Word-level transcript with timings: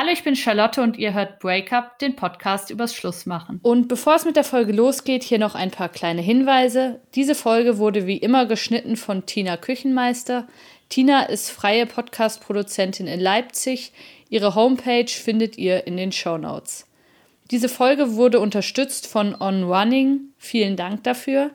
Hallo, 0.00 0.12
ich 0.12 0.24
bin 0.24 0.34
Charlotte 0.34 0.80
und 0.80 0.96
ihr 0.96 1.12
hört 1.12 1.40
Breakup, 1.40 1.98
den 1.98 2.16
Podcast 2.16 2.70
übers 2.70 2.94
Schlussmachen. 2.94 3.60
Und 3.62 3.86
bevor 3.86 4.14
es 4.14 4.24
mit 4.24 4.34
der 4.34 4.44
Folge 4.44 4.72
losgeht, 4.72 5.22
hier 5.22 5.38
noch 5.38 5.54
ein 5.54 5.70
paar 5.70 5.90
kleine 5.90 6.22
Hinweise. 6.22 7.02
Diese 7.14 7.34
Folge 7.34 7.76
wurde 7.76 8.06
wie 8.06 8.16
immer 8.16 8.46
geschnitten 8.46 8.96
von 8.96 9.26
Tina 9.26 9.58
Küchenmeister. 9.58 10.48
Tina 10.88 11.24
ist 11.24 11.50
freie 11.50 11.84
Podcast-Produzentin 11.84 13.06
in 13.06 13.20
Leipzig. 13.20 13.92
Ihre 14.30 14.54
Homepage 14.54 15.10
findet 15.10 15.58
ihr 15.58 15.86
in 15.86 15.98
den 15.98 16.12
Show 16.12 16.38
Notes. 16.38 16.86
Diese 17.50 17.68
Folge 17.68 18.14
wurde 18.14 18.40
unterstützt 18.40 19.06
von 19.06 19.36
On 19.38 19.64
Running. 19.64 20.32
Vielen 20.38 20.76
Dank 20.76 21.04
dafür. 21.04 21.50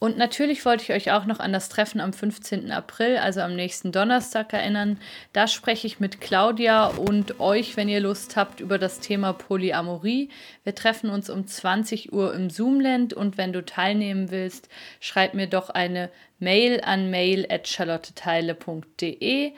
Und 0.00 0.16
natürlich 0.16 0.64
wollte 0.64 0.84
ich 0.84 0.92
euch 0.92 1.10
auch 1.10 1.26
noch 1.26 1.40
an 1.40 1.52
das 1.52 1.68
Treffen 1.68 2.00
am 2.00 2.12
15. 2.12 2.70
April, 2.70 3.16
also 3.16 3.40
am 3.40 3.56
nächsten 3.56 3.90
Donnerstag, 3.90 4.52
erinnern. 4.52 5.00
Da 5.32 5.48
spreche 5.48 5.88
ich 5.88 5.98
mit 5.98 6.20
Claudia 6.20 6.86
und 6.86 7.40
euch, 7.40 7.76
wenn 7.76 7.88
ihr 7.88 7.98
Lust 7.98 8.36
habt, 8.36 8.60
über 8.60 8.78
das 8.78 9.00
Thema 9.00 9.32
Polyamorie. 9.32 10.28
Wir 10.62 10.76
treffen 10.76 11.10
uns 11.10 11.28
um 11.30 11.48
20 11.48 12.12
Uhr 12.12 12.32
im 12.32 12.48
Zoomland 12.48 13.12
und 13.12 13.38
wenn 13.38 13.52
du 13.52 13.64
teilnehmen 13.64 14.30
willst, 14.30 14.68
schreib 15.00 15.34
mir 15.34 15.48
doch 15.48 15.68
eine 15.68 16.10
Mail 16.38 16.80
an 16.80 17.10
mail.charlotteteile.de. 17.10 19.52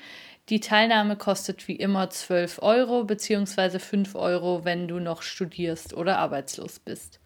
Die 0.48 0.60
Teilnahme 0.60 1.16
kostet 1.16 1.68
wie 1.68 1.76
immer 1.76 2.08
12 2.08 2.62
Euro 2.62 3.04
bzw. 3.04 3.78
5 3.78 4.14
Euro, 4.14 4.64
wenn 4.64 4.88
du 4.88 5.00
noch 5.00 5.20
studierst 5.20 5.92
oder 5.92 6.18
arbeitslos 6.18 6.78
bist. 6.78 7.19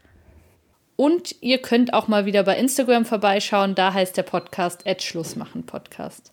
Und 0.96 1.34
ihr 1.40 1.58
könnt 1.58 1.92
auch 1.92 2.08
mal 2.08 2.24
wieder 2.24 2.44
bei 2.44 2.56
Instagram 2.56 3.04
vorbeischauen. 3.04 3.74
Da 3.74 3.92
heißt 3.92 4.16
der 4.16 4.22
Podcast 4.22 4.84
Schlussmachen 5.02 5.66
Podcast. 5.66 6.32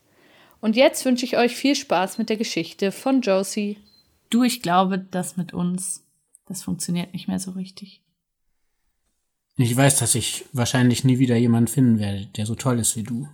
Und 0.60 0.76
jetzt 0.76 1.04
wünsche 1.06 1.26
ich 1.26 1.38
euch 1.38 1.56
viel 1.56 1.76
Spaß 1.76 2.20
mit 2.20 2.30
der 2.30 2.38
Geschichte 2.38 2.92
von 2.92 3.22
Josie. 3.22 3.80
Du, 4.30 4.44
ich 4.44 4.62
glaube, 4.62 5.00
das 5.00 5.36
mit 5.36 5.54
uns, 5.54 6.06
das 6.46 6.64
funktioniert 6.64 7.14
nicht 7.14 7.28
mehr 7.28 7.40
so 7.40 7.52
richtig. 7.52 8.04
Ich 9.58 9.76
weiß, 9.76 9.98
dass 9.98 10.16
ich 10.16 10.46
wahrscheinlich 10.54 11.04
nie 11.04 11.20
wieder 11.20 11.36
jemanden 11.36 11.68
finden 11.68 12.00
werde, 12.00 12.28
der 12.28 12.46
so 12.46 12.56
toll 12.56 12.80
ist 12.80 12.96
wie 12.96 13.04
du. 13.04 13.28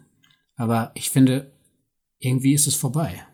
Aber 0.56 0.91
ich 0.95 1.09
finde, 1.09 1.52
irgendwie 2.19 2.53
ist 2.53 2.67
es 2.67 2.75
vorbei. 2.75 3.27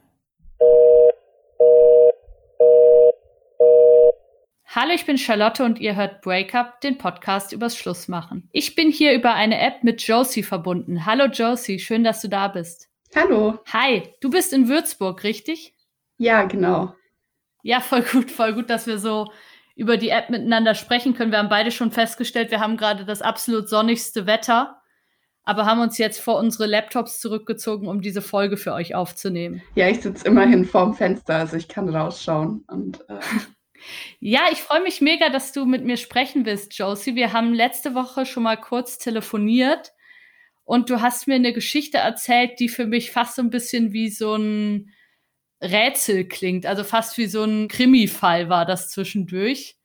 Hallo, 4.75 4.91
ich 4.91 5.05
bin 5.05 5.19
Charlotte 5.19 5.63
und 5.63 5.77
ihr 5.77 5.95
hört 5.95 6.21
Breakup, 6.21 6.81
den 6.81 6.97
Podcast 6.97 7.53
übers 7.53 7.77
Schlussmachen. 7.77 8.49
Ich 8.51 8.73
bin 8.73 8.89
hier 8.89 9.13
über 9.13 9.35
eine 9.35 9.61
App 9.61 9.83
mit 9.83 10.01
Josie 10.01 10.41
verbunden. 10.41 11.05
Hallo 11.05 11.25
Josie, 11.25 11.77
schön, 11.77 12.03
dass 12.03 12.21
du 12.21 12.27
da 12.27 12.47
bist. 12.47 12.89
Hallo. 13.15 13.59
Hi, 13.71 14.01
du 14.19 14.31
bist 14.31 14.51
in 14.51 14.67
Würzburg, 14.67 15.23
richtig? 15.23 15.75
Ja, 16.17 16.45
genau. 16.45 16.95
Ja, 17.61 17.81
voll 17.81 18.01
gut, 18.01 18.31
voll 18.31 18.53
gut, 18.53 18.71
dass 18.71 18.87
wir 18.87 18.97
so 18.97 19.31
über 19.75 19.95
die 19.95 20.09
App 20.09 20.31
miteinander 20.31 20.73
sprechen 20.73 21.13
können. 21.13 21.29
Wir 21.29 21.37
haben 21.37 21.49
beide 21.49 21.69
schon 21.69 21.91
festgestellt, 21.91 22.49
wir 22.49 22.59
haben 22.59 22.75
gerade 22.75 23.05
das 23.05 23.21
absolut 23.21 23.69
sonnigste 23.69 24.25
Wetter, 24.25 24.81
aber 25.43 25.67
haben 25.67 25.81
uns 25.81 25.99
jetzt 25.99 26.19
vor 26.19 26.39
unsere 26.39 26.65
Laptops 26.65 27.19
zurückgezogen, 27.19 27.87
um 27.87 28.01
diese 28.01 28.23
Folge 28.23 28.57
für 28.57 28.73
euch 28.73 28.95
aufzunehmen. 28.95 29.61
Ja, 29.75 29.87
ich 29.87 30.01
sitze 30.01 30.25
immerhin 30.25 30.65
vorm 30.65 30.95
Fenster, 30.95 31.35
also 31.35 31.57
ich 31.57 31.67
kann 31.67 31.89
rausschauen 31.89 32.63
und 32.67 33.07
äh 33.07 33.19
Ja, 34.19 34.41
ich 34.51 34.59
freue 34.59 34.81
mich 34.81 35.01
mega, 35.01 35.29
dass 35.29 35.51
du 35.51 35.65
mit 35.65 35.83
mir 35.83 35.97
sprechen 35.97 36.45
willst, 36.45 36.77
Josie. 36.77 37.15
Wir 37.15 37.33
haben 37.33 37.53
letzte 37.53 37.95
Woche 37.95 38.25
schon 38.25 38.43
mal 38.43 38.57
kurz 38.57 38.97
telefoniert 38.97 39.93
und 40.63 40.89
du 40.89 41.01
hast 41.01 41.27
mir 41.27 41.35
eine 41.35 41.53
Geschichte 41.53 41.97
erzählt, 41.97 42.59
die 42.59 42.69
für 42.69 42.85
mich 42.85 43.11
fast 43.11 43.35
so 43.35 43.41
ein 43.41 43.49
bisschen 43.49 43.93
wie 43.93 44.09
so 44.09 44.35
ein 44.35 44.93
Rätsel 45.61 46.27
klingt. 46.27 46.65
Also 46.65 46.83
fast 46.83 47.17
wie 47.17 47.27
so 47.27 47.43
ein 47.43 47.67
Krimi-Fall 47.67 48.49
war 48.49 48.65
das 48.65 48.89
zwischendurch, 48.91 49.77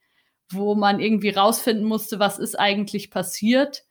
wo 0.51 0.75
man 0.75 1.01
irgendwie 1.01 1.31
rausfinden 1.31 1.85
musste, 1.85 2.19
was 2.19 2.39
ist 2.39 2.59
eigentlich 2.59 3.11
passiert. 3.11 3.85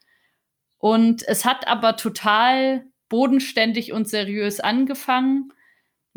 Und 0.77 1.27
es 1.27 1.45
hat 1.45 1.67
aber 1.67 1.97
total 1.97 2.85
bodenständig 3.09 3.93
und 3.93 4.07
seriös 4.07 4.59
angefangen 4.59 5.51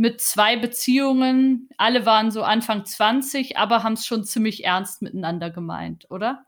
mit 0.01 0.23
zwei 0.23 0.57
Beziehungen. 0.57 1.69
Alle 1.77 2.07
waren 2.07 2.31
so 2.31 2.43
Anfang 2.43 2.87
20, 2.87 3.59
aber 3.59 3.83
haben 3.83 3.93
es 3.93 4.07
schon 4.07 4.25
ziemlich 4.25 4.65
ernst 4.65 5.03
miteinander 5.03 5.51
gemeint, 5.51 6.07
oder? 6.09 6.47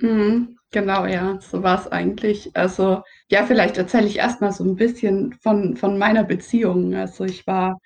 Mhm, 0.00 0.58
genau, 0.70 1.06
ja, 1.06 1.40
so 1.40 1.62
war 1.62 1.80
es 1.80 1.88
eigentlich. 1.88 2.54
Also, 2.54 3.02
ja, 3.30 3.44
vielleicht 3.46 3.78
erzähle 3.78 4.06
ich 4.06 4.18
erstmal 4.18 4.52
so 4.52 4.64
ein 4.64 4.76
bisschen 4.76 5.32
von, 5.40 5.78
von 5.78 5.96
meiner 5.96 6.24
Beziehung. 6.24 6.94
Also, 6.94 7.24
ich 7.24 7.46
war 7.46 7.80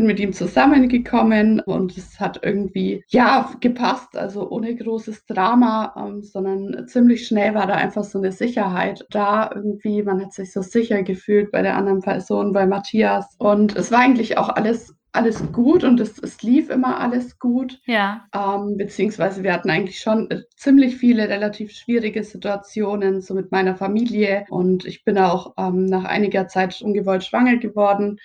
bin 0.00 0.06
mit 0.06 0.18
ihm 0.18 0.32
zusammengekommen 0.32 1.60
und 1.60 1.94
es 1.98 2.18
hat 2.18 2.40
irgendwie, 2.42 3.04
ja, 3.08 3.52
gepasst, 3.60 4.16
also 4.16 4.48
ohne 4.48 4.74
großes 4.74 5.26
Drama, 5.26 5.94
ähm, 5.94 6.22
sondern 6.22 6.88
ziemlich 6.88 7.26
schnell 7.26 7.54
war 7.54 7.66
da 7.66 7.74
einfach 7.74 8.04
so 8.04 8.18
eine 8.18 8.32
Sicherheit 8.32 9.04
da 9.10 9.50
irgendwie. 9.54 10.02
Man 10.02 10.22
hat 10.22 10.32
sich 10.32 10.54
so 10.54 10.62
sicher 10.62 11.02
gefühlt 11.02 11.52
bei 11.52 11.60
der 11.60 11.76
anderen 11.76 12.00
Person, 12.00 12.54
bei 12.54 12.64
Matthias. 12.64 13.36
Und 13.36 13.76
es 13.76 13.92
war 13.92 13.98
eigentlich 13.98 14.38
auch 14.38 14.48
alles 14.48 14.94
alles 15.12 15.50
gut 15.50 15.82
und 15.82 15.98
es, 15.98 16.20
es 16.20 16.40
lief 16.40 16.70
immer 16.70 17.00
alles 17.00 17.40
gut. 17.40 17.80
Ja. 17.84 18.26
Ähm, 18.32 18.76
beziehungsweise 18.78 19.42
wir 19.42 19.52
hatten 19.52 19.68
eigentlich 19.68 19.98
schon 19.98 20.30
äh, 20.30 20.42
ziemlich 20.56 20.96
viele 20.96 21.28
relativ 21.28 21.72
schwierige 21.72 22.22
Situationen, 22.22 23.20
so 23.20 23.34
mit 23.34 23.50
meiner 23.50 23.74
Familie. 23.74 24.44
Und 24.48 24.86
ich 24.86 25.04
bin 25.04 25.18
auch 25.18 25.52
ähm, 25.58 25.86
nach 25.86 26.04
einiger 26.04 26.46
Zeit 26.46 26.80
ungewollt 26.80 27.24
schwanger 27.24 27.56
geworden 27.56 28.18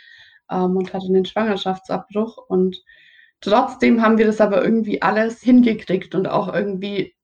ähm, 0.52 0.78
und 0.78 0.94
hatte 0.94 1.08
einen 1.08 1.26
Schwangerschaftsabbruch. 1.26 2.38
Und 2.48 2.84
trotzdem 3.42 4.02
haben 4.02 4.18
wir 4.18 4.26
das 4.26 4.42
aber 4.42 4.64
irgendwie 4.64 5.02
alles 5.02 5.42
hingekriegt 5.42 6.16
und 6.16 6.28
auch 6.28 6.54
irgendwie 6.54 7.16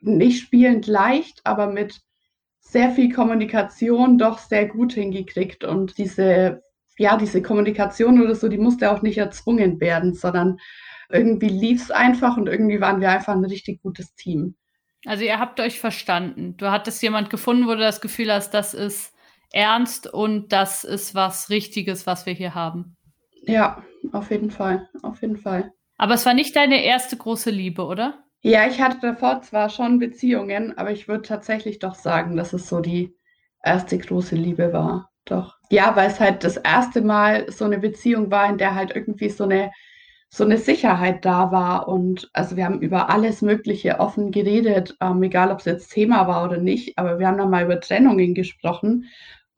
nicht 0.00 0.42
spielend 0.42 0.86
leicht, 0.86 1.40
aber 1.44 1.66
mit 1.66 2.00
sehr 2.60 2.90
viel 2.90 3.12
Kommunikation 3.12 4.18
doch 4.18 4.38
sehr 4.38 4.66
gut 4.66 4.92
hingekriegt. 4.92 5.64
Und 5.64 5.98
diese, 5.98 6.62
ja, 6.98 7.16
diese 7.16 7.42
Kommunikation 7.42 8.22
oder 8.22 8.34
so, 8.34 8.48
die 8.48 8.58
musste 8.58 8.90
auch 8.90 9.02
nicht 9.02 9.18
erzwungen 9.18 9.80
werden, 9.80 10.14
sondern 10.14 10.58
irgendwie 11.10 11.48
lief 11.48 11.82
es 11.82 11.90
einfach 11.90 12.36
und 12.36 12.46
irgendwie 12.46 12.80
waren 12.80 13.00
wir 13.00 13.10
einfach 13.10 13.34
ein 13.34 13.44
richtig 13.44 13.82
gutes 13.82 14.14
Team. 14.14 14.54
Also 15.06 15.24
ihr 15.24 15.38
habt 15.38 15.60
euch 15.60 15.80
verstanden. 15.80 16.56
Du 16.56 16.70
hattest 16.70 17.02
jemand 17.02 17.30
gefunden, 17.30 17.66
wo 17.66 17.72
du 17.72 17.78
das 17.78 18.00
Gefühl 18.00 18.32
hast, 18.32 18.52
das 18.52 18.74
ist 18.74 19.14
ernst 19.52 20.12
und 20.12 20.52
das 20.52 20.84
ist 20.84 21.14
was 21.14 21.50
Richtiges, 21.50 22.06
was 22.06 22.26
wir 22.26 22.32
hier 22.32 22.54
haben. 22.54 22.96
Ja, 23.42 23.82
auf 24.12 24.30
jeden 24.30 24.50
Fall, 24.50 24.88
auf 25.02 25.22
jeden 25.22 25.36
Fall. 25.36 25.72
Aber 25.98 26.14
es 26.14 26.24
war 26.26 26.34
nicht 26.34 26.56
deine 26.56 26.82
erste 26.82 27.16
große 27.16 27.50
Liebe, 27.50 27.84
oder? 27.84 28.24
Ja, 28.42 28.66
ich 28.66 28.80
hatte 28.80 28.98
davor 29.02 29.42
zwar 29.42 29.68
schon 29.68 29.98
Beziehungen, 29.98 30.76
aber 30.78 30.92
ich 30.92 31.08
würde 31.08 31.22
tatsächlich 31.22 31.78
doch 31.78 31.94
sagen, 31.94 32.36
dass 32.36 32.52
es 32.52 32.68
so 32.68 32.80
die 32.80 33.14
erste 33.62 33.98
große 33.98 34.34
Liebe 34.34 34.72
war. 34.72 35.10
Doch. 35.26 35.56
Ja, 35.70 35.94
weil 35.96 36.08
es 36.08 36.18
halt 36.18 36.42
das 36.42 36.56
erste 36.56 37.02
Mal 37.02 37.50
so 37.52 37.66
eine 37.66 37.78
Beziehung 37.78 38.30
war, 38.30 38.48
in 38.48 38.56
der 38.56 38.74
halt 38.74 38.96
irgendwie 38.96 39.28
so 39.28 39.44
eine 39.44 39.70
so 40.32 40.44
eine 40.44 40.58
Sicherheit 40.58 41.24
da 41.24 41.50
war. 41.50 41.88
Und 41.88 42.30
also 42.32 42.56
wir 42.56 42.64
haben 42.64 42.80
über 42.80 43.10
alles 43.10 43.42
Mögliche 43.42 43.98
offen 43.98 44.30
geredet, 44.30 44.96
ähm, 45.00 45.22
egal 45.22 45.50
ob 45.50 45.58
es 45.58 45.64
jetzt 45.64 45.92
Thema 45.92 46.26
war 46.28 46.44
oder 46.44 46.58
nicht, 46.58 46.96
aber 46.98 47.18
wir 47.18 47.26
haben 47.26 47.38
dann 47.38 47.50
mal 47.50 47.64
über 47.64 47.80
Trennungen 47.80 48.34
gesprochen. 48.34 49.06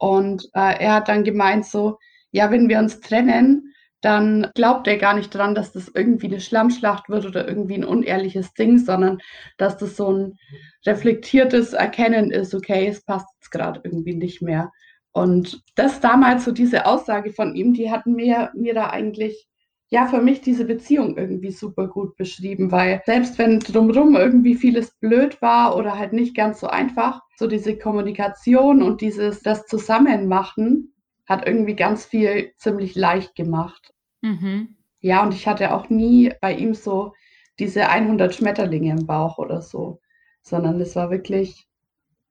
Und 0.02 0.46
äh, 0.54 0.82
er 0.82 0.94
hat 0.94 1.08
dann 1.08 1.22
gemeint 1.22 1.64
so, 1.64 1.96
ja, 2.32 2.50
wenn 2.50 2.68
wir 2.68 2.80
uns 2.80 2.98
trennen, 2.98 3.72
dann 4.00 4.50
glaubt 4.56 4.88
er 4.88 4.98
gar 4.98 5.14
nicht 5.14 5.32
dran, 5.32 5.54
dass 5.54 5.70
das 5.70 5.92
irgendwie 5.94 6.26
eine 6.26 6.40
Schlammschlacht 6.40 7.08
wird 7.08 7.24
oder 7.24 7.46
irgendwie 7.46 7.76
ein 7.76 7.84
unehrliches 7.84 8.52
Ding, 8.54 8.78
sondern 8.78 9.18
dass 9.58 9.76
das 9.76 9.96
so 9.96 10.12
ein 10.12 10.38
reflektiertes 10.84 11.72
Erkennen 11.72 12.32
ist, 12.32 12.52
okay, 12.52 12.88
es 12.88 13.04
passt 13.04 13.28
jetzt 13.36 13.50
gerade 13.50 13.80
irgendwie 13.84 14.16
nicht 14.16 14.42
mehr. 14.42 14.72
Und 15.12 15.62
das 15.76 16.00
damals 16.00 16.46
so 16.46 16.50
diese 16.50 16.84
Aussage 16.84 17.32
von 17.32 17.54
ihm, 17.54 17.72
die 17.72 17.92
hat 17.92 18.04
mir, 18.04 18.50
mir 18.56 18.74
da 18.74 18.90
eigentlich 18.90 19.46
ja 19.92 20.06
für 20.06 20.22
mich 20.22 20.40
diese 20.40 20.64
Beziehung 20.64 21.18
irgendwie 21.18 21.50
super 21.50 21.86
gut 21.86 22.16
beschrieben, 22.16 22.72
weil 22.72 23.02
selbst 23.04 23.38
wenn 23.38 23.60
drumherum 23.60 24.16
irgendwie 24.16 24.54
vieles 24.54 24.98
blöd 25.00 25.42
war 25.42 25.76
oder 25.76 25.98
halt 25.98 26.14
nicht 26.14 26.34
ganz 26.34 26.60
so 26.60 26.66
einfach, 26.66 27.20
so 27.36 27.46
diese 27.46 27.76
Kommunikation 27.76 28.82
und 28.82 29.02
dieses 29.02 29.42
das 29.42 29.66
Zusammenmachen 29.66 30.94
hat 31.28 31.46
irgendwie 31.46 31.76
ganz 31.76 32.06
viel 32.06 32.54
ziemlich 32.56 32.94
leicht 32.94 33.34
gemacht. 33.34 33.92
Mhm. 34.22 34.76
Ja, 35.00 35.22
und 35.22 35.34
ich 35.34 35.46
hatte 35.46 35.74
auch 35.74 35.90
nie 35.90 36.32
bei 36.40 36.54
ihm 36.54 36.72
so 36.72 37.12
diese 37.58 37.90
100 37.90 38.34
Schmetterlinge 38.34 38.92
im 38.92 39.06
Bauch 39.06 39.36
oder 39.36 39.60
so, 39.60 40.00
sondern 40.40 40.80
es 40.80 40.96
war 40.96 41.10
wirklich, 41.10 41.68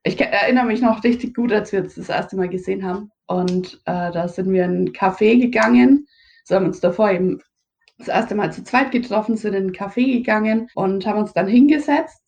ich 0.02 0.20
erinnere 0.20 0.66
mich 0.66 0.82
noch 0.82 1.04
richtig 1.04 1.36
gut, 1.36 1.54
als 1.54 1.72
wir 1.72 1.82
uns 1.82 1.94
das 1.94 2.10
erste 2.10 2.38
Mal 2.38 2.50
gesehen 2.50 2.84
haben. 2.84 3.12
Und 3.28 3.76
äh, 3.86 4.12
da 4.12 4.28
sind 4.28 4.52
wir 4.52 4.66
in 4.66 4.72
einen 4.72 4.94
Café 4.94 5.40
gegangen. 5.40 6.08
So 6.44 6.56
haben 6.56 6.66
uns 6.66 6.80
davor 6.80 7.12
eben 7.12 7.40
das 8.02 8.16
erste 8.16 8.36
Mal 8.36 8.52
zu 8.52 8.64
zweit 8.64 8.92
getroffen, 8.92 9.38
sind 9.38 9.54
in 9.54 9.64
einen 9.64 9.74
Café 9.74 10.18
gegangen 10.18 10.70
und 10.76 11.06
haben 11.06 11.20
uns 11.20 11.34
dann 11.34 11.48
hingesetzt 11.48 12.22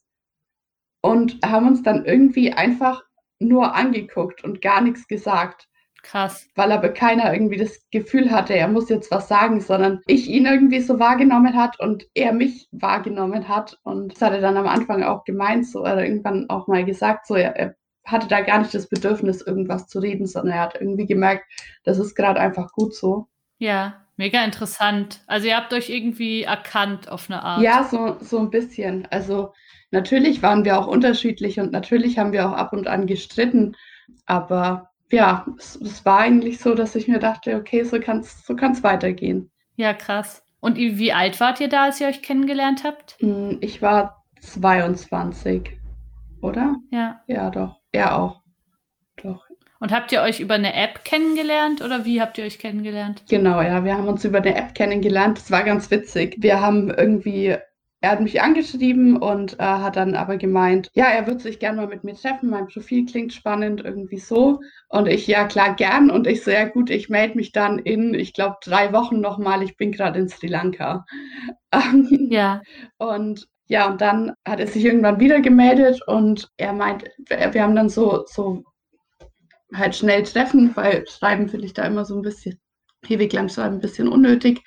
und 1.01 1.39
haben 1.45 1.67
uns 1.67 1.83
dann 1.83 2.05
irgendwie 2.05 2.53
einfach 2.53 3.03
nur 3.39 3.75
angeguckt 3.75 4.43
und 4.43 4.61
gar 4.61 4.81
nichts 4.81 5.07
gesagt. 5.07 5.67
Krass. 6.01 6.49
Weil 6.55 6.71
aber 6.71 6.89
keiner 6.89 7.33
irgendwie 7.33 7.57
das 7.57 7.79
Gefühl 7.89 8.31
hatte, 8.31 8.53
er 8.53 8.67
muss 8.67 8.89
jetzt 8.89 9.09
was 9.09 9.29
sagen, 9.29 9.61
sondern 9.61 10.01
ich 10.05 10.29
ihn 10.29 10.45
irgendwie 10.45 10.81
so 10.81 10.99
wahrgenommen 10.99 11.55
hat 11.55 11.79
und 11.79 12.05
er 12.13 12.33
mich 12.33 12.67
wahrgenommen 12.71 13.47
hat. 13.47 13.79
Und 13.83 14.13
das 14.13 14.21
hat 14.21 14.33
er 14.33 14.41
dann 14.41 14.57
am 14.57 14.67
Anfang 14.67 15.03
auch 15.03 15.23
gemeint, 15.23 15.65
so 15.65 15.81
oder 15.81 16.03
irgendwann 16.03 16.49
auch 16.49 16.67
mal 16.67 16.83
gesagt, 16.83 17.25
so 17.25 17.35
er, 17.35 17.55
er 17.55 17.75
hatte 18.05 18.27
da 18.27 18.41
gar 18.41 18.59
nicht 18.59 18.73
das 18.73 18.89
Bedürfnis, 18.89 19.41
irgendwas 19.41 19.87
zu 19.87 19.99
reden, 19.99 20.27
sondern 20.27 20.55
er 20.55 20.61
hat 20.61 20.75
irgendwie 20.75 21.05
gemerkt, 21.05 21.45
das 21.85 21.99
ist 21.99 22.15
gerade 22.15 22.39
einfach 22.39 22.73
gut 22.73 22.93
so. 22.93 23.27
Ja, 23.59 24.02
mega 24.17 24.43
interessant. 24.43 25.21
Also 25.27 25.47
ihr 25.47 25.55
habt 25.55 25.73
euch 25.73 25.89
irgendwie 25.89 26.43
erkannt 26.43 27.09
auf 27.09 27.29
eine 27.29 27.43
Art. 27.43 27.61
Ja, 27.61 27.83
so, 27.83 28.17
so 28.19 28.39
ein 28.39 28.49
bisschen. 28.49 29.07
Also 29.11 29.53
natürlich 29.91 30.41
waren 30.41 30.65
wir 30.65 30.79
auch 30.79 30.87
unterschiedlich 30.87 31.59
und 31.59 31.71
natürlich 31.71 32.17
haben 32.17 32.31
wir 32.31 32.47
auch 32.47 32.53
ab 32.53 32.73
und 32.73 32.87
an 32.87 33.07
gestritten, 33.07 33.75
aber 34.25 34.89
ja, 35.11 35.45
es, 35.57 35.75
es 35.75 36.05
war 36.05 36.19
eigentlich 36.19 36.59
so, 36.59 36.73
dass 36.73 36.95
ich 36.95 37.07
mir 37.07 37.19
dachte, 37.19 37.55
okay, 37.55 37.83
so 37.83 37.99
kann 37.99 38.19
es 38.19 38.45
so 38.45 38.55
kann's 38.55 38.83
weitergehen. 38.83 39.51
Ja, 39.75 39.93
krass. 39.93 40.43
Und 40.59 40.77
wie 40.77 41.13
alt 41.13 41.39
wart 41.39 41.59
ihr 41.59 41.69
da, 41.69 41.83
als 41.83 41.99
ihr 41.99 42.07
euch 42.07 42.21
kennengelernt 42.21 42.83
habt? 42.83 43.17
Hm, 43.19 43.57
ich 43.61 43.81
war 43.81 44.23
22, 44.39 45.77
oder? 46.41 46.77
Ja. 46.89 47.21
Ja, 47.27 47.49
doch. 47.49 47.81
Er 47.91 48.17
auch. 48.17 48.41
Doch. 49.21 49.45
Und 49.83 49.91
habt 49.91 50.13
ihr 50.13 50.21
euch 50.21 50.39
über 50.39 50.53
eine 50.53 50.73
App 50.73 51.03
kennengelernt 51.03 51.81
oder 51.81 52.05
wie 52.05 52.21
habt 52.21 52.37
ihr 52.37 52.45
euch 52.45 52.57
kennengelernt? 52.57 53.21
Genau, 53.27 53.61
ja, 53.61 53.83
wir 53.83 53.97
haben 53.97 54.07
uns 54.07 54.23
über 54.23 54.37
eine 54.37 54.55
App 54.55 54.73
kennengelernt. 54.75 55.37
Das 55.37 55.51
war 55.51 55.63
ganz 55.63 55.91
witzig. 55.91 56.37
Wir 56.39 56.61
haben 56.61 56.89
irgendwie 56.89 57.57
er 57.99 58.11
hat 58.11 58.21
mich 58.21 58.41
angeschrieben 58.41 59.17
und 59.17 59.59
äh, 59.59 59.63
hat 59.63 59.97
dann 59.97 60.15
aber 60.15 60.37
gemeint, 60.37 60.89
ja, 60.93 61.07
er 61.07 61.27
würde 61.27 61.41
sich 61.41 61.59
gerne 61.59 61.77
mal 61.77 61.87
mit 61.87 62.05
mir 62.05 62.15
treffen. 62.15 62.49
Mein 62.49 62.67
Profil 62.67 63.05
klingt 63.05 63.33
spannend, 63.33 63.81
irgendwie 63.83 64.19
so. 64.19 64.61
Und 64.87 65.07
ich, 65.07 65.27
ja, 65.27 65.45
klar, 65.47 65.75
gern. 65.75 66.09
Und 66.11 66.27
ich 66.27 66.43
so, 66.43 66.51
ja, 66.51 66.63
gut, 66.65 66.89
ich 66.89 67.09
melde 67.09 67.35
mich 67.35 67.51
dann 67.51 67.79
in, 67.79 68.13
ich 68.13 68.33
glaube, 68.33 68.55
drei 68.63 68.93
Wochen 68.93 69.19
nochmal. 69.19 69.63
Ich 69.63 69.75
bin 69.75 69.91
gerade 69.91 70.19
in 70.19 70.29
Sri 70.29 70.47
Lanka. 70.47 71.05
ja. 72.29 72.61
Und 72.97 73.47
ja, 73.67 73.89
und 73.89 73.99
dann 73.99 74.33
hat 74.45 74.59
er 74.59 74.67
sich 74.67 74.83
irgendwann 74.85 75.19
wieder 75.19 75.41
gemeldet 75.41 76.01
und 76.05 76.49
er 76.57 76.73
meint, 76.73 77.05
wir 77.27 77.63
haben 77.63 77.75
dann 77.75 77.89
so, 77.89 78.23
so 78.27 78.63
halt 79.73 79.95
schnell 79.95 80.23
treffen, 80.23 80.71
weil 80.75 81.05
schreiben 81.07 81.49
finde 81.49 81.65
ich 81.65 81.73
da 81.73 81.83
immer 81.83 82.05
so 82.05 82.15
ein 82.15 82.21
bisschen, 82.21 82.59
ewig 83.07 83.33
lang 83.33 83.49
schreiben, 83.49 83.75
ein 83.75 83.81
bisschen 83.81 84.07
unnötig 84.07 84.61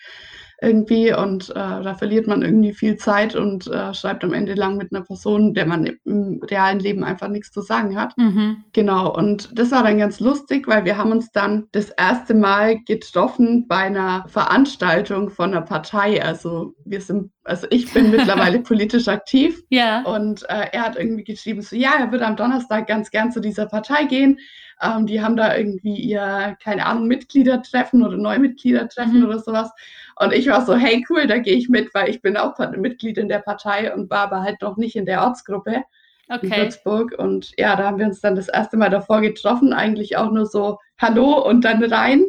irgendwie 0.62 1.12
und 1.12 1.50
äh, 1.50 1.54
da 1.54 1.94
verliert 1.94 2.26
man 2.26 2.42
irgendwie 2.42 2.72
viel 2.72 2.96
Zeit 2.96 3.34
und 3.36 3.66
äh, 3.66 3.92
schreibt 3.92 4.24
am 4.24 4.32
Ende 4.32 4.54
lang 4.54 4.76
mit 4.76 4.92
einer 4.92 5.04
Person, 5.04 5.52
der 5.52 5.66
man 5.66 5.98
im 6.04 6.40
realen 6.42 6.80
Leben 6.80 7.04
einfach 7.04 7.28
nichts 7.28 7.50
zu 7.50 7.60
sagen 7.60 8.00
hat. 8.00 8.16
Mhm. 8.16 8.64
Genau, 8.72 9.14
und 9.14 9.50
das 9.52 9.70
war 9.70 9.82
dann 9.82 9.98
ganz 9.98 10.18
lustig, 10.18 10.66
weil 10.66 10.84
wir 10.86 10.96
haben 10.96 11.12
uns 11.12 11.30
dann 11.30 11.66
das 11.72 11.90
erste 11.90 12.34
Mal 12.34 12.80
getroffen 12.84 13.66
bei 13.68 13.76
einer 13.76 14.24
Veranstaltung 14.28 15.28
von 15.28 15.52
einer 15.52 15.62
Partei. 15.62 16.22
Also 16.22 16.74
wir 16.84 17.02
sind, 17.02 17.32
also 17.44 17.66
ich 17.70 17.92
bin 17.92 18.10
mittlerweile 18.10 18.60
politisch 18.60 19.08
aktiv 19.08 19.62
ja. 19.68 20.02
und 20.04 20.42
äh, 20.48 20.68
er 20.72 20.82
hat 20.84 20.96
irgendwie 20.96 21.24
geschrieben, 21.24 21.60
so 21.60 21.76
ja, 21.76 21.92
er 21.98 22.12
würde 22.12 22.26
am 22.26 22.36
Donnerstag 22.36 22.86
ganz 22.86 23.10
gern 23.10 23.30
zu 23.30 23.40
dieser 23.40 23.66
Partei 23.66 24.04
gehen. 24.04 24.38
Ähm, 24.80 25.06
die 25.06 25.22
haben 25.22 25.36
da 25.36 25.56
irgendwie 25.56 25.96
ihr, 25.96 26.56
keine 26.62 26.84
Ahnung, 26.86 27.06
Mitgliedertreffen 27.06 28.04
oder 28.04 28.16
Neumitgliedertreffen 28.16 29.20
mhm. 29.20 29.26
oder 29.26 29.38
sowas. 29.38 29.70
Und 30.16 30.32
ich 30.32 30.48
war 30.48 30.64
so, 30.64 30.74
hey, 30.74 31.04
cool, 31.08 31.26
da 31.26 31.38
gehe 31.38 31.56
ich 31.56 31.68
mit, 31.68 31.94
weil 31.94 32.08
ich 32.08 32.22
bin 32.22 32.36
auch 32.36 32.58
Mitglied 32.76 33.18
in 33.18 33.28
der 33.28 33.38
Partei 33.38 33.92
und 33.94 34.10
war 34.10 34.20
aber 34.20 34.42
halt 34.42 34.60
noch 34.62 34.76
nicht 34.76 34.96
in 34.96 35.06
der 35.06 35.22
Ortsgruppe 35.22 35.84
okay. 36.28 36.46
in 36.46 36.50
Würzburg. 36.50 37.14
Und 37.18 37.52
ja, 37.56 37.76
da 37.76 37.84
haben 37.84 37.98
wir 37.98 38.06
uns 38.06 38.20
dann 38.20 38.36
das 38.36 38.48
erste 38.48 38.76
Mal 38.76 38.90
davor 38.90 39.20
getroffen, 39.20 39.72
eigentlich 39.72 40.16
auch 40.16 40.30
nur 40.30 40.46
so, 40.46 40.78
hallo 40.98 41.46
und 41.46 41.64
dann 41.64 41.82
rein. 41.82 42.24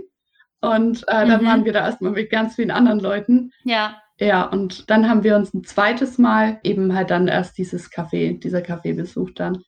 Und 0.62 1.04
äh, 1.04 1.28
dann 1.28 1.42
mhm. 1.42 1.46
waren 1.46 1.66
wir 1.66 1.74
da 1.74 1.86
erstmal 1.86 2.12
mit 2.12 2.30
ganz 2.30 2.56
vielen 2.56 2.72
anderen 2.72 3.00
Leuten. 3.00 3.52
Ja. 3.64 4.02
Ja, 4.20 4.46
und 4.46 4.90
dann 4.90 5.08
haben 5.08 5.24
wir 5.24 5.36
uns 5.36 5.54
ein 5.54 5.64
zweites 5.64 6.18
Mal 6.18 6.60
eben 6.64 6.96
halt 6.96 7.12
dann 7.12 7.28
erst 7.28 7.58
dieses 7.60 7.92
Café, 7.92 8.40
dieser 8.40 8.60
Café 8.60 8.96
besucht 8.96 9.40
dann. 9.40 9.64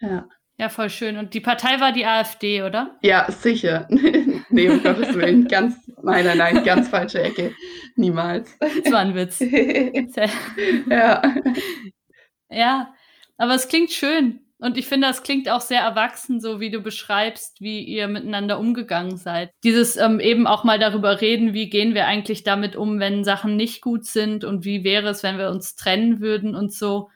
Ja. 0.00 0.28
Ja, 0.60 0.68
voll 0.68 0.90
schön. 0.90 1.16
Und 1.16 1.32
die 1.32 1.40
Partei 1.40 1.80
war 1.80 1.90
die 1.90 2.04
AfD, 2.04 2.62
oder? 2.62 2.98
Ja, 3.00 3.26
sicher. 3.32 3.88
nee, 4.50 4.68
um 4.68 4.82
Gottes 4.82 5.14
Willen. 5.14 5.48
Ganz, 5.48 5.74
nein, 6.02 6.26
nein, 6.26 6.36
nein, 6.36 6.64
ganz 6.64 6.88
falsche 6.88 7.22
Ecke. 7.22 7.54
Niemals. 7.96 8.58
Das 8.58 8.92
war 8.92 8.98
ein 8.98 9.14
Witz. 9.14 9.40
ja. 10.90 11.22
Ja, 12.50 12.92
aber 13.38 13.54
es 13.54 13.68
klingt 13.68 13.90
schön. 13.90 14.40
Und 14.58 14.76
ich 14.76 14.86
finde, 14.86 15.06
das 15.06 15.22
klingt 15.22 15.48
auch 15.48 15.62
sehr 15.62 15.80
erwachsen, 15.80 16.42
so 16.42 16.60
wie 16.60 16.70
du 16.70 16.80
beschreibst, 16.80 17.62
wie 17.62 17.82
ihr 17.82 18.06
miteinander 18.06 18.58
umgegangen 18.58 19.16
seid. 19.16 19.52
Dieses 19.64 19.96
ähm, 19.96 20.20
eben 20.20 20.46
auch 20.46 20.62
mal 20.64 20.78
darüber 20.78 21.22
reden, 21.22 21.54
wie 21.54 21.70
gehen 21.70 21.94
wir 21.94 22.06
eigentlich 22.06 22.44
damit 22.44 22.76
um, 22.76 23.00
wenn 23.00 23.24
Sachen 23.24 23.56
nicht 23.56 23.80
gut 23.80 24.04
sind 24.04 24.44
und 24.44 24.66
wie 24.66 24.84
wäre 24.84 25.08
es, 25.08 25.22
wenn 25.22 25.38
wir 25.38 25.48
uns 25.48 25.74
trennen 25.74 26.20
würden 26.20 26.54
und 26.54 26.70
so 26.70 27.08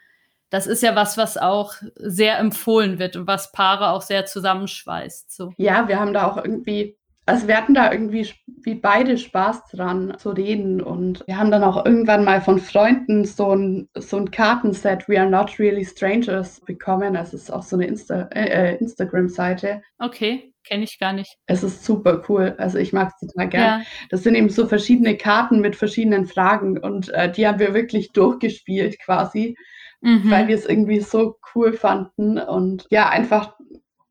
das 0.54 0.68
ist 0.68 0.84
ja 0.84 0.94
was, 0.94 1.18
was 1.18 1.36
auch 1.36 1.74
sehr 1.96 2.38
empfohlen 2.38 3.00
wird 3.00 3.16
und 3.16 3.26
was 3.26 3.50
Paare 3.50 3.90
auch 3.90 4.02
sehr 4.02 4.24
zusammenschweißt. 4.24 5.34
So. 5.34 5.52
Ja, 5.56 5.88
wir 5.88 5.98
haben 5.98 6.14
da 6.14 6.30
auch 6.30 6.36
irgendwie, 6.36 6.96
also 7.26 7.48
wir 7.48 7.56
hatten 7.56 7.74
da 7.74 7.90
irgendwie 7.90 8.32
wie 8.62 8.76
beide 8.76 9.18
Spaß 9.18 9.70
dran 9.72 10.14
zu 10.16 10.30
reden 10.30 10.80
und 10.80 11.24
wir 11.26 11.38
haben 11.38 11.50
dann 11.50 11.64
auch 11.64 11.84
irgendwann 11.84 12.24
mal 12.24 12.40
von 12.40 12.60
Freunden 12.60 13.24
so 13.24 13.52
ein, 13.52 13.88
so 13.96 14.16
ein 14.16 14.30
Kartenset 14.30 15.08
We 15.08 15.18
Are 15.18 15.28
Not 15.28 15.58
Really 15.58 15.84
Strangers 15.84 16.60
bekommen. 16.60 17.14
Das 17.14 17.34
ist 17.34 17.52
auch 17.52 17.64
so 17.64 17.74
eine 17.74 17.88
Insta 17.88 18.28
äh, 18.30 18.74
äh 18.74 18.76
Instagram-Seite. 18.76 19.82
Okay. 19.98 20.52
Kenne 20.62 20.84
ich 20.84 21.00
gar 21.00 21.12
nicht. 21.12 21.36
Es 21.46 21.64
ist 21.64 21.84
super 21.84 22.22
cool. 22.28 22.54
Also 22.58 22.78
ich 22.78 22.92
mag 22.92 23.10
es 23.12 23.28
total 23.28 23.48
gern. 23.48 23.80
Ja. 23.80 23.86
Das 24.08 24.22
sind 24.22 24.36
eben 24.36 24.48
so 24.48 24.66
verschiedene 24.66 25.16
Karten 25.16 25.60
mit 25.60 25.74
verschiedenen 25.74 26.26
Fragen 26.26 26.78
und 26.78 27.08
äh, 27.10 27.30
die 27.30 27.46
haben 27.46 27.58
wir 27.58 27.74
wirklich 27.74 28.12
durchgespielt 28.12 29.00
quasi 29.00 29.56
mhm. 30.04 30.30
weil 30.30 30.48
wir 30.48 30.54
es 30.54 30.66
irgendwie 30.66 31.00
so 31.00 31.38
cool 31.54 31.72
fanden. 31.72 32.38
Und 32.38 32.86
ja, 32.90 33.08
einfach 33.08 33.56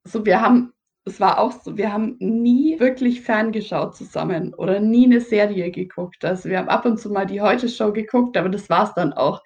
so, 0.03 0.25
wir 0.25 0.41
haben, 0.41 0.73
es 1.05 1.19
war 1.19 1.39
auch 1.39 1.51
so, 1.51 1.77
wir 1.77 1.93
haben 1.93 2.17
nie 2.19 2.79
wirklich 2.79 3.21
ferngeschaut 3.21 3.95
zusammen 3.95 4.53
oder 4.53 4.79
nie 4.79 5.05
eine 5.05 5.21
Serie 5.21 5.71
geguckt. 5.71 6.25
Also 6.25 6.49
wir 6.49 6.57
haben 6.57 6.69
ab 6.69 6.85
und 6.85 6.99
zu 6.99 7.09
mal 7.09 7.25
die 7.25 7.41
Heute-Show 7.41 7.93
geguckt, 7.93 8.35
aber 8.35 8.49
das 8.49 8.69
war 8.69 8.85
es 8.85 8.93
dann 8.95 9.13
auch. 9.13 9.41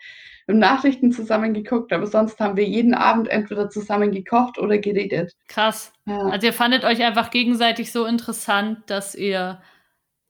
Wir 0.45 0.53
haben 0.53 0.59
Nachrichten 0.59 1.11
zusammen 1.11 1.53
geguckt, 1.53 1.91
aber 1.91 2.07
sonst 2.07 2.39
haben 2.39 2.55
wir 2.55 2.65
jeden 2.65 2.93
Abend 2.93 3.27
entweder 3.27 3.69
zusammen 3.69 4.11
gekocht 4.11 4.57
oder 4.57 4.77
geredet. 4.77 5.33
Krass. 5.49 5.91
Ja. 6.05 6.19
Also 6.27 6.47
ihr 6.47 6.53
fandet 6.53 6.85
euch 6.85 7.03
einfach 7.03 7.31
gegenseitig 7.31 7.91
so 7.91 8.05
interessant, 8.05 8.79
dass 8.87 9.13
ihr 9.13 9.61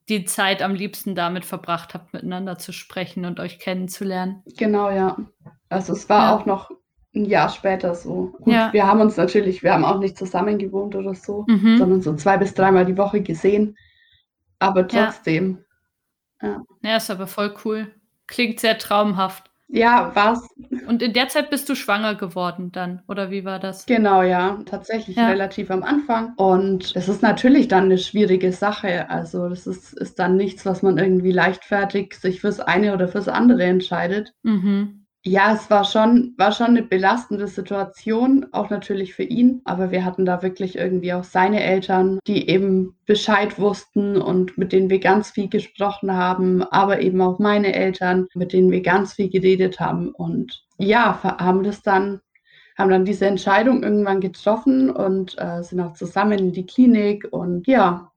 die 0.10 0.26
Zeit 0.26 0.64
am 0.64 0.74
liebsten 0.74 1.14
damit 1.14 1.46
verbracht 1.46 1.94
habt, 1.94 2.14
miteinander 2.14 2.58
zu 2.58 2.72
sprechen 2.72 3.26
und 3.26 3.40
euch 3.40 3.60
kennenzulernen. 3.60 4.42
Genau, 4.58 4.90
ja. 4.90 5.18
Also 5.70 5.94
es 5.94 6.08
war 6.10 6.24
ja. 6.24 6.36
auch 6.36 6.46
noch 6.46 6.72
ein 7.16 7.26
Jahr 7.26 7.50
später 7.50 7.96
so. 7.96 8.34
Gut, 8.44 8.54
ja. 8.54 8.72
wir 8.74 8.86
haben 8.88 9.02
uns 9.02 9.18
natürlich, 9.18 9.64
wir 9.64 9.74
haben 9.74 9.86
auch 9.86 10.00
nicht 10.00 10.18
zusammen 10.18 10.58
gewohnt 10.58 10.96
oder 10.96 11.16
so, 11.16 11.46
mhm. 11.48 11.78
sondern 11.78 12.02
so 12.02 12.14
zwei 12.16 12.38
bis 12.38 12.54
dreimal 12.54 12.86
die 12.86 12.98
Woche 12.98 13.22
gesehen. 13.22 13.76
Aber 14.60 14.88
trotzdem. 14.88 15.64
Ja. 16.42 16.48
ja. 16.48 16.62
ja, 16.84 16.98
ist 16.98 17.12
aber 17.12 17.28
voll 17.28 17.54
cool. 17.66 17.88
Klingt 18.28 18.60
sehr 18.60 18.78
traumhaft. 18.78 19.50
Ja, 19.70 20.16
war's. 20.16 20.48
Und 20.88 21.02
in 21.02 21.12
der 21.12 21.28
Zeit 21.28 21.50
bist 21.50 21.68
du 21.68 21.76
schwanger 21.76 22.16
geworden 22.16 22.72
dann, 22.72 23.02
oder 23.08 23.32
wie 23.32 23.44
war 23.44 23.60
das? 23.60 23.86
Genau, 23.86 24.22
ja, 24.22 24.60
tatsächlich 24.66 25.18
ja. 25.18 25.28
relativ 25.28 25.70
am 25.72 25.84
Anfang. 25.84 26.34
Und 26.38 26.96
das 26.96 27.10
ist 27.10 27.22
natürlich 27.22 27.68
dann 27.68 27.86
eine 27.86 27.98
schwierige 27.98 28.54
Sache. 28.54 29.10
Also 29.10 29.50
das 29.50 29.68
ist, 29.68 29.94
ist 29.94 30.20
dann 30.20 30.38
nichts, 30.38 30.66
was 30.66 30.84
man 30.84 30.98
irgendwie 30.98 31.34
leichtfertig 31.34 32.14
sich 32.14 32.40
fürs 32.40 32.62
eine 32.62 32.94
oder 32.94 33.10
fürs 33.10 33.28
andere 33.28 33.64
entscheidet. 33.64 34.34
Mhm. 34.44 34.97
Ja, 35.24 35.54
es 35.54 35.70
war 35.70 35.84
schon, 35.84 36.34
war 36.38 36.54
schon 36.54 36.68
eine 36.68 36.84
belastende 36.84 37.48
Situation, 37.48 38.46
auch 38.54 38.70
natürlich 38.70 39.14
für 39.14 39.24
ihn. 39.24 39.62
Aber 39.66 39.92
wir 39.92 40.06
hatten 40.06 40.26
da 40.26 40.42
wirklich 40.42 40.78
irgendwie 40.78 41.12
auch 41.14 41.24
seine 41.26 41.62
Eltern, 41.62 42.20
die 42.28 42.48
eben 42.50 42.96
Bescheid 43.06 43.60
wussten 43.60 44.16
und 44.22 44.58
mit 44.58 44.72
denen 44.72 44.90
wir 44.90 45.00
ganz 45.00 45.32
viel 45.32 45.50
gesprochen 45.50 46.14
haben, 46.14 46.64
aber 46.64 47.02
eben 47.02 47.20
auch 47.22 47.40
meine 47.40 47.74
Eltern, 47.74 48.28
mit 48.36 48.54
denen 48.54 48.72
wir 48.72 48.82
ganz 48.82 49.14
viel 49.14 49.30
geredet 49.30 49.80
haben. 49.82 50.10
Und 50.10 50.66
ja, 50.78 51.22
haben 51.24 51.64
das 51.64 51.82
dann, 51.82 52.22
haben 52.78 52.90
dann 52.90 53.04
diese 53.06 53.26
Entscheidung 53.26 53.84
irgendwann 53.84 54.22
getroffen 54.22 54.90
und 54.90 55.36
äh, 55.40 55.62
sind 55.62 55.82
auch 55.82 55.94
zusammen 55.94 56.40
in 56.40 56.52
die 56.54 56.66
Klinik. 56.66 57.28
Und 57.32 57.68
ja, 57.68 58.12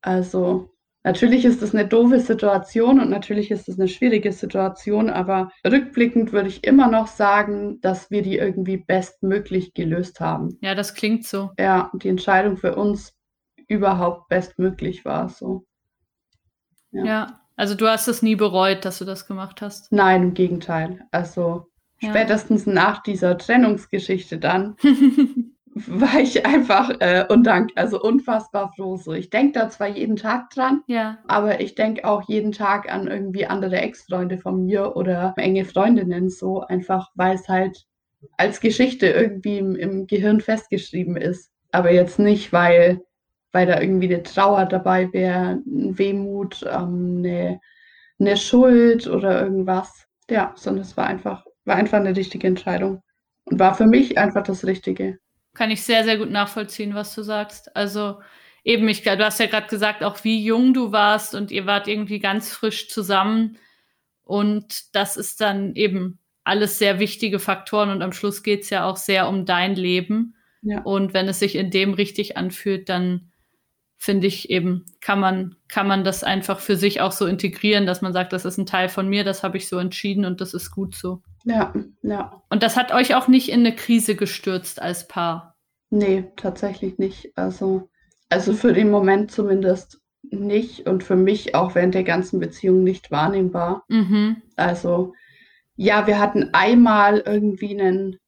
also 0.00 0.70
Natürlich 1.04 1.44
ist 1.44 1.62
es 1.62 1.74
eine 1.74 1.86
doofe 1.86 2.18
Situation 2.18 3.00
und 3.00 3.08
natürlich 3.08 3.50
ist 3.50 3.68
es 3.68 3.78
eine 3.78 3.88
schwierige 3.88 4.32
Situation, 4.32 5.10
aber 5.10 5.50
rückblickend 5.64 6.32
würde 6.32 6.48
ich 6.48 6.64
immer 6.64 6.88
noch 6.88 7.06
sagen, 7.06 7.80
dass 7.80 8.10
wir 8.10 8.22
die 8.22 8.36
irgendwie 8.36 8.78
bestmöglich 8.78 9.74
gelöst 9.74 10.20
haben. 10.20 10.58
Ja, 10.60 10.74
das 10.74 10.94
klingt 10.94 11.24
so. 11.24 11.50
Ja, 11.58 11.90
die 11.94 12.08
Entscheidung 12.08 12.56
für 12.56 12.74
uns 12.74 13.14
überhaupt 13.68 14.28
bestmöglich 14.28 15.04
war 15.04 15.28
so. 15.28 15.64
Ja. 16.90 17.04
ja. 17.04 17.40
also 17.56 17.74
du 17.74 17.86
hast 17.86 18.08
es 18.08 18.22
nie 18.22 18.34
bereut, 18.34 18.84
dass 18.84 18.98
du 18.98 19.04
das 19.04 19.26
gemacht 19.26 19.62
hast. 19.62 19.92
Nein, 19.92 20.22
im 20.22 20.34
Gegenteil. 20.34 21.02
Also 21.12 21.66
ja. 22.00 22.10
spätestens 22.10 22.66
nach 22.66 23.02
dieser 23.02 23.38
Trennungsgeschichte 23.38 24.38
dann 24.38 24.76
war 25.86 26.20
ich 26.20 26.44
einfach 26.44 26.90
äh, 27.00 27.24
undank, 27.28 27.70
also 27.74 28.00
unfassbar 28.00 28.72
froh. 28.74 28.96
So, 28.96 29.12
ich 29.12 29.30
denke 29.30 29.58
da 29.58 29.68
zwar 29.68 29.88
jeden 29.88 30.16
Tag 30.16 30.50
dran, 30.50 30.82
ja. 30.86 31.18
aber 31.26 31.60
ich 31.60 31.74
denke 31.74 32.04
auch 32.04 32.22
jeden 32.28 32.52
Tag 32.52 32.92
an 32.92 33.06
irgendwie 33.06 33.46
andere 33.46 33.76
Ex-Freunde 33.76 34.38
von 34.38 34.64
mir 34.66 34.96
oder 34.96 35.34
enge 35.36 35.64
Freundinnen 35.64 36.30
so, 36.30 36.60
einfach 36.62 37.10
weil 37.14 37.34
es 37.34 37.48
halt 37.48 37.86
als 38.36 38.60
Geschichte 38.60 39.06
irgendwie 39.06 39.58
im, 39.58 39.76
im 39.76 40.06
Gehirn 40.06 40.40
festgeschrieben 40.40 41.16
ist. 41.16 41.50
Aber 41.70 41.92
jetzt 41.92 42.18
nicht, 42.18 42.52
weil, 42.52 43.02
weil 43.52 43.66
da 43.66 43.80
irgendwie 43.80 44.12
eine 44.12 44.22
Trauer 44.22 44.66
dabei 44.66 45.12
wäre, 45.12 45.62
ein 45.66 45.98
Wehmut, 45.98 46.64
ähm, 46.68 47.18
eine, 47.18 47.60
eine 48.18 48.36
Schuld 48.36 49.06
oder 49.06 49.42
irgendwas. 49.42 50.06
Ja, 50.30 50.52
sondern 50.56 50.82
es 50.82 50.96
war 50.96 51.06
einfach, 51.06 51.44
war 51.64 51.76
einfach 51.76 51.98
eine 51.98 52.16
richtige 52.16 52.46
Entscheidung. 52.46 53.02
Und 53.44 53.58
war 53.58 53.74
für 53.74 53.86
mich 53.86 54.18
einfach 54.18 54.42
das 54.42 54.66
Richtige. 54.66 55.18
Kann 55.54 55.70
ich 55.70 55.82
sehr, 55.82 56.04
sehr 56.04 56.18
gut 56.18 56.30
nachvollziehen, 56.30 56.94
was 56.94 57.14
du 57.14 57.22
sagst. 57.22 57.74
Also 57.76 58.20
eben, 58.64 58.88
ich, 58.88 59.02
du 59.02 59.24
hast 59.24 59.40
ja 59.40 59.46
gerade 59.46 59.68
gesagt, 59.68 60.04
auch 60.04 60.22
wie 60.24 60.44
jung 60.44 60.74
du 60.74 60.92
warst 60.92 61.34
und 61.34 61.50
ihr 61.50 61.66
wart 61.66 61.88
irgendwie 61.88 62.18
ganz 62.18 62.52
frisch 62.52 62.88
zusammen. 62.88 63.58
Und 64.24 64.94
das 64.94 65.16
ist 65.16 65.40
dann 65.40 65.74
eben 65.74 66.18
alles 66.44 66.78
sehr 66.78 66.98
wichtige 66.98 67.38
Faktoren 67.38 67.90
und 67.90 68.02
am 68.02 68.12
Schluss 68.12 68.42
geht 68.42 68.62
es 68.62 68.70
ja 68.70 68.84
auch 68.84 68.96
sehr 68.96 69.28
um 69.28 69.44
dein 69.44 69.74
Leben. 69.74 70.34
Ja. 70.62 70.80
Und 70.82 71.14
wenn 71.14 71.28
es 71.28 71.38
sich 71.38 71.54
in 71.56 71.70
dem 71.70 71.94
richtig 71.94 72.36
anfühlt, 72.36 72.88
dann 72.88 73.30
finde 73.98 74.28
ich 74.28 74.48
eben, 74.48 74.86
kann 75.00 75.20
man, 75.20 75.56
kann 75.68 75.88
man 75.88 76.04
das 76.04 76.24
einfach 76.24 76.60
für 76.60 76.76
sich 76.76 77.00
auch 77.00 77.12
so 77.12 77.26
integrieren, 77.26 77.84
dass 77.84 78.00
man 78.00 78.12
sagt, 78.12 78.32
das 78.32 78.44
ist 78.44 78.56
ein 78.56 78.66
Teil 78.66 78.88
von 78.88 79.08
mir, 79.08 79.24
das 79.24 79.42
habe 79.42 79.56
ich 79.56 79.68
so 79.68 79.78
entschieden 79.78 80.24
und 80.24 80.40
das 80.40 80.54
ist 80.54 80.70
gut 80.70 80.94
so. 80.94 81.22
Ja, 81.48 81.72
ja. 82.02 82.42
Und 82.50 82.62
das 82.62 82.76
hat 82.76 82.92
euch 82.92 83.14
auch 83.14 83.26
nicht 83.26 83.48
in 83.48 83.60
eine 83.60 83.74
Krise 83.74 84.14
gestürzt 84.16 84.82
als 84.82 85.08
Paar? 85.08 85.56
Nee, 85.88 86.30
tatsächlich 86.36 86.98
nicht. 86.98 87.32
Also, 87.36 87.88
also 88.28 88.52
für 88.52 88.74
den 88.74 88.90
Moment 88.90 89.30
zumindest 89.30 89.98
nicht 90.22 90.86
und 90.86 91.02
für 91.02 91.16
mich 91.16 91.54
auch 91.54 91.74
während 91.74 91.94
der 91.94 92.04
ganzen 92.04 92.38
Beziehung 92.38 92.84
nicht 92.84 93.10
wahrnehmbar. 93.10 93.84
Mhm. 93.88 94.42
Also, 94.56 95.14
ja, 95.74 96.06
wir 96.06 96.18
hatten 96.18 96.50
einmal 96.52 97.20
irgendwie 97.20 97.80
einen, 97.80 98.18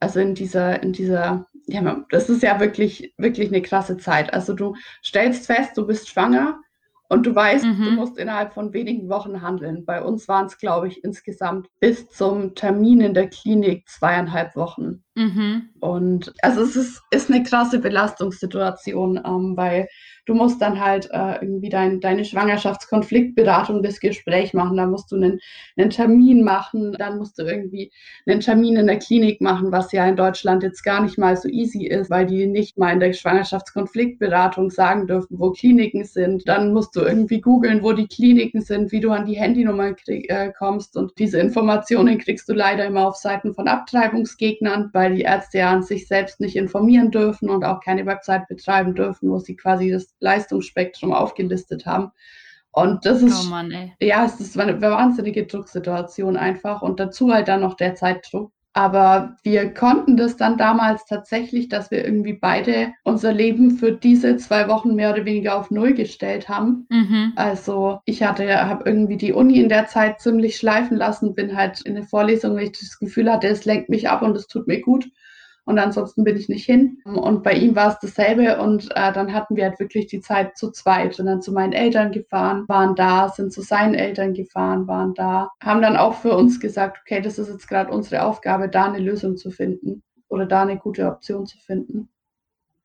also 0.00 0.20
in 0.20 0.34
dieser, 0.34 0.82
in 0.82 0.94
dieser, 0.94 1.46
ja, 1.66 2.06
das 2.08 2.30
ist 2.30 2.42
ja 2.42 2.58
wirklich, 2.58 3.12
wirklich 3.18 3.48
eine 3.48 3.60
krasse 3.60 3.98
Zeit. 3.98 4.32
Also 4.32 4.54
du 4.54 4.76
stellst 5.04 5.46
fest, 5.46 5.76
du 5.76 5.86
bist 5.86 6.08
schwanger 6.08 6.58
und 7.08 7.26
du 7.26 7.34
weißt, 7.34 7.64
mhm. 7.64 7.84
du 7.84 7.90
musst 7.92 8.18
innerhalb 8.18 8.52
von 8.52 8.72
wenigen 8.72 9.08
Wochen 9.08 9.42
handeln. 9.42 9.84
Bei 9.84 10.02
uns 10.02 10.26
waren 10.28 10.46
es, 10.46 10.58
glaube 10.58 10.88
ich, 10.88 11.04
insgesamt 11.04 11.68
bis 11.80 12.08
zum 12.08 12.54
Termin 12.54 13.00
in 13.00 13.14
der 13.14 13.28
Klinik 13.28 13.88
zweieinhalb 13.88 14.56
Wochen. 14.56 15.04
Mhm. 15.14 15.70
Und 15.80 16.34
also 16.42 16.62
es 16.62 16.76
ist, 16.76 17.02
ist 17.10 17.30
eine 17.30 17.42
krasse 17.44 17.78
Belastungssituation, 17.78 19.20
ähm, 19.24 19.56
weil 19.56 19.88
Du 20.26 20.34
musst 20.34 20.60
dann 20.60 20.80
halt 20.80 21.08
äh, 21.12 21.36
irgendwie 21.40 21.68
dein, 21.68 22.00
deine 22.00 22.24
Schwangerschaftskonfliktberatung, 22.24 23.82
das 23.82 24.00
Gespräch 24.00 24.54
machen. 24.54 24.76
Da 24.76 24.86
musst 24.86 25.12
du 25.12 25.16
einen, 25.16 25.38
einen 25.76 25.90
Termin 25.90 26.42
machen. 26.42 26.92
Dann 26.98 27.18
musst 27.18 27.38
du 27.38 27.44
irgendwie 27.44 27.92
einen 28.26 28.40
Termin 28.40 28.76
in 28.76 28.88
der 28.88 28.98
Klinik 28.98 29.40
machen, 29.40 29.70
was 29.70 29.92
ja 29.92 30.04
in 30.06 30.16
Deutschland 30.16 30.64
jetzt 30.64 30.82
gar 30.82 31.00
nicht 31.00 31.16
mal 31.16 31.36
so 31.36 31.48
easy 31.48 31.86
ist, 31.86 32.10
weil 32.10 32.26
die 32.26 32.46
nicht 32.46 32.76
mal 32.76 32.92
in 32.92 33.00
der 33.00 33.12
Schwangerschaftskonfliktberatung 33.12 34.70
sagen 34.70 35.06
dürfen, 35.06 35.38
wo 35.38 35.52
Kliniken 35.52 36.04
sind. 36.04 36.48
Dann 36.48 36.72
musst 36.72 36.96
du 36.96 37.02
irgendwie 37.02 37.40
googeln, 37.40 37.84
wo 37.84 37.92
die 37.92 38.08
Kliniken 38.08 38.62
sind, 38.62 38.90
wie 38.90 39.00
du 39.00 39.12
an 39.12 39.26
die 39.26 39.36
Handynummer 39.36 39.92
krieg, 39.94 40.28
äh, 40.28 40.52
kommst. 40.58 40.96
Und 40.96 41.12
diese 41.18 41.38
Informationen 41.38 42.18
kriegst 42.18 42.48
du 42.48 42.52
leider 42.52 42.84
immer 42.84 43.06
auf 43.06 43.16
Seiten 43.16 43.54
von 43.54 43.68
Abtreibungsgegnern, 43.68 44.90
weil 44.92 45.14
die 45.14 45.22
Ärzte 45.22 45.58
ja 45.58 45.70
an 45.70 45.84
sich 45.84 46.08
selbst 46.08 46.40
nicht 46.40 46.56
informieren 46.56 47.12
dürfen 47.12 47.48
und 47.48 47.64
auch 47.64 47.80
keine 47.80 48.06
Website 48.06 48.48
betreiben 48.48 48.94
dürfen, 48.94 49.30
wo 49.30 49.38
sie 49.38 49.54
quasi 49.54 49.90
das 49.90 50.15
Leistungsspektrum 50.20 51.12
aufgelistet 51.12 51.86
haben. 51.86 52.12
Und 52.72 53.06
das 53.06 53.22
ist, 53.22 53.46
oh 53.46 53.50
Mann, 53.50 53.92
ja, 54.00 54.26
es 54.26 54.38
ist 54.38 54.58
eine 54.58 54.82
wahnsinnige 54.82 55.46
Drucksituation 55.46 56.36
einfach 56.36 56.82
und 56.82 57.00
dazu 57.00 57.32
halt 57.32 57.48
dann 57.48 57.62
noch 57.62 57.74
der 57.74 57.94
Zeitdruck. 57.94 58.52
Aber 58.74 59.38
wir 59.42 59.72
konnten 59.72 60.18
das 60.18 60.36
dann 60.36 60.58
damals 60.58 61.06
tatsächlich, 61.06 61.70
dass 61.70 61.90
wir 61.90 62.04
irgendwie 62.04 62.34
beide 62.34 62.92
unser 63.04 63.32
Leben 63.32 63.78
für 63.78 63.92
diese 63.92 64.36
zwei 64.36 64.68
Wochen 64.68 64.94
mehr 64.94 65.14
oder 65.14 65.24
weniger 65.24 65.58
auf 65.58 65.70
Null 65.70 65.94
gestellt 65.94 66.50
haben. 66.50 66.86
Mhm. 66.90 67.32
Also 67.36 68.00
ich 68.04 68.22
hatte, 68.22 68.68
habe 68.68 68.84
irgendwie 68.84 69.16
die 69.16 69.32
Uni 69.32 69.58
in 69.58 69.70
der 69.70 69.86
Zeit 69.86 70.20
ziemlich 70.20 70.58
schleifen 70.58 70.98
lassen, 70.98 71.34
bin 71.34 71.56
halt 71.56 71.80
in 71.80 71.96
eine 71.96 72.04
Vorlesung, 72.04 72.56
weil 72.56 72.64
ich 72.64 72.72
das 72.72 72.98
Gefühl 72.98 73.32
hatte, 73.32 73.48
es 73.48 73.64
lenkt 73.64 73.88
mich 73.88 74.10
ab 74.10 74.20
und 74.20 74.36
es 74.36 74.46
tut 74.46 74.66
mir 74.66 74.82
gut 74.82 75.08
und 75.66 75.80
ansonsten 75.80 76.22
bin 76.22 76.36
ich 76.36 76.48
nicht 76.48 76.64
hin. 76.64 77.02
Und 77.04 77.42
bei 77.42 77.52
ihm 77.52 77.74
war 77.74 77.88
es 77.88 77.98
dasselbe 77.98 78.60
und 78.60 78.88
äh, 78.94 79.12
dann 79.12 79.32
hatten 79.32 79.56
wir 79.56 79.64
halt 79.64 79.80
wirklich 79.80 80.06
die 80.06 80.20
Zeit 80.20 80.56
zu 80.56 80.70
zweit, 80.70 81.14
sind 81.14 81.26
dann 81.26 81.42
zu 81.42 81.52
meinen 81.52 81.72
Eltern 81.72 82.12
gefahren, 82.12 82.64
waren 82.68 82.94
da, 82.94 83.28
sind 83.28 83.52
zu 83.52 83.62
seinen 83.62 83.94
Eltern 83.94 84.32
gefahren, 84.32 84.86
waren 84.86 85.12
da, 85.14 85.50
haben 85.60 85.82
dann 85.82 85.96
auch 85.96 86.14
für 86.14 86.36
uns 86.36 86.60
gesagt, 86.60 86.98
okay, 87.02 87.20
das 87.20 87.40
ist 87.40 87.48
jetzt 87.48 87.66
gerade 87.66 87.92
unsere 87.92 88.22
Aufgabe, 88.22 88.68
da 88.68 88.84
eine 88.84 89.00
Lösung 89.00 89.36
zu 89.36 89.50
finden 89.50 90.04
oder 90.28 90.46
da 90.46 90.62
eine 90.62 90.78
gute 90.78 91.08
Option 91.08 91.46
zu 91.46 91.58
finden. 91.58 92.08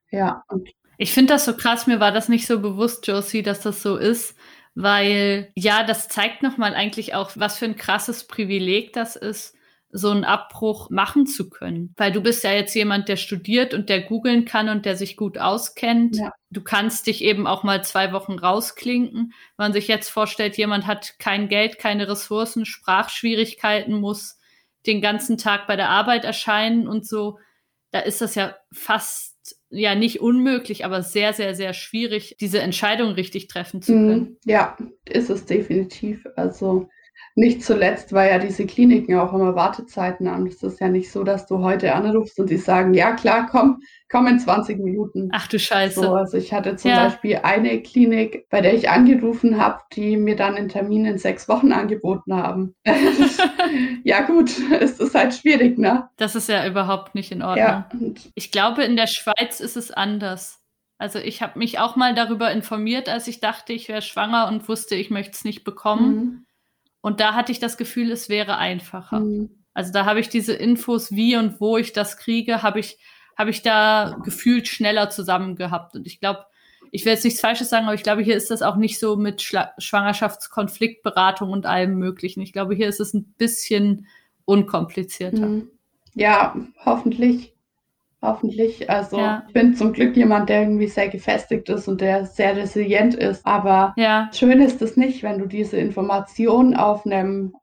Ja. 0.10 0.44
Und 0.48 0.68
ich 0.98 1.14
finde 1.14 1.34
das 1.34 1.46
so 1.46 1.56
krass, 1.56 1.86
mir 1.86 2.00
war 2.00 2.12
das 2.12 2.30
nicht 2.30 2.48
so 2.48 2.60
bewusst, 2.60 3.06
Josie, 3.06 3.44
dass 3.44 3.62
das 3.62 3.84
so 3.84 3.96
ist, 3.96 4.36
weil 4.74 5.52
ja, 5.56 5.84
das 5.84 6.08
zeigt 6.08 6.42
nochmal 6.42 6.74
eigentlich 6.74 7.14
auch, 7.14 7.30
was 7.36 7.60
für 7.60 7.66
ein 7.66 7.76
krasses 7.76 8.26
Privileg 8.26 8.94
das 8.94 9.16
ist, 9.16 9.56
so 9.92 10.10
einen 10.10 10.24
Abbruch 10.24 10.90
machen 10.90 11.26
zu 11.26 11.50
können. 11.50 11.94
Weil 11.98 12.12
du 12.12 12.22
bist 12.22 12.44
ja 12.44 12.54
jetzt 12.54 12.74
jemand, 12.76 13.10
der 13.10 13.18
studiert 13.18 13.74
und 13.74 13.90
der 13.90 14.02
googeln 14.02 14.46
kann 14.46 14.70
und 14.70 14.86
der 14.86 14.96
sich 14.96 15.18
gut 15.18 15.38
auskennt. 15.38 16.18
Ja. 16.18 16.32
Du 16.50 16.62
kannst 16.62 17.08
dich 17.08 17.24
eben 17.24 17.48
auch 17.48 17.64
mal 17.64 17.84
zwei 17.84 18.14
Wochen 18.14 18.40
rausklinken. 18.40 19.34
Wenn 19.58 19.66
man 19.66 19.74
sich 19.74 19.88
jetzt 19.88 20.10
vorstellt, 20.10 20.58
jemand 20.58 20.88
hat 20.88 21.16
kein 21.20 21.50
Geld, 21.50 21.78
keine 21.78 22.08
Ressourcen, 22.08 22.66
Sprachschwierigkeiten, 22.66 24.00
muss 24.00 24.38
den 24.86 25.02
ganzen 25.02 25.38
Tag 25.38 25.68
bei 25.68 25.76
der 25.76 25.90
Arbeit 25.90 26.26
erscheinen 26.26 26.88
und 26.88 27.08
so, 27.08 27.38
da 27.92 28.00
ist 28.00 28.22
das 28.22 28.36
ja 28.36 28.56
fast 28.72 29.32
ja 29.70 29.96
nicht 29.96 30.22
unmöglich, 30.22 30.86
aber 30.86 31.02
sehr, 31.02 31.34
sehr, 31.34 31.56
sehr 31.56 31.74
schwierig, 31.74 32.38
diese 32.40 32.60
Entscheidung 32.60 33.12
richtig 33.12 33.48
treffen 33.48 33.82
zu 33.82 33.94
mhm. 33.94 34.08
können. 34.08 34.38
Ja, 34.46 34.78
ist 35.06 35.30
es 35.30 35.46
definitiv. 35.46 36.26
Also 36.36 36.90
nicht 37.36 37.64
zuletzt, 37.64 38.14
weil 38.14 38.30
ja 38.30 38.40
diese 38.40 38.66
Kliniken 38.66 39.18
auch 39.18 39.34
immer 39.34 39.56
Wartezeiten 39.56 40.30
haben. 40.30 40.48
Es 40.48 40.62
ist 40.64 40.80
ja 40.80 40.90
nicht 40.90 41.12
so, 41.12 41.24
dass 41.24 41.46
du 41.46 41.60
heute 41.60 41.94
anrufst 41.94 42.40
und 42.40 42.50
die 42.50 42.58
sagen, 42.58 42.94
ja 42.94 43.14
klar, 43.14 43.48
komm, 43.50 43.82
komm 44.10 44.28
in 44.28 44.40
20 44.40 44.80
Minuten. 44.80 45.30
Ach 45.32 45.48
du 45.48 45.58
Scheiße. 45.58 46.02
So, 46.02 46.14
also 46.14 46.38
ich 46.38 46.52
hatte 46.54 46.76
zum 46.76 46.92
ja. 46.92 47.06
Beispiel 47.06 47.40
eine 47.44 47.82
Klinik, 47.82 48.48
bei 48.50 48.62
der 48.62 48.74
ich 48.74 48.90
angerufen 48.90 49.58
habe, 49.58 49.80
die 49.94 50.18
mir 50.18 50.36
dann 50.36 50.56
einen 50.56 50.70
Termin 50.70 51.06
in 51.06 51.18
sechs 51.18 51.48
Wochen 51.48 51.72
angeboten 51.72 52.34
haben. 52.34 52.76
ja 54.04 54.22
gut, 54.22 54.52
es 54.80 55.00
ist 55.00 55.16
halt 55.16 55.34
schwierig, 55.34 55.78
ne? 55.78 56.10
Das 56.18 56.36
ist 56.36 56.50
ja 56.50 56.68
überhaupt 56.68 57.16
nicht 57.16 57.32
in 57.32 57.42
Ordnung. 57.42 57.58
Ja. 57.58 57.90
Ich 58.36 58.52
glaube, 58.52 58.84
in 58.84 58.98
der 58.98 59.08
Schweiz 59.08 59.62
ist 59.62 59.78
es 59.78 59.92
anders. 59.92 60.60
Also 60.98 61.18
ich 61.18 61.42
habe 61.42 61.58
mich 61.58 61.80
auch 61.80 61.96
mal 61.96 62.14
darüber 62.14 62.52
informiert, 62.52 63.10
als 63.10 63.28
ich 63.28 63.40
dachte, 63.40 63.74
ich 63.74 63.88
wäre 63.88 64.04
schwanger 64.04 64.48
und 64.48 64.70
wusste, 64.70 64.94
ich 64.94 65.10
möchte 65.10 65.32
es 65.32 65.44
nicht 65.44 65.64
bekommen. 65.64 66.16
Mhm. 66.16 66.46
Und 67.02 67.20
da 67.20 67.34
hatte 67.34 67.52
ich 67.52 67.60
das 67.60 67.78
Gefühl, 67.78 68.12
es 68.12 68.30
wäre 68.30 68.58
einfacher. 68.58 69.20
Mhm. 69.20 69.50
Also 69.74 69.92
da 69.92 70.06
habe 70.06 70.20
ich 70.20 70.30
diese 70.30 70.54
Infos, 70.54 71.12
wie 71.12 71.36
und 71.38 71.60
wo 71.60 71.78
ich 71.78 71.94
das 71.94 72.18
kriege, 72.18 72.62
habe 72.62 72.80
ich, 72.80 73.00
habe 73.38 73.50
ich 73.50 73.62
da 73.62 74.18
gefühlt 74.24 74.68
schneller 74.68 75.10
zusammen 75.10 75.56
gehabt. 75.56 75.96
Und 75.96 76.06
ich 76.06 76.20
glaube, 76.20 76.46
ich 76.92 77.06
will 77.06 77.14
jetzt 77.14 77.24
nichts 77.24 77.40
Falsches 77.40 77.70
sagen, 77.70 77.86
aber 77.86 77.96
ich 77.96 78.04
glaube, 78.04 78.22
hier 78.22 78.36
ist 78.36 78.52
das 78.52 78.62
auch 78.62 78.76
nicht 78.76 79.00
so 79.00 79.16
mit 79.16 79.42
Schla 79.42 79.72
Schwangerschaftskonfliktberatung 79.78 81.50
und 81.50 81.66
allem 81.66 81.96
Möglichen. 81.96 82.42
Ich 82.42 82.54
glaube, 82.54 82.76
hier 82.76 82.90
ist 82.90 83.00
es 83.00 83.14
ein 83.14 83.34
bisschen 83.38 84.08
unkomplizierter. 84.46 85.48
Mhm. 85.48 85.70
Ja, 86.14 86.56
hoffentlich. 86.86 87.54
Hoffentlich. 88.22 88.88
Also 88.90 89.18
ja. 89.18 89.44
ich 89.48 89.54
bin 89.54 89.74
zum 89.74 89.94
Glück 89.94 90.16
jemand, 90.16 90.50
der 90.50 90.62
irgendwie 90.62 90.88
sehr 90.88 91.10
gefestigt 91.10 91.70
ist 91.70 91.88
und 91.88 92.02
der 92.02 92.26
sehr 92.26 92.56
resilient 92.56 93.16
ist. 93.16 93.46
Aber 93.48 93.94
ja. 93.98 94.30
schön 94.34 94.62
ist 94.62 94.82
es 94.82 94.96
nicht, 94.96 95.24
wenn 95.24 95.40
du 95.40 95.48
diese 95.48 95.78
Informationen 95.78 96.76
auf 96.76 97.06
einem 97.06 97.54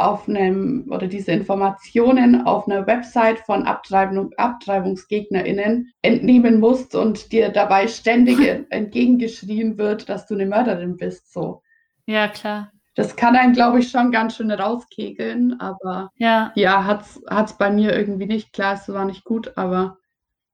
auf 0.00 0.28
einem 0.28 0.86
oder 0.90 1.08
diese 1.08 1.32
Informationen 1.32 2.46
auf 2.46 2.68
einer 2.68 2.86
Website 2.86 3.40
von 3.40 3.64
Abtreibung, 3.64 4.30
AbtreibungsgegnerInnen 4.36 5.90
entnehmen 6.02 6.60
musst 6.60 6.94
und 6.94 7.32
dir 7.32 7.48
dabei 7.48 7.88
ständig 7.88 8.38
entgegengeschrien 8.70 9.76
wird, 9.76 10.08
dass 10.08 10.26
du 10.26 10.34
eine 10.34 10.46
Mörderin 10.46 10.96
bist. 10.96 11.32
So. 11.32 11.62
Ja, 12.06 12.28
klar. 12.28 12.70
Das 12.94 13.16
kann 13.16 13.36
einen, 13.36 13.52
glaube 13.52 13.80
ich, 13.80 13.90
schon 13.90 14.10
ganz 14.10 14.36
schön 14.36 14.50
rauskegeln, 14.50 15.60
aber 15.60 16.10
ja, 16.16 16.52
ja 16.54 16.84
hat 16.84 17.04
es 17.46 17.52
bei 17.52 17.70
mir 17.70 17.96
irgendwie 17.96 18.26
nicht. 18.26 18.52
Klar, 18.52 18.74
es 18.74 18.92
war 18.92 19.04
nicht 19.04 19.24
gut, 19.24 19.52
aber 19.56 19.97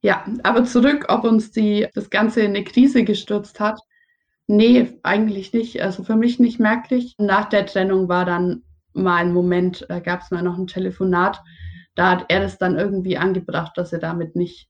ja, 0.05 0.25
aber 0.43 0.65
zurück, 0.65 1.07
ob 1.09 1.25
uns 1.25 1.51
die, 1.51 1.89
das 1.95 2.11
Ganze 2.11 2.43
in 2.43 2.51
eine 2.55 2.65
Krise 2.65 3.05
gestürzt 3.05 3.59
hat. 3.59 3.81
Nee, 4.47 4.99
eigentlich 5.03 5.55
nicht. 5.55 5.81
Also 5.81 6.05
für 6.05 6.17
mich 6.17 6.39
nicht 6.39 6.61
merklich. 6.61 7.15
Nach 7.19 7.47
der 7.47 7.65
Trennung 7.65 8.09
war 8.09 8.27
dann 8.27 8.63
mal 8.93 9.17
ein 9.17 9.33
Moment, 9.33 9.87
da 9.89 10.01
gab 10.01 10.21
es 10.21 10.31
mal 10.31 10.43
noch 10.43 10.59
ein 10.59 10.67
Telefonat. 10.67 11.41
Da 11.95 12.11
hat 12.11 12.27
er 12.29 12.41
das 12.41 12.59
dann 12.59 12.79
irgendwie 12.79 13.17
angebracht, 13.17 13.73
dass 13.77 13.95
er 13.95 13.99
damit 13.99 14.37
nicht 14.37 14.69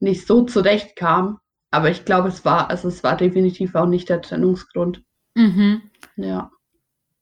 nicht 0.00 0.26
so 0.26 0.42
zurechtkam. 0.42 1.38
Aber 1.70 1.88
ich 1.88 2.04
glaube, 2.04 2.28
es 2.28 2.44
war, 2.44 2.68
also 2.68 2.88
es 2.88 3.04
war 3.04 3.16
definitiv 3.16 3.76
auch 3.76 3.86
nicht 3.86 4.08
der 4.08 4.20
Trennungsgrund. 4.20 5.02
Mhm. 5.36 5.82
Ja. 6.16 6.50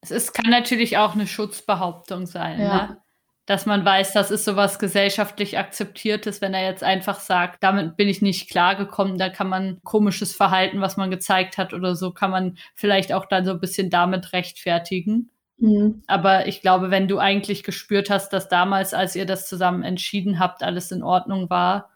Es 0.00 0.11
ist, 0.11 0.33
kann 0.33 0.50
natürlich 0.50 0.97
auch 0.97 1.12
eine 1.14 1.26
Schutzbehauptung 1.26 2.26
sein, 2.26 2.59
Ja. 2.59 2.87
ne? 2.87 3.02
Dass 3.47 3.67
man 3.67 3.85
weiß, 3.85 4.13
das 4.13 4.31
ist 4.31 4.45
sowas 4.45 4.79
gesellschaftlich 4.79 5.59
akzeptiertes, 5.59 6.41
wenn 6.41 6.55
er 6.55 6.65
jetzt 6.65 6.85
einfach 6.85 7.21
sagt, 7.21 7.63
damit 7.63 7.97
bin 7.97 8.09
ich 8.09 8.23
nicht 8.23 8.51
klargekommen, 8.51 9.19
da 9.19 9.29
kann 9.29 9.49
man 9.49 9.81
komisches 9.83 10.35
Verhalten, 10.35 10.81
was 10.81 10.97
man 10.97 11.11
gezeigt 11.11 11.59
hat 11.59 11.75
oder 11.75 11.97
so, 11.97 12.13
kann 12.13 12.31
man 12.31 12.59
vielleicht 12.75 13.13
auch 13.13 13.27
dann 13.27 13.45
so 13.45 13.53
ein 13.53 13.61
bisschen 13.61 13.91
damit 13.91 14.33
rechtfertigen. 14.33 15.31
Mhm. 15.59 16.03
Aber 16.07 16.47
ich 16.47 16.63
glaube, 16.63 16.91
wenn 16.91 17.09
du 17.09 17.19
eigentlich 17.19 17.63
gespürt 17.65 18.11
hast, 18.11 18.33
dass 18.33 18.49
damals, 18.49 18.95
als 18.95 19.17
ihr 19.17 19.27
das 19.27 19.49
zusammen 19.49 19.83
entschieden 19.83 20.39
habt, 20.39 20.63
alles 20.63 20.91
in 20.91 21.03
Ordnung 21.03 21.51
war, 21.51 21.91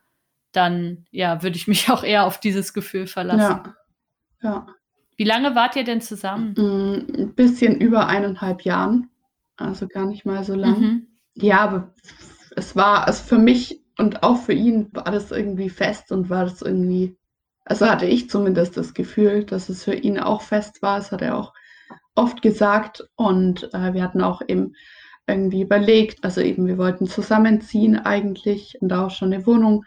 dann 0.52 1.06
ja, 1.10 1.42
würde 1.42 1.56
ich 1.56 1.66
mich 1.68 1.88
auch 1.90 2.04
eher 2.04 2.24
auf 2.24 2.38
dieses 2.38 2.74
Gefühl 2.74 3.06
verlassen. 3.06 3.40
Ja. 3.40 3.74
Ja. 4.42 4.66
Wie 5.16 5.24
lange 5.24 5.54
wart 5.54 5.76
ihr 5.76 5.84
denn 5.84 6.00
zusammen? 6.00 6.54
Mm, 6.56 7.20
Ein 7.20 7.34
bisschen 7.34 7.80
über 7.80 8.08
eineinhalb 8.08 8.62
Jahren. 8.62 9.10
Also 9.56 9.86
gar 9.86 10.06
nicht 10.06 10.26
mal 10.26 10.44
so 10.44 10.54
lang. 10.54 10.80
Mhm. 10.80 11.06
Ja, 11.34 11.90
es 12.56 12.76
war, 12.76 13.06
also 13.06 13.22
für 13.24 13.38
mich 13.38 13.82
und 13.98 14.22
auch 14.22 14.42
für 14.42 14.52
ihn 14.52 14.88
war 14.92 15.04
das 15.04 15.30
irgendwie 15.30 15.70
fest 15.70 16.10
und 16.12 16.30
war 16.30 16.44
das 16.44 16.62
irgendwie, 16.62 17.16
also 17.64 17.86
hatte 17.86 18.06
ich 18.06 18.28
zumindest 18.28 18.76
das 18.76 18.94
Gefühl, 18.94 19.44
dass 19.44 19.68
es 19.68 19.84
für 19.84 19.94
ihn 19.94 20.18
auch 20.18 20.42
fest 20.42 20.82
war. 20.82 20.98
Das 20.98 21.12
hat 21.12 21.22
er 21.22 21.36
auch 21.36 21.52
oft 22.14 22.42
gesagt. 22.42 23.08
Und 23.16 23.72
äh, 23.74 23.94
wir 23.94 24.02
hatten 24.02 24.20
auch 24.20 24.42
eben 24.46 24.74
irgendwie 25.26 25.62
überlegt, 25.62 26.24
also 26.24 26.40
eben 26.40 26.66
wir 26.66 26.78
wollten 26.78 27.06
zusammenziehen 27.06 27.98
eigentlich 27.98 28.76
und 28.80 28.88
da 28.88 29.06
auch 29.06 29.10
schon 29.10 29.32
eine 29.32 29.46
Wohnung 29.46 29.84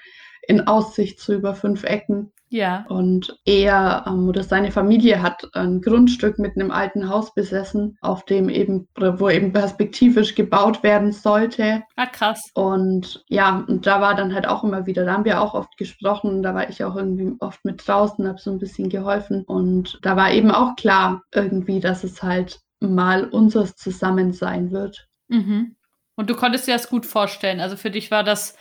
in 0.48 0.62
Aussicht 0.62 1.20
zu 1.20 1.34
über 1.34 1.54
fünf 1.54 1.84
Ecken. 1.84 2.32
Ja. 2.50 2.86
Und 2.88 3.38
er 3.46 4.06
ähm, 4.08 4.28
oder 4.28 4.44
seine 4.44 4.72
Familie 4.72 5.22
hat 5.22 5.50
ein 5.54 5.82
Grundstück 5.82 6.40
mit 6.40 6.56
einem 6.56 6.72
alten 6.72 7.10
Haus 7.10 7.34
besessen, 7.34 7.98
auf 8.02 8.26
dem 8.26 8.50
eben, 8.50 8.88
wo 8.96 9.30
eben 9.30 9.52
perspektivisch 9.52 10.36
gebaut 10.36 10.84
werden 10.84 11.12
sollte. 11.12 11.84
Ah, 11.96 12.06
krass. 12.06 12.50
Und 12.54 13.24
ja, 13.28 13.66
und 13.68 13.86
da 13.86 14.02
war 14.02 14.16
dann 14.16 14.34
halt 14.34 14.48
auch 14.48 14.64
immer 14.64 14.86
wieder, 14.86 15.06
da 15.06 15.14
haben 15.14 15.26
wir 15.26 15.42
auch 15.42 15.54
oft 15.54 15.78
gesprochen, 15.78 16.42
da 16.42 16.56
war 16.56 16.70
ich 16.70 16.84
auch 16.84 16.96
irgendwie 16.96 17.36
oft 17.40 17.64
mit 17.66 17.86
draußen, 17.86 18.28
habe 18.28 18.40
so 18.40 18.52
ein 18.52 18.60
bisschen 18.60 18.90
geholfen. 18.90 19.44
Und 19.44 20.00
da 20.02 20.16
war 20.16 20.32
eben 20.32 20.52
auch 20.52 20.76
klar 20.76 21.24
irgendwie, 21.34 21.80
dass 21.80 22.04
es 22.04 22.24
halt 22.24 22.60
mal 22.80 23.26
unseres 23.26 23.76
zusammen 23.76 24.32
sein 24.32 24.72
wird. 24.72 25.08
Mhm. 25.28 25.76
Und 26.16 26.30
du 26.30 26.36
konntest 26.36 26.68
dir 26.68 26.74
das 26.74 26.90
gut 26.90 27.06
vorstellen. 27.06 27.60
Also 27.60 27.76
für 27.76 27.92
dich 27.92 28.10
war 28.10 28.24
das, 28.24 28.56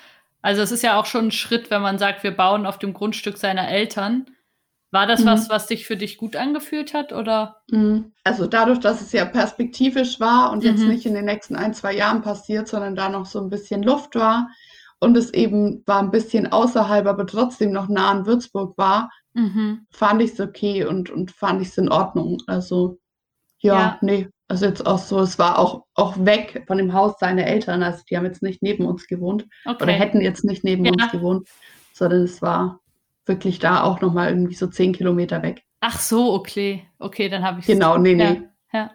also 0.47 0.63
es 0.63 0.73
ist 0.73 0.83
ja 0.83 0.99
auch 0.99 1.07
schon 1.07 1.27
ein 1.27 1.31
Schritt, 1.33 1.71
wenn 1.71 1.83
man 1.83 1.99
sagt, 1.99 2.23
wir 2.23 2.31
bauen 2.37 2.67
auf 2.67 2.79
dem 2.79 2.93
Grundstück 2.95 3.37
seiner 3.37 3.69
Eltern. 3.69 4.27
War 4.93 5.07
das 5.07 5.23
Mhm. 5.23 5.27
was, 5.27 5.51
was 5.51 5.67
dich 5.67 5.87
für 5.87 5.97
dich 5.97 6.17
gut 6.17 6.37
angefühlt 6.37 6.95
hat 6.95 7.13
oder? 7.13 7.63
Mhm. 7.71 8.13
Also 8.25 8.47
dadurch, 8.47 8.79
dass 8.79 9.01
es 9.01 9.13
ja 9.13 9.25
perspektivisch 9.25 10.21
war 10.21 10.53
und 10.53 10.63
jetzt 10.65 10.81
Mhm. 10.83 10.89
nicht 10.89 11.05
in 11.07 11.15
den 11.15 11.25
nächsten 11.25 11.57
ein, 11.57 11.75
zwei 11.75 11.95
Jahren 11.95 12.23
passiert, 12.23 12.69
sondern 12.69 12.95
da 12.95 13.09
noch 13.09 13.27
so 13.27 13.41
ein 13.41 13.51
bisschen 13.51 13.83
Luft 13.83 14.15
war 14.15 14.49
und 15.01 15.17
es 15.17 15.35
eben 15.35 15.83
war 15.87 15.99
ein 15.99 16.11
bisschen 16.13 16.47
außerhalb, 16.53 17.07
aber 17.07 17.27
trotzdem 17.27 17.73
noch 17.73 17.89
nah 17.89 18.11
an 18.11 18.27
Würzburg 18.27 18.79
war, 18.79 19.11
Mhm. 19.35 19.87
fand 19.91 20.23
ich 20.23 20.33
es 20.33 20.41
okay 20.41 20.85
und, 20.85 21.11
und 21.11 21.31
fand 21.33 21.61
ich 21.61 21.69
es 21.69 21.79
in 21.79 21.91
Ordnung. 21.91 22.39
Also 22.47 22.99
ja, 23.59 23.75
Ja. 23.75 23.99
nee, 24.01 24.29
also 24.49 24.67
jetzt 24.67 24.87
auch 24.87 24.99
so, 24.99 25.21
es 25.21 25.39
war 25.39 25.59
auch, 25.59 25.85
auch 25.95 26.17
weg 26.25 26.65
von 26.67 26.79
dem 26.79 26.93
Haus 26.93 27.19
seiner 27.19 27.45
Eltern, 27.47 27.83
also 27.83 28.03
die 28.09 28.17
haben 28.17 28.25
jetzt 28.27 28.43
nicht 28.43 28.63
neben 28.63 28.87
uns 28.87 29.07
gewohnt 29.07 29.47
oder 29.65 29.77
Okay. 29.83 29.93
hätten 29.93 30.21
jetzt 30.21 30.45
nicht 30.45 30.65
neben 30.65 30.85
Ja. 30.85 30.93
uns 30.93 31.11
gewohnt, 31.11 31.49
sondern 31.93 32.23
es 32.23 32.43
war 32.43 32.81
wirklich 33.27 33.59
da 33.59 33.83
auch 33.83 34.01
nochmal 34.01 34.29
irgendwie 34.29 34.55
so 34.55 34.67
zehn 34.69 34.93
Kilometer 34.93 35.43
weg. 35.43 35.63
Ach 35.81 35.99
so, 36.01 36.33
okay. 36.35 36.87
Okay, 36.99 37.29
dann 37.29 37.43
habe 37.43 37.61
ich 37.61 37.67
Genau, 37.67 37.99
nee, 37.99 38.15
Ja, 38.15 38.33
nee. 38.33 38.43
ja. 38.73 38.91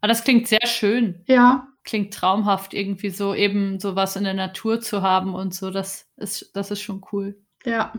Aber 0.00 0.08
das 0.08 0.24
klingt 0.24 0.46
sehr 0.48 0.66
schön. 0.66 1.22
Ja, 1.26 1.66
Klingt 1.84 2.12
traumhaft, 2.12 2.74
irgendwie 2.74 3.08
so 3.08 3.34
eben 3.34 3.80
sowas 3.80 4.14
in 4.16 4.24
der 4.24 4.34
Natur 4.34 4.80
zu 4.80 5.00
haben 5.02 5.34
und 5.34 5.54
so. 5.54 5.70
Das 5.70 6.06
ist, 6.16 6.50
das 6.54 6.70
ist 6.70 6.82
schon 6.82 7.02
cool. 7.12 7.38
Ja, 7.64 7.92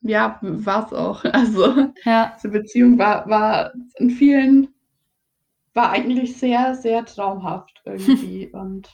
ja, 0.00 0.38
war 0.42 0.86
es 0.86 0.92
auch. 0.94 1.24
Also, 1.32 1.88
Ja, 2.04 2.32
diese 2.36 2.48
Beziehung 2.48 2.98
war, 2.98 3.28
war 3.28 3.72
in 3.98 4.10
vielen, 4.10 4.73
war 5.74 5.90
eigentlich 5.90 6.36
sehr, 6.36 6.74
sehr 6.74 7.04
traumhaft 7.04 7.82
irgendwie. 7.84 8.46
und 8.52 8.88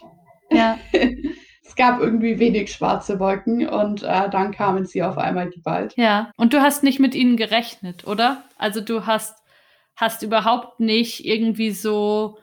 ja. 0.51 0.79
es 1.65 1.77
gab 1.77 2.01
irgendwie 2.01 2.39
wenig 2.39 2.73
schwarze 2.73 3.21
Wolken 3.21 3.69
und 3.69 4.03
äh, 4.03 4.29
dann 4.31 4.53
kamen 4.53 4.87
sie 4.87 5.03
auf 5.03 5.19
einmal 5.19 5.51
geballt. 5.51 5.95
Ja, 5.97 6.33
und 6.37 6.53
du 6.53 6.61
hast 6.61 6.83
nicht 6.83 6.99
mit 6.99 7.15
ihnen 7.15 7.37
gerechnet, 7.37 8.07
oder? 8.07 8.45
Also 8.59 8.81
du 8.81 9.07
hast, 9.07 9.39
hast 9.95 10.23
überhaupt 10.23 10.81
nicht 10.81 11.25
irgendwie 11.25 11.71
so 11.71 12.39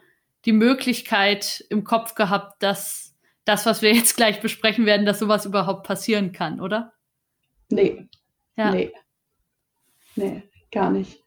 die 0.46 0.54
Möglichkeit 0.54 1.66
im 1.70 1.84
Kopf 1.84 2.16
gehabt, 2.16 2.64
dass 2.64 3.16
das, 3.44 3.66
was 3.66 3.82
wir 3.82 3.94
jetzt 3.94 4.16
gleich 4.16 4.40
besprechen 4.40 4.86
werden, 4.86 5.06
dass 5.06 5.20
sowas 5.20 5.46
überhaupt 5.46 5.86
passieren 5.86 6.32
kann, 6.32 6.62
oder? 6.62 6.94
Nee, 7.70 8.08
Ja. 8.56 8.72
nee. 8.72 8.92
Nee, 10.16 10.44
gar 10.72 10.90
nicht. 10.90 11.22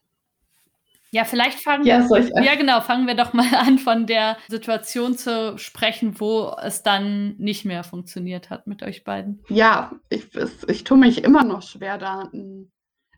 Ja, 1.13 1.25
vielleicht 1.25 1.61
fangen 1.61 1.85
Ja, 1.87 1.99
ich 2.17 2.31
Ja, 2.45 2.55
genau. 2.55 2.81
Fangen 2.81 3.07
wir 3.07 3.15
doch 3.15 3.33
mal 3.33 3.53
an, 3.55 3.79
von 3.79 4.07
der 4.07 4.37
Situation 4.49 5.17
zu 5.17 5.59
sprechen, 5.59 6.21
wo 6.21 6.55
es 6.63 6.83
dann 6.83 7.37
nicht 7.39 7.65
mehr 7.65 7.83
funktioniert 7.85 8.51
hat 8.51 8.67
mit 8.67 8.83
euch 8.83 9.05
beiden. 9.05 9.43
Ja, 9.49 9.93
ich, 10.09 10.35
es, 10.37 10.65
ich 10.69 10.85
tue 10.85 10.99
mich 10.99 11.25
immer 11.25 11.45
noch 11.45 11.63
schwer, 11.63 11.99
da 11.99 12.29
n- 12.33 12.71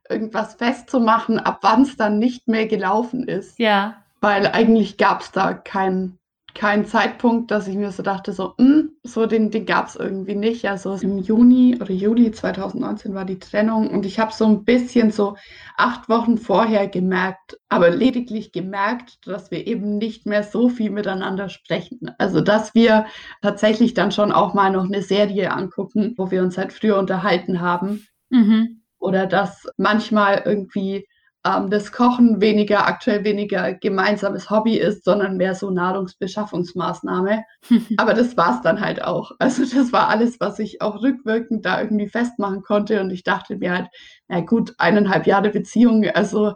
irgendwas 0.08 0.54
festzumachen, 0.54 1.38
ab 1.38 1.58
wann 1.62 1.82
es 1.82 1.96
dann 1.96 2.18
nicht 2.18 2.48
mehr 2.48 2.66
gelaufen 2.66 3.28
ist. 3.28 3.58
Ja, 3.58 4.02
Weil 4.20 4.46
eigentlich 4.46 4.96
gab 4.96 5.20
es 5.22 5.32
da 5.32 5.52
keinen 5.54 6.18
keinen 6.54 6.84
Zeitpunkt, 6.84 7.50
dass 7.50 7.66
ich 7.66 7.76
mir 7.76 7.90
so 7.92 8.02
dachte, 8.02 8.32
so, 8.32 8.54
hm, 8.58 8.90
so 9.02 9.26
den, 9.26 9.50
den 9.50 9.66
gab 9.66 9.88
es 9.88 9.96
irgendwie 9.96 10.34
nicht. 10.34 10.68
Also 10.68 10.94
im 10.94 11.18
Juni 11.18 11.76
oder 11.80 11.92
Juli 11.92 12.30
2019 12.30 13.14
war 13.14 13.24
die 13.24 13.38
Trennung 13.38 13.88
und 13.88 14.04
ich 14.04 14.18
habe 14.18 14.32
so 14.32 14.46
ein 14.46 14.64
bisschen 14.64 15.10
so 15.10 15.36
acht 15.76 16.08
Wochen 16.08 16.38
vorher 16.38 16.88
gemerkt, 16.88 17.58
aber 17.68 17.90
lediglich 17.90 18.52
gemerkt, 18.52 19.26
dass 19.26 19.50
wir 19.50 19.66
eben 19.66 19.98
nicht 19.98 20.26
mehr 20.26 20.42
so 20.42 20.68
viel 20.68 20.90
miteinander 20.90 21.48
sprechen. 21.48 22.10
Also 22.18 22.40
dass 22.40 22.74
wir 22.74 23.06
tatsächlich 23.40 23.94
dann 23.94 24.12
schon 24.12 24.32
auch 24.32 24.54
mal 24.54 24.70
noch 24.70 24.84
eine 24.84 25.02
Serie 25.02 25.52
angucken, 25.52 26.14
wo 26.16 26.30
wir 26.30 26.42
uns 26.42 26.58
halt 26.58 26.72
früher 26.72 26.98
unterhalten 26.98 27.60
haben 27.60 28.06
mhm. 28.30 28.82
oder 28.98 29.26
dass 29.26 29.68
manchmal 29.76 30.42
irgendwie 30.44 31.06
ähm, 31.44 31.70
das 31.70 31.92
Kochen 31.92 32.40
weniger, 32.40 32.86
aktuell 32.86 33.24
weniger 33.24 33.74
gemeinsames 33.74 34.50
Hobby 34.50 34.76
ist, 34.76 35.04
sondern 35.04 35.36
mehr 35.36 35.54
so 35.54 35.70
Nahrungsbeschaffungsmaßnahme. 35.70 37.44
Aber 37.96 38.14
das 38.14 38.36
war 38.36 38.56
es 38.56 38.62
dann 38.62 38.80
halt 38.80 39.02
auch. 39.02 39.32
Also 39.38 39.62
das 39.62 39.92
war 39.92 40.08
alles, 40.08 40.38
was 40.40 40.58
ich 40.58 40.80
auch 40.82 41.02
rückwirkend 41.02 41.64
da 41.64 41.80
irgendwie 41.80 42.08
festmachen 42.08 42.62
konnte. 42.62 43.00
Und 43.00 43.10
ich 43.10 43.24
dachte 43.24 43.56
mir 43.56 43.72
halt, 43.72 43.88
na 44.28 44.40
gut, 44.40 44.74
eineinhalb 44.78 45.26
Jahre 45.26 45.50
Beziehung, 45.50 46.04
also 46.14 46.54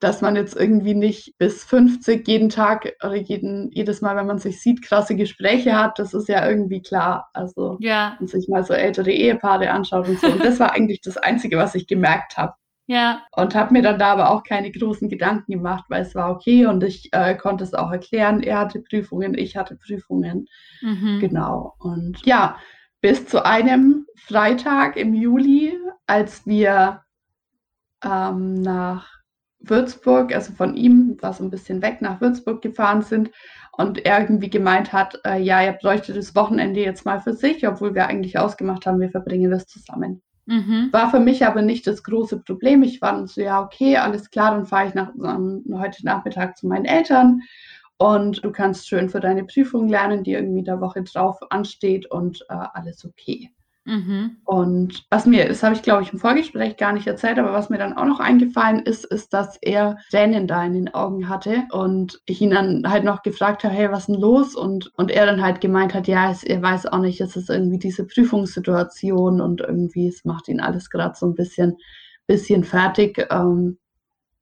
dass 0.00 0.20
man 0.20 0.36
jetzt 0.36 0.54
irgendwie 0.54 0.94
nicht 0.94 1.36
bis 1.38 1.64
50 1.64 2.26
jeden 2.28 2.50
Tag 2.50 2.92
oder 3.02 3.16
jeden, 3.16 3.70
jedes 3.72 4.00
Mal, 4.00 4.16
wenn 4.16 4.28
man 4.28 4.38
sich 4.38 4.60
sieht, 4.60 4.82
krasse 4.82 5.16
Gespräche 5.16 5.76
hat, 5.76 5.98
das 5.98 6.14
ist 6.14 6.28
ja 6.28 6.48
irgendwie 6.48 6.80
klar. 6.80 7.28
Also 7.32 7.78
ja, 7.80 8.16
und 8.20 8.30
sich 8.30 8.48
mal 8.48 8.64
so 8.64 8.74
ältere 8.74 9.10
Ehepaare 9.10 9.70
anschaut 9.70 10.08
und 10.08 10.20
so. 10.20 10.28
Und 10.28 10.40
das 10.44 10.60
war 10.60 10.72
eigentlich 10.72 11.00
das 11.00 11.16
Einzige, 11.16 11.56
was 11.56 11.74
ich 11.74 11.88
gemerkt 11.88 12.36
habe. 12.36 12.54
Ja, 12.90 13.26
Und 13.36 13.54
habe 13.54 13.74
mir 13.74 13.82
dann 13.82 13.98
da 13.98 14.12
aber 14.12 14.30
auch 14.30 14.42
keine 14.42 14.72
großen 14.72 15.10
Gedanken 15.10 15.52
gemacht, 15.52 15.84
weil 15.90 16.00
es 16.00 16.14
war 16.14 16.30
okay 16.30 16.64
und 16.64 16.82
ich 16.82 17.10
äh, 17.12 17.34
konnte 17.34 17.62
es 17.62 17.74
auch 17.74 17.90
erklären. 17.92 18.42
Er 18.42 18.60
hatte 18.60 18.80
Prüfungen, 18.80 19.36
ich 19.36 19.58
hatte 19.58 19.76
Prüfungen. 19.76 20.46
mhm. 20.80 21.18
Genau. 21.20 21.74
Und 21.78 22.24
ja, 22.24 22.56
bis 23.02 23.26
zu 23.26 23.44
einem 23.44 24.06
Freitag 24.16 24.96
im 24.96 25.12
Juli, 25.12 25.78
als 26.06 26.46
wir 26.46 27.02
ähm, 28.02 28.62
nach 28.62 29.06
Würzburg, 29.58 30.34
also 30.34 30.54
von 30.54 30.74
ihm, 30.74 31.18
war 31.20 31.34
so 31.34 31.44
ein 31.44 31.50
bisschen 31.50 31.82
weg, 31.82 32.00
nach 32.00 32.22
Würzburg 32.22 32.62
gefahren 32.62 33.02
sind 33.02 33.30
und 33.72 34.06
er 34.06 34.22
irgendwie 34.22 34.48
gemeint 34.48 34.94
hat, 34.94 35.20
äh, 35.26 35.38
ja, 35.38 35.60
er 35.60 35.74
bräuchte 35.74 36.14
das 36.14 36.34
Wochenende 36.34 36.80
jetzt 36.80 37.04
mal 37.04 37.20
für 37.20 37.34
sich, 37.34 37.68
obwohl 37.68 37.94
wir 37.94 38.06
eigentlich 38.06 38.38
ausgemacht 38.38 38.86
haben, 38.86 38.98
wir 38.98 39.10
verbringen 39.10 39.50
das 39.50 39.66
zusammen. 39.66 40.22
Mhm. 40.48 40.88
War 40.92 41.10
für 41.10 41.20
mich 41.20 41.44
aber 41.44 41.60
nicht 41.60 41.86
das 41.86 42.02
große 42.02 42.38
Problem. 42.38 42.82
Ich 42.82 43.02
war 43.02 43.12
dann 43.12 43.26
so, 43.26 43.42
ja, 43.42 43.62
okay, 43.62 43.98
alles 43.98 44.30
klar, 44.30 44.52
dann 44.52 44.64
fahre 44.64 44.88
ich 44.88 44.94
nach, 44.94 45.12
ähm, 45.14 45.62
heute 45.74 46.02
Nachmittag 46.06 46.56
zu 46.56 46.66
meinen 46.66 46.86
Eltern 46.86 47.42
und 47.98 48.42
du 48.42 48.50
kannst 48.50 48.88
schön 48.88 49.10
für 49.10 49.20
deine 49.20 49.44
Prüfung 49.44 49.90
lernen, 49.90 50.24
die 50.24 50.32
irgendwie 50.32 50.62
der 50.62 50.80
Woche 50.80 51.02
drauf 51.02 51.38
ansteht 51.50 52.10
und 52.10 52.40
äh, 52.48 52.54
alles 52.72 53.04
okay. 53.04 53.50
Mhm. 53.88 54.36
Und 54.44 55.06
was 55.08 55.24
mir, 55.24 55.48
das 55.48 55.62
habe 55.62 55.74
ich 55.74 55.82
glaube 55.82 56.02
ich 56.02 56.12
im 56.12 56.18
Vorgespräch 56.18 56.76
gar 56.76 56.92
nicht 56.92 57.06
erzählt, 57.06 57.38
aber 57.38 57.54
was 57.54 57.70
mir 57.70 57.78
dann 57.78 57.96
auch 57.96 58.04
noch 58.04 58.20
eingefallen 58.20 58.80
ist, 58.80 59.06
ist, 59.06 59.32
dass 59.32 59.56
er 59.62 59.96
Tränen 60.10 60.46
da 60.46 60.62
in 60.62 60.74
den 60.74 60.92
Augen 60.92 61.30
hatte 61.30 61.64
und 61.72 62.20
ich 62.26 62.42
ihn 62.42 62.50
dann 62.50 62.84
halt 62.86 63.04
noch 63.04 63.22
gefragt 63.22 63.64
habe, 63.64 63.74
hey, 63.74 63.90
was 63.90 64.00
ist 64.00 64.08
denn 64.08 64.20
los? 64.20 64.54
Und, 64.54 64.92
und 64.96 65.10
er 65.10 65.24
dann 65.24 65.42
halt 65.42 65.62
gemeint 65.62 65.94
hat, 65.94 66.06
ja, 66.06 66.30
es, 66.30 66.44
er 66.44 66.60
weiß 66.60 66.84
auch 66.84 66.98
nicht, 66.98 67.18
es 67.22 67.34
ist 67.34 67.48
irgendwie 67.48 67.78
diese 67.78 68.06
Prüfungssituation 68.06 69.40
und 69.40 69.62
irgendwie, 69.62 70.08
es 70.08 70.22
macht 70.26 70.48
ihn 70.48 70.60
alles 70.60 70.90
gerade 70.90 71.14
so 71.16 71.24
ein 71.24 71.34
bisschen, 71.34 71.78
bisschen 72.26 72.64
fertig. 72.64 73.26
Ähm, 73.30 73.78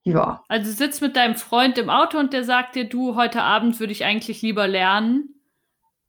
ja. 0.03 0.43
Also 0.49 0.73
du 0.73 0.77
sitzt 0.77 1.03
mit 1.03 1.15
deinem 1.15 1.37
Freund 1.37 1.79
im 1.79 1.89
Auto 1.89 2.19
und 2.19 2.33
der 2.33 2.43
sagt 2.43 2.75
dir, 2.75 2.89
du, 2.89 3.15
heute 3.15 3.43
Abend 3.43 3.79
würde 3.79 3.93
ich 3.93 4.05
eigentlich 4.05 4.43
lieber 4.43 4.67
lernen 4.67 5.36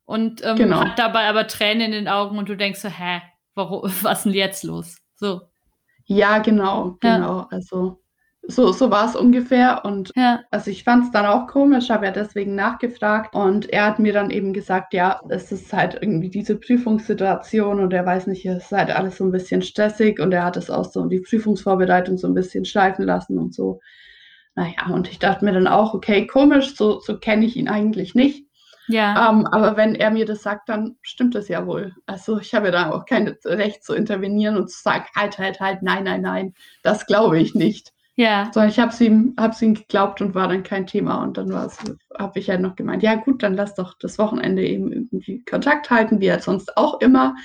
und 0.08 0.42
ähm, 0.46 0.56
genau. 0.56 0.80
hat 0.80 0.98
dabei 0.98 1.28
aber 1.28 1.48
Tränen 1.48 1.88
in 1.88 1.92
den 1.92 2.08
Augen 2.08 2.38
und 2.38 2.48
du 2.48 2.56
denkst 2.56 2.80
so, 2.80 2.88
hä, 2.88 3.22
warum, 3.56 3.82
was 4.02 4.20
ist 4.20 4.24
denn 4.24 4.34
jetzt 4.34 4.64
los? 4.64 4.98
So. 5.16 5.42
Ja, 6.06 6.40
genau, 6.40 6.96
genau. 7.02 7.40
Ja. 7.40 7.48
Also 7.52 8.00
so, 8.44 8.72
so 8.72 8.90
war 8.90 9.10
es 9.10 9.18
ungefähr. 9.18 9.84
Und 9.84 10.14
ja. 10.16 10.40
also 10.50 10.72
ich 10.72 10.86
fand 10.86 11.04
es 11.04 11.12
dann 11.12 11.26
auch 11.26 11.48
komisch, 11.48 11.90
habe 11.90 12.06
ja 12.06 12.14
deswegen 12.14 12.56
nachgefragt. 12.56 13.36
Und 13.36 13.70
er 13.74 13.86
hat 13.86 14.00
mir 14.00 14.14
dann 14.14 14.30
eben 14.30 14.54
gesagt, 14.54 14.94
ja, 14.94 15.20
es 15.28 15.52
ist 15.52 15.74
halt 15.74 15.98
irgendwie 16.02 16.30
diese 16.30 16.56
Prüfungssituation 16.56 17.82
und 17.82 17.92
er 17.92 18.06
weiß 18.06 18.28
nicht, 18.28 18.46
es 18.46 18.64
ist 18.64 18.72
halt 18.72 18.96
alles 18.96 19.18
so 19.18 19.26
ein 19.26 19.32
bisschen 19.32 19.62
stressig 19.62 20.22
und 20.22 20.32
er 20.32 20.46
hat 20.46 20.56
es 20.56 20.70
auch 20.70 20.86
so 20.86 21.06
die 21.08 21.20
Prüfungsvorbereitung 21.20 22.18
so 22.18 22.28
ein 22.28 22.34
bisschen 22.34 22.64
schleifen 22.64 23.04
lassen 23.04 23.38
und 23.38 23.54
so. 23.54 23.82
Naja, 24.56 24.88
und 24.94 25.10
ich 25.10 25.20
dachte 25.20 25.44
mir 25.44 25.52
dann 25.52 25.68
auch, 25.68 25.94
okay, 25.94 26.26
komisch, 26.26 26.78
so, 26.78 27.02
so 27.02 27.20
kenne 27.20 27.46
ich 27.46 27.58
ihn 27.58 27.68
eigentlich 27.68 28.16
nicht. 28.16 28.47
Ja. 28.88 29.30
Ähm, 29.30 29.46
aber 29.48 29.76
wenn 29.78 29.96
er 29.96 30.12
mir 30.12 30.26
das 30.26 30.44
sagt, 30.44 30.70
dann 30.70 30.98
stimmt 31.02 31.36
das 31.36 31.48
ja 31.48 31.66
wohl. 31.66 31.94
Also 32.06 32.40
ich 32.40 32.54
habe 32.54 32.68
ja 32.68 32.72
da 32.72 32.92
auch 32.92 33.06
kein 33.06 33.36
Recht 33.46 33.84
zu 33.84 33.94
intervenieren 33.94 34.58
und 34.58 34.70
zu 34.70 34.82
sagen, 34.82 35.06
halt, 35.16 35.38
halt, 35.38 35.60
halt, 35.60 35.82
nein, 35.82 36.06
nein, 36.06 36.22
nein, 36.22 36.54
das 36.84 37.06
glaube 37.06 37.40
ich 37.40 37.54
nicht. 37.54 37.94
Ja. 38.16 38.50
Sondern 38.52 38.72
ich 38.72 38.80
habe 38.80 38.92
es 38.92 39.00
ihm, 39.00 39.36
hab's 39.38 39.62
ihm 39.62 39.76
geglaubt 39.76 40.22
und 40.22 40.34
war 40.34 40.48
dann 40.48 40.64
kein 40.64 40.88
Thema. 40.88 41.22
Und 41.22 41.38
dann 41.38 41.54
habe 41.54 42.40
ich 42.40 42.50
halt 42.50 42.62
noch 42.62 42.76
gemeint, 42.76 43.04
ja 43.04 43.16
gut, 43.16 43.44
dann 43.44 43.54
lass 43.54 43.76
doch 43.76 43.96
das 44.00 44.18
Wochenende 44.18 44.66
eben 44.66 44.92
irgendwie 44.92 45.46
Kontakt 45.46 45.92
halten, 45.92 46.20
wie 46.20 46.32
halt 46.32 46.42
sonst 46.42 46.78
auch 46.78 47.00
immer. 47.00 47.36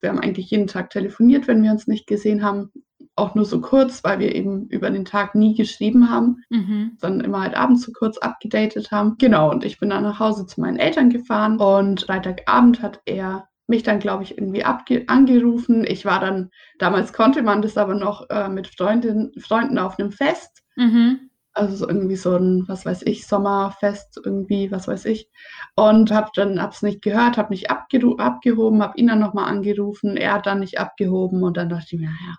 Wir 0.00 0.10
haben 0.10 0.20
eigentlich 0.20 0.50
jeden 0.50 0.68
Tag 0.68 0.90
telefoniert, 0.90 1.48
wenn 1.48 1.62
wir 1.62 1.72
uns 1.72 1.88
nicht 1.88 2.06
gesehen 2.06 2.44
haben 2.44 2.70
auch 3.14 3.34
nur 3.34 3.44
so 3.44 3.60
kurz, 3.60 4.02
weil 4.04 4.18
wir 4.18 4.34
eben 4.34 4.66
über 4.68 4.90
den 4.90 5.04
Tag 5.04 5.34
nie 5.34 5.54
geschrieben 5.54 6.10
haben, 6.10 6.42
mhm. 6.48 6.96
sondern 6.98 7.24
immer 7.24 7.42
halt 7.42 7.54
abends 7.54 7.82
so 7.82 7.92
kurz 7.92 8.18
abgedatet 8.18 8.90
haben. 8.90 9.16
Genau, 9.18 9.50
und 9.50 9.64
ich 9.64 9.78
bin 9.78 9.90
dann 9.90 10.02
nach 10.02 10.18
Hause 10.18 10.46
zu 10.46 10.60
meinen 10.60 10.78
Eltern 10.78 11.10
gefahren 11.10 11.58
und 11.58 12.02
Freitagabend 12.02 12.80
hat 12.80 13.00
er 13.04 13.48
mich 13.66 13.82
dann, 13.82 14.00
glaube 14.00 14.22
ich, 14.22 14.36
irgendwie 14.38 14.64
angerufen. 14.64 15.84
Ich 15.86 16.04
war 16.04 16.20
dann, 16.20 16.50
damals 16.78 17.12
konnte 17.12 17.42
man 17.42 17.62
das 17.62 17.76
aber 17.76 17.94
noch 17.94 18.28
äh, 18.30 18.48
mit 18.48 18.66
Freundin, 18.68 19.32
Freunden 19.38 19.78
auf 19.78 19.98
einem 19.98 20.12
Fest. 20.12 20.62
Mhm. 20.76 21.30
Also 21.54 21.76
so 21.76 21.88
irgendwie 21.88 22.16
so 22.16 22.34
ein, 22.34 22.64
was 22.66 22.86
weiß 22.86 23.02
ich, 23.02 23.26
Sommerfest 23.26 24.18
irgendwie, 24.24 24.70
was 24.70 24.88
weiß 24.88 25.04
ich. 25.04 25.28
Und 25.74 26.10
habe 26.10 26.30
dann, 26.34 26.62
hab's 26.62 26.80
nicht 26.80 27.02
gehört, 27.02 27.36
habe 27.36 27.52
nicht 27.52 27.70
abgehoben, 27.70 28.82
habe 28.82 28.96
ihn 28.96 29.08
dann 29.08 29.20
nochmal 29.20 29.50
angerufen. 29.50 30.16
Er 30.16 30.32
hat 30.34 30.46
dann 30.46 30.60
nicht 30.60 30.80
abgehoben 30.80 31.42
und 31.42 31.58
dann 31.58 31.68
dachte 31.68 31.88
ich 31.94 32.00
mir, 32.00 32.08
ja, 32.08 32.36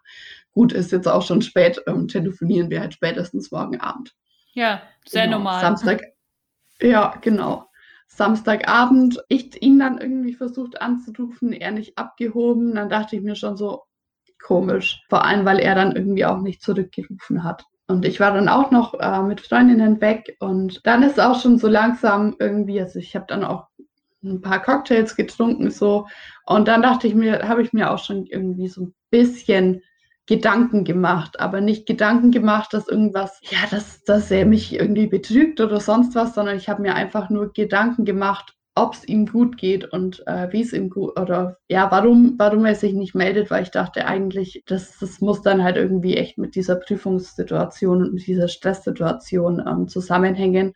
gut, 0.53 0.71
ist 0.71 0.91
jetzt 0.91 1.07
auch 1.07 1.23
schon 1.23 1.41
spät, 1.41 1.81
ähm, 1.87 2.07
telefonieren 2.07 2.69
wir 2.69 2.79
halt 2.79 2.93
spätestens 2.93 3.51
morgen 3.51 3.79
Abend. 3.79 4.13
Ja, 4.53 4.81
sehr 5.05 5.25
genau. 5.25 5.37
normal. 5.37 5.61
Samstag, 5.61 6.01
ja, 6.81 7.15
genau. 7.21 7.69
Samstagabend, 8.07 9.23
ich 9.27 9.61
ihn 9.61 9.79
dann 9.79 9.97
irgendwie 9.97 10.35
versucht 10.35 10.81
anzurufen, 10.81 11.51
er 11.51 11.71
nicht 11.71 11.97
abgehoben. 11.97 12.75
Dann 12.75 12.89
dachte 12.89 13.15
ich 13.15 13.23
mir 13.23 13.35
schon 13.35 13.57
so, 13.57 13.83
komisch. 14.43 15.03
Vor 15.09 15.25
allem, 15.25 15.45
weil 15.45 15.59
er 15.59 15.73
dann 15.73 15.95
irgendwie 15.95 16.25
auch 16.25 16.39
nicht 16.39 16.61
zurückgerufen 16.61 17.43
hat. 17.43 17.63
Und 17.87 18.05
ich 18.05 18.19
war 18.19 18.33
dann 18.33 18.49
auch 18.49 18.71
noch 18.71 18.93
äh, 18.99 19.21
mit 19.23 19.41
Freundinnen 19.41 19.99
weg 19.99 20.37
und 20.39 20.85
dann 20.85 21.03
ist 21.03 21.19
auch 21.19 21.41
schon 21.41 21.57
so 21.57 21.67
langsam 21.67 22.35
irgendwie, 22.39 22.79
also 22.79 22.97
ich 22.99 23.15
habe 23.15 23.25
dann 23.27 23.43
auch 23.43 23.67
ein 24.23 24.41
paar 24.41 24.61
Cocktails 24.61 25.17
getrunken 25.17 25.69
so 25.69 26.07
und 26.45 26.69
dann 26.69 26.81
dachte 26.81 27.07
ich 27.07 27.13
mir, 27.13 27.45
habe 27.45 27.61
ich 27.61 27.73
mir 27.73 27.91
auch 27.91 27.99
schon 27.99 28.25
irgendwie 28.25 28.69
so 28.69 28.83
ein 28.83 28.95
bisschen 29.09 29.83
Gedanken 30.25 30.85
gemacht, 30.85 31.39
aber 31.39 31.59
nicht 31.59 31.85
Gedanken 31.85 32.31
gemacht, 32.31 32.73
dass 32.73 32.87
irgendwas, 32.87 33.39
ja, 33.43 33.59
dass, 33.69 34.03
dass 34.03 34.31
er 34.31 34.45
mich 34.45 34.73
irgendwie 34.73 35.07
betrügt 35.07 35.59
oder 35.59 35.79
sonst 35.79 36.15
was, 36.15 36.33
sondern 36.33 36.55
ich 36.55 36.69
habe 36.69 36.81
mir 36.81 36.95
einfach 36.95 37.29
nur 37.29 37.51
Gedanken 37.51 38.05
gemacht, 38.05 38.55
ob 38.75 38.95
es 38.95 39.07
ihm 39.07 39.27
gut 39.27 39.57
geht 39.57 39.85
und 39.85 40.25
äh, 40.25 40.51
wie 40.51 40.61
es 40.61 40.73
ihm 40.73 40.89
gut 40.89 41.19
oder 41.19 41.57
ja, 41.67 41.91
warum, 41.91 42.35
warum 42.37 42.65
er 42.65 42.75
sich 42.75 42.93
nicht 42.93 43.13
meldet, 43.13 43.51
weil 43.51 43.63
ich 43.63 43.71
dachte 43.71 44.07
eigentlich, 44.07 44.63
das, 44.65 44.97
das 44.97 45.21
muss 45.21 45.41
dann 45.41 45.63
halt 45.63 45.75
irgendwie 45.75 46.17
echt 46.17 46.37
mit 46.37 46.55
dieser 46.55 46.77
Prüfungssituation 46.77 48.01
und 48.01 48.13
mit 48.13 48.25
dieser 48.25 48.47
Stresssituation 48.47 49.63
ähm, 49.67 49.87
zusammenhängen. 49.87 50.73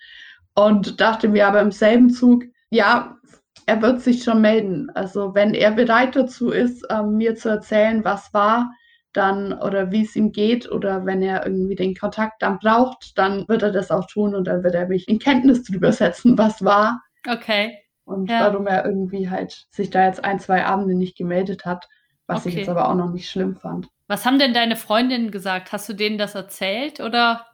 Und 0.54 1.02
dachte 1.02 1.28
mir 1.28 1.48
aber 1.48 1.62
im 1.62 1.72
selben 1.72 2.10
Zug, 2.10 2.44
ja, 2.70 3.18
er 3.66 3.82
wird 3.82 4.02
sich 4.02 4.24
schon 4.24 4.42
melden. 4.42 4.90
Also 4.92 5.34
wenn 5.34 5.54
er 5.54 5.72
bereit 5.72 6.16
dazu 6.16 6.52
ist, 6.52 6.86
ähm, 6.90 7.18
mir 7.18 7.36
zu 7.36 7.50
erzählen, 7.50 8.04
was 8.04 8.34
war, 8.34 8.72
dann 9.18 9.54
oder 9.54 9.92
wie 9.92 10.04
es 10.04 10.16
ihm 10.16 10.32
geht 10.32 10.72
oder 10.72 11.06
wenn 11.06 11.22
er 11.22 11.46
irgendwie 11.46 11.76
den 11.76 11.96
Kontakt 11.96 12.42
dann 12.42 12.60
braucht, 12.60 13.18
dann 13.18 13.48
wird 13.48 13.64
er 13.64 13.72
das 13.72 13.92
auch 13.92 14.06
tun 14.06 14.36
und 14.36 14.46
dann 14.46 14.64
wird 14.64 14.76
er 14.76 14.88
mich 14.88 15.08
in 15.08 15.20
Kenntnis 15.20 15.64
drüber 15.64 15.92
setzen, 15.92 16.38
was 16.38 16.64
war. 16.64 17.02
Okay. 17.28 17.80
Und 18.06 18.30
ja. 18.30 18.42
warum 18.42 18.68
er 18.68 18.86
irgendwie 18.86 19.30
halt 19.30 19.68
sich 19.72 19.90
da 19.90 20.06
jetzt 20.06 20.24
ein, 20.24 20.40
zwei 20.40 20.66
Abende 20.66 20.96
nicht 20.96 21.18
gemeldet 21.18 21.66
hat, 21.66 21.88
was 22.28 22.42
okay. 22.42 22.50
ich 22.50 22.56
jetzt 22.56 22.70
aber 22.70 22.90
auch 22.90 22.96
noch 22.96 23.12
nicht 23.12 23.30
schlimm 23.30 23.56
fand. 23.56 23.90
Was 24.08 24.26
haben 24.26 24.40
denn 24.40 24.54
deine 24.54 24.76
Freundinnen 24.76 25.32
gesagt? 25.32 25.72
Hast 25.72 25.90
du 25.90 25.94
denen 25.94 26.18
das 26.18 26.36
erzählt 26.36 27.00
oder? 27.00 27.46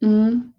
Mhm. 0.00 0.54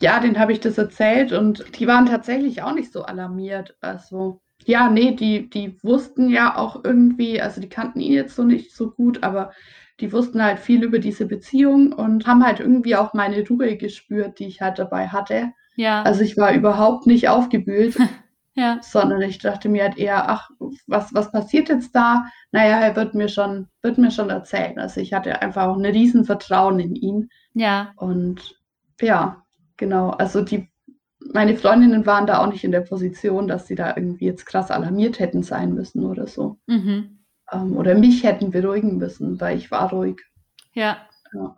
Ja, 0.00 0.20
denen 0.20 0.38
habe 0.38 0.52
ich 0.52 0.60
das 0.60 0.78
erzählt 0.78 1.32
und 1.32 1.78
die 1.78 1.86
waren 1.86 2.06
tatsächlich 2.06 2.62
auch 2.62 2.72
nicht 2.72 2.92
so 2.92 3.02
alarmiert. 3.02 3.76
Also 3.80 4.40
ja, 4.68 4.90
nee, 4.90 5.12
die, 5.12 5.48
die 5.48 5.82
wussten 5.82 6.28
ja 6.28 6.58
auch 6.58 6.84
irgendwie, 6.84 7.40
also 7.40 7.58
die 7.58 7.70
kannten 7.70 8.00
ihn 8.00 8.12
jetzt 8.12 8.36
so 8.36 8.44
nicht 8.44 8.76
so 8.76 8.90
gut, 8.90 9.22
aber 9.22 9.50
die 9.98 10.12
wussten 10.12 10.42
halt 10.44 10.58
viel 10.58 10.84
über 10.84 10.98
diese 10.98 11.24
Beziehung 11.24 11.94
und 11.94 12.26
haben 12.26 12.44
halt 12.44 12.60
irgendwie 12.60 12.94
auch 12.94 13.14
meine 13.14 13.48
Ruhe 13.48 13.78
gespürt, 13.78 14.38
die 14.38 14.46
ich 14.46 14.60
halt 14.60 14.78
dabei 14.78 15.08
hatte. 15.08 15.52
Ja. 15.76 16.02
Also 16.02 16.20
ich 16.20 16.36
war 16.36 16.52
überhaupt 16.52 17.06
nicht 17.06 17.30
aufgebühlt, 17.30 17.96
ja. 18.54 18.78
sondern 18.82 19.22
ich 19.22 19.38
dachte 19.38 19.70
mir 19.70 19.84
halt 19.84 19.96
eher, 19.96 20.28
ach, 20.28 20.50
was, 20.86 21.14
was 21.14 21.32
passiert 21.32 21.70
jetzt 21.70 21.96
da? 21.96 22.26
Naja, 22.52 22.78
er 22.78 22.94
wird 22.94 23.14
mir 23.14 23.30
schon, 23.30 23.68
wird 23.80 23.96
mir 23.96 24.10
schon 24.10 24.28
erzählen. 24.28 24.78
Also 24.78 25.00
ich 25.00 25.14
hatte 25.14 25.40
einfach 25.40 25.68
auch 25.68 25.78
ein 25.78 25.86
Riesenvertrauen 25.86 26.78
in 26.78 26.94
ihn. 26.94 27.30
Ja. 27.54 27.94
Und 27.96 28.60
ja, 29.00 29.46
genau. 29.78 30.10
Also 30.10 30.42
die 30.42 30.70
meine 31.20 31.56
Freundinnen 31.56 32.06
waren 32.06 32.26
da 32.26 32.38
auch 32.38 32.50
nicht 32.50 32.64
in 32.64 32.72
der 32.72 32.80
Position, 32.80 33.48
dass 33.48 33.66
sie 33.66 33.74
da 33.74 33.94
irgendwie 33.96 34.26
jetzt 34.26 34.46
krass 34.46 34.70
alarmiert 34.70 35.18
hätten 35.18 35.42
sein 35.42 35.74
müssen 35.74 36.04
oder 36.04 36.26
so. 36.26 36.58
Mhm. 36.66 37.18
Ähm, 37.50 37.76
oder 37.76 37.94
mich 37.94 38.24
hätten 38.24 38.50
beruhigen 38.50 38.98
müssen, 38.98 39.40
weil 39.40 39.56
ich 39.56 39.70
war 39.70 39.90
ruhig. 39.90 40.20
Ja. 40.72 40.98
Ja, 41.32 41.56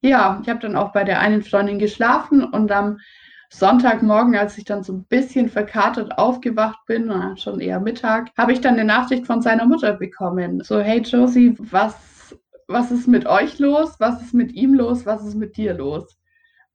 ja 0.00 0.40
ich 0.42 0.48
habe 0.48 0.60
dann 0.60 0.76
auch 0.76 0.92
bei 0.92 1.04
der 1.04 1.20
einen 1.20 1.42
Freundin 1.42 1.78
geschlafen 1.78 2.42
und 2.42 2.72
am 2.72 2.98
Sonntagmorgen, 3.50 4.36
als 4.36 4.58
ich 4.58 4.64
dann 4.64 4.82
so 4.82 4.92
ein 4.92 5.04
bisschen 5.04 5.48
verkatert 5.48 6.18
aufgewacht 6.18 6.80
bin, 6.86 7.10
schon 7.38 7.60
eher 7.60 7.80
Mittag, 7.80 8.30
habe 8.36 8.52
ich 8.52 8.60
dann 8.60 8.74
eine 8.74 8.84
Nachricht 8.84 9.26
von 9.26 9.40
seiner 9.40 9.64
Mutter 9.64 9.94
bekommen. 9.94 10.62
So, 10.62 10.80
hey 10.80 11.00
Josie, 11.00 11.54
was, 11.58 12.36
was 12.66 12.90
ist 12.90 13.08
mit 13.08 13.24
euch 13.26 13.58
los? 13.58 13.94
Was 13.98 14.20
ist 14.20 14.34
mit 14.34 14.52
ihm 14.52 14.74
los? 14.74 15.06
Was 15.06 15.24
ist 15.24 15.34
mit 15.34 15.56
dir 15.56 15.72
los? 15.72 16.17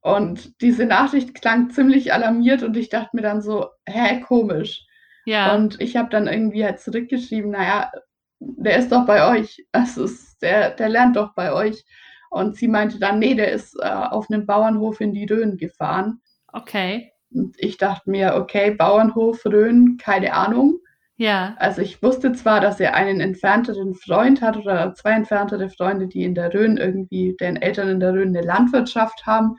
Und 0.04 0.60
diese 0.60 0.84
Nachricht 0.84 1.34
klang 1.34 1.70
ziemlich 1.70 2.12
alarmiert 2.12 2.62
und 2.62 2.76
ich 2.76 2.90
dachte 2.90 3.16
mir 3.16 3.22
dann 3.22 3.40
so, 3.40 3.70
hä, 3.86 4.20
komisch. 4.20 4.84
Ja. 5.24 5.54
Und 5.54 5.80
ich 5.80 5.96
habe 5.96 6.10
dann 6.10 6.26
irgendwie 6.26 6.62
halt 6.62 6.78
zurückgeschrieben, 6.78 7.50
naja, 7.50 7.90
der 8.38 8.76
ist 8.76 8.92
doch 8.92 9.06
bei 9.06 9.26
euch. 9.30 9.64
Also 9.72 10.06
der, 10.42 10.72
der 10.72 10.90
lernt 10.90 11.16
doch 11.16 11.32
bei 11.32 11.54
euch. 11.54 11.86
Und 12.28 12.56
sie 12.56 12.68
meinte 12.68 12.98
dann, 12.98 13.18
nee, 13.18 13.34
der 13.34 13.52
ist 13.52 13.78
äh, 13.80 13.86
auf 13.86 14.28
einem 14.28 14.44
Bauernhof 14.44 15.00
in 15.00 15.14
die 15.14 15.24
Rhön 15.24 15.56
gefahren. 15.56 16.20
Okay. 16.52 17.10
Und 17.32 17.56
ich 17.58 17.78
dachte 17.78 18.10
mir, 18.10 18.34
okay, 18.34 18.72
Bauernhof, 18.72 19.46
Rhön, 19.46 19.96
keine 19.96 20.34
Ahnung. 20.34 20.80
Ja. 21.16 21.54
Also 21.58 21.80
ich 21.80 22.02
wusste 22.02 22.32
zwar, 22.32 22.60
dass 22.60 22.78
er 22.78 22.94
einen 22.94 23.20
entfernteren 23.20 23.94
Freund 23.94 24.42
hat 24.42 24.58
oder 24.58 24.92
zwei 24.92 25.12
entferntere 25.12 25.70
Freunde, 25.70 26.08
die 26.08 26.24
in 26.24 26.34
der 26.34 26.52
Rhön 26.52 26.76
irgendwie, 26.76 27.34
deren 27.40 27.56
Eltern 27.56 27.88
in 27.88 28.00
der 28.00 28.12
Rhön 28.12 28.36
eine 28.36 28.46
Landwirtschaft 28.46 29.24
haben. 29.24 29.56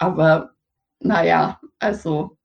Aber 0.00 0.50
naja, 0.98 1.60
also 1.78 2.36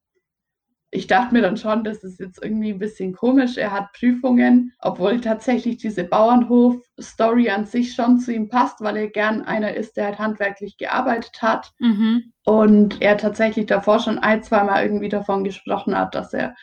ich 0.92 1.08
dachte 1.08 1.34
mir 1.34 1.42
dann 1.42 1.58
schon, 1.58 1.84
das 1.84 2.04
ist 2.04 2.20
jetzt 2.20 2.42
irgendwie 2.42 2.72
ein 2.72 2.80
bisschen 2.80 3.14
komisch. 3.14 3.58
Er 3.58 3.72
hat 3.72 3.92
Prüfungen, 3.94 4.74
obwohl 4.80 5.20
tatsächlich 5.20 5.78
diese 5.78 6.04
Bauernhof-Story 6.04 7.50
an 7.50 7.66
sich 7.66 7.94
schon 7.94 8.20
zu 8.20 8.34
ihm 8.34 8.50
passt, 8.50 8.82
weil 8.82 8.98
er 8.98 9.08
gern 9.10 9.42
einer 9.42 9.74
ist, 9.74 9.98
der 9.98 10.06
halt 10.06 10.20
handwerklich 10.20 10.78
gearbeitet 10.78 11.42
hat. 11.42 11.72
Mhm. 11.80 12.32
Und 12.46 13.02
er 13.02 13.18
tatsächlich 13.18 13.66
davor 13.66 14.00
schon 14.00 14.20
ein, 14.20 14.44
zweimal 14.44 14.84
irgendwie 14.84 15.10
davon 15.10 15.44
gesprochen 15.44 15.98
hat, 15.98 16.16
dass 16.16 16.34
er 16.34 16.56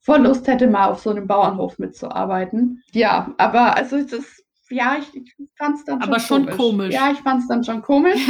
voll 0.00 0.22
Lust 0.22 0.46
hätte, 0.46 0.68
mal 0.68 0.88
auf 0.88 1.00
so 1.00 1.10
einem 1.10 1.26
Bauernhof 1.26 1.78
mitzuarbeiten. 1.78 2.82
Ja, 2.92 3.34
aber 3.38 3.76
also 3.76 4.02
das, 4.02 4.42
ja, 4.70 4.96
ich, 4.98 5.14
ich 5.16 5.34
fand 5.56 5.76
es 5.76 5.84
dann 5.84 6.00
aber 6.00 6.20
schon 6.20 6.42
komisch. 6.42 6.56
komisch. 6.56 6.94
Ja, 6.94 7.10
ich 7.10 7.18
fand 7.18 7.42
es 7.42 7.48
dann 7.48 7.64
schon 7.64 7.82
komisch. 7.82 8.28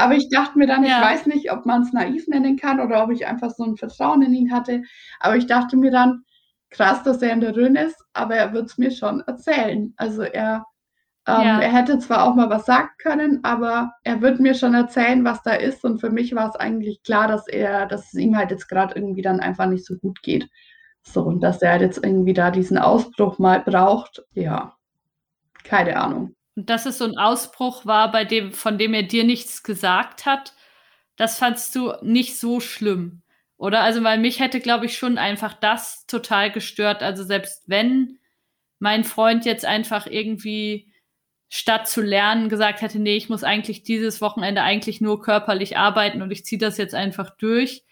Aber 0.00 0.14
ich 0.14 0.28
dachte 0.30 0.58
mir 0.58 0.66
dann, 0.66 0.82
ja. 0.82 0.98
ich 0.98 1.04
weiß 1.04 1.26
nicht, 1.26 1.52
ob 1.52 1.66
man 1.66 1.82
es 1.82 1.92
naiv 1.92 2.26
nennen 2.28 2.56
kann 2.56 2.80
oder 2.80 3.04
ob 3.04 3.10
ich 3.10 3.26
einfach 3.26 3.50
so 3.50 3.64
ein 3.64 3.76
Vertrauen 3.76 4.22
in 4.22 4.34
ihn 4.34 4.52
hatte. 4.52 4.82
Aber 5.20 5.36
ich 5.36 5.46
dachte 5.46 5.76
mir 5.76 5.90
dann, 5.90 6.24
krass, 6.70 7.02
dass 7.02 7.20
er 7.20 7.32
in 7.32 7.40
der 7.40 7.54
Rhön 7.54 7.76
ist, 7.76 8.02
aber 8.12 8.36
er 8.36 8.52
wird 8.52 8.66
es 8.66 8.78
mir 8.78 8.90
schon 8.90 9.20
erzählen. 9.20 9.92
Also 9.96 10.22
er, 10.22 10.64
ähm, 11.26 11.42
ja. 11.42 11.60
er 11.60 11.72
hätte 11.72 11.98
zwar 11.98 12.24
auch 12.24 12.34
mal 12.34 12.48
was 12.48 12.66
sagen 12.66 12.90
können, 12.98 13.40
aber 13.42 13.92
er 14.04 14.22
wird 14.22 14.40
mir 14.40 14.54
schon 14.54 14.74
erzählen, 14.74 15.24
was 15.24 15.42
da 15.42 15.52
ist. 15.52 15.84
Und 15.84 16.00
für 16.00 16.10
mich 16.10 16.34
war 16.34 16.48
es 16.48 16.56
eigentlich 16.56 17.02
klar, 17.02 17.28
dass 17.28 17.46
er, 17.48 17.86
dass 17.86 18.12
es 18.12 18.14
ihm 18.14 18.36
halt 18.36 18.50
jetzt 18.50 18.68
gerade 18.68 18.94
irgendwie 18.94 19.22
dann 19.22 19.40
einfach 19.40 19.66
nicht 19.66 19.84
so 19.84 19.96
gut 19.96 20.22
geht. 20.22 20.48
So, 21.02 21.22
und 21.22 21.40
dass 21.40 21.62
er 21.62 21.72
halt 21.72 21.82
jetzt 21.82 22.04
irgendwie 22.04 22.34
da 22.34 22.50
diesen 22.50 22.78
Ausbruch 22.78 23.38
mal 23.38 23.60
braucht, 23.60 24.22
ja, 24.32 24.74
keine 25.64 25.96
Ahnung. 26.00 26.34
Und 26.56 26.70
dass 26.70 26.86
es 26.86 26.98
so 26.98 27.04
ein 27.04 27.16
Ausbruch 27.16 27.86
war, 27.86 28.10
bei 28.12 28.24
dem, 28.24 28.52
von 28.52 28.78
dem 28.78 28.94
er 28.94 29.02
dir 29.02 29.24
nichts 29.24 29.62
gesagt 29.62 30.26
hat, 30.26 30.54
das 31.16 31.38
fandst 31.38 31.74
du 31.74 31.92
nicht 32.02 32.38
so 32.38 32.60
schlimm. 32.60 33.22
Oder? 33.56 33.82
Also, 33.82 34.02
weil 34.02 34.18
mich 34.18 34.40
hätte, 34.40 34.60
glaube 34.60 34.86
ich, 34.86 34.96
schon 34.96 35.18
einfach 35.18 35.54
das 35.54 36.06
total 36.06 36.50
gestört. 36.50 37.02
Also, 37.02 37.24
selbst 37.24 37.64
wenn 37.66 38.18
mein 38.78 39.04
Freund 39.04 39.44
jetzt 39.44 39.66
einfach 39.66 40.06
irgendwie 40.06 40.90
statt 41.50 41.88
zu 41.88 42.00
lernen 42.00 42.48
gesagt 42.48 42.80
hätte, 42.80 42.98
nee, 43.00 43.16
ich 43.16 43.28
muss 43.28 43.44
eigentlich 43.44 43.82
dieses 43.82 44.20
Wochenende 44.20 44.62
eigentlich 44.62 45.00
nur 45.00 45.20
körperlich 45.20 45.76
arbeiten 45.76 46.22
und 46.22 46.30
ich 46.30 46.44
ziehe 46.44 46.58
das 46.58 46.78
jetzt 46.78 46.94
einfach 46.94 47.30
durch, 47.36 47.84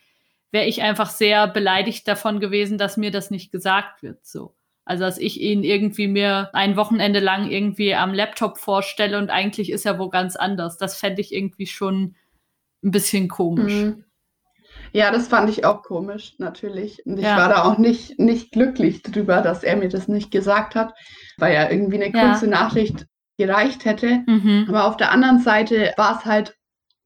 wäre 0.52 0.66
ich 0.66 0.82
einfach 0.82 1.10
sehr 1.10 1.46
beleidigt 1.48 2.08
davon 2.08 2.40
gewesen, 2.40 2.78
dass 2.78 2.96
mir 2.96 3.10
das 3.10 3.30
nicht 3.30 3.52
gesagt 3.52 4.02
wird, 4.02 4.24
so. 4.24 4.54
Also, 4.88 5.04
dass 5.04 5.18
ich 5.18 5.38
ihn 5.40 5.64
irgendwie 5.64 6.08
mir 6.08 6.48
ein 6.54 6.76
Wochenende 6.76 7.20
lang 7.20 7.50
irgendwie 7.50 7.94
am 7.94 8.14
Laptop 8.14 8.56
vorstelle 8.56 9.18
und 9.18 9.28
eigentlich 9.28 9.70
ist 9.70 9.84
er 9.84 9.98
wo 9.98 10.08
ganz 10.08 10.34
anders. 10.34 10.78
Das 10.78 10.96
fände 10.96 11.20
ich 11.20 11.34
irgendwie 11.34 11.66
schon 11.66 12.14
ein 12.82 12.90
bisschen 12.90 13.28
komisch. 13.28 13.74
Mhm. 13.74 14.04
Ja, 14.92 15.10
das 15.10 15.28
fand 15.28 15.50
ich 15.50 15.66
auch 15.66 15.82
komisch, 15.82 16.36
natürlich. 16.38 17.04
Und 17.04 17.18
ich 17.18 17.24
ja. 17.24 17.36
war 17.36 17.50
da 17.50 17.64
auch 17.64 17.76
nicht, 17.76 18.18
nicht 18.18 18.50
glücklich 18.52 19.02
drüber, 19.02 19.42
dass 19.42 19.62
er 19.62 19.76
mir 19.76 19.90
das 19.90 20.08
nicht 20.08 20.30
gesagt 20.30 20.74
hat, 20.74 20.94
weil 21.36 21.54
ja 21.54 21.70
irgendwie 21.70 22.02
eine 22.02 22.10
kurze 22.10 22.46
ja. 22.46 22.50
Nachricht 22.50 23.06
gereicht 23.36 23.84
hätte. 23.84 24.22
Mhm. 24.26 24.64
Aber 24.68 24.86
auf 24.86 24.96
der 24.96 25.12
anderen 25.12 25.40
Seite 25.40 25.92
war 25.98 26.18
es 26.18 26.24
halt 26.24 26.57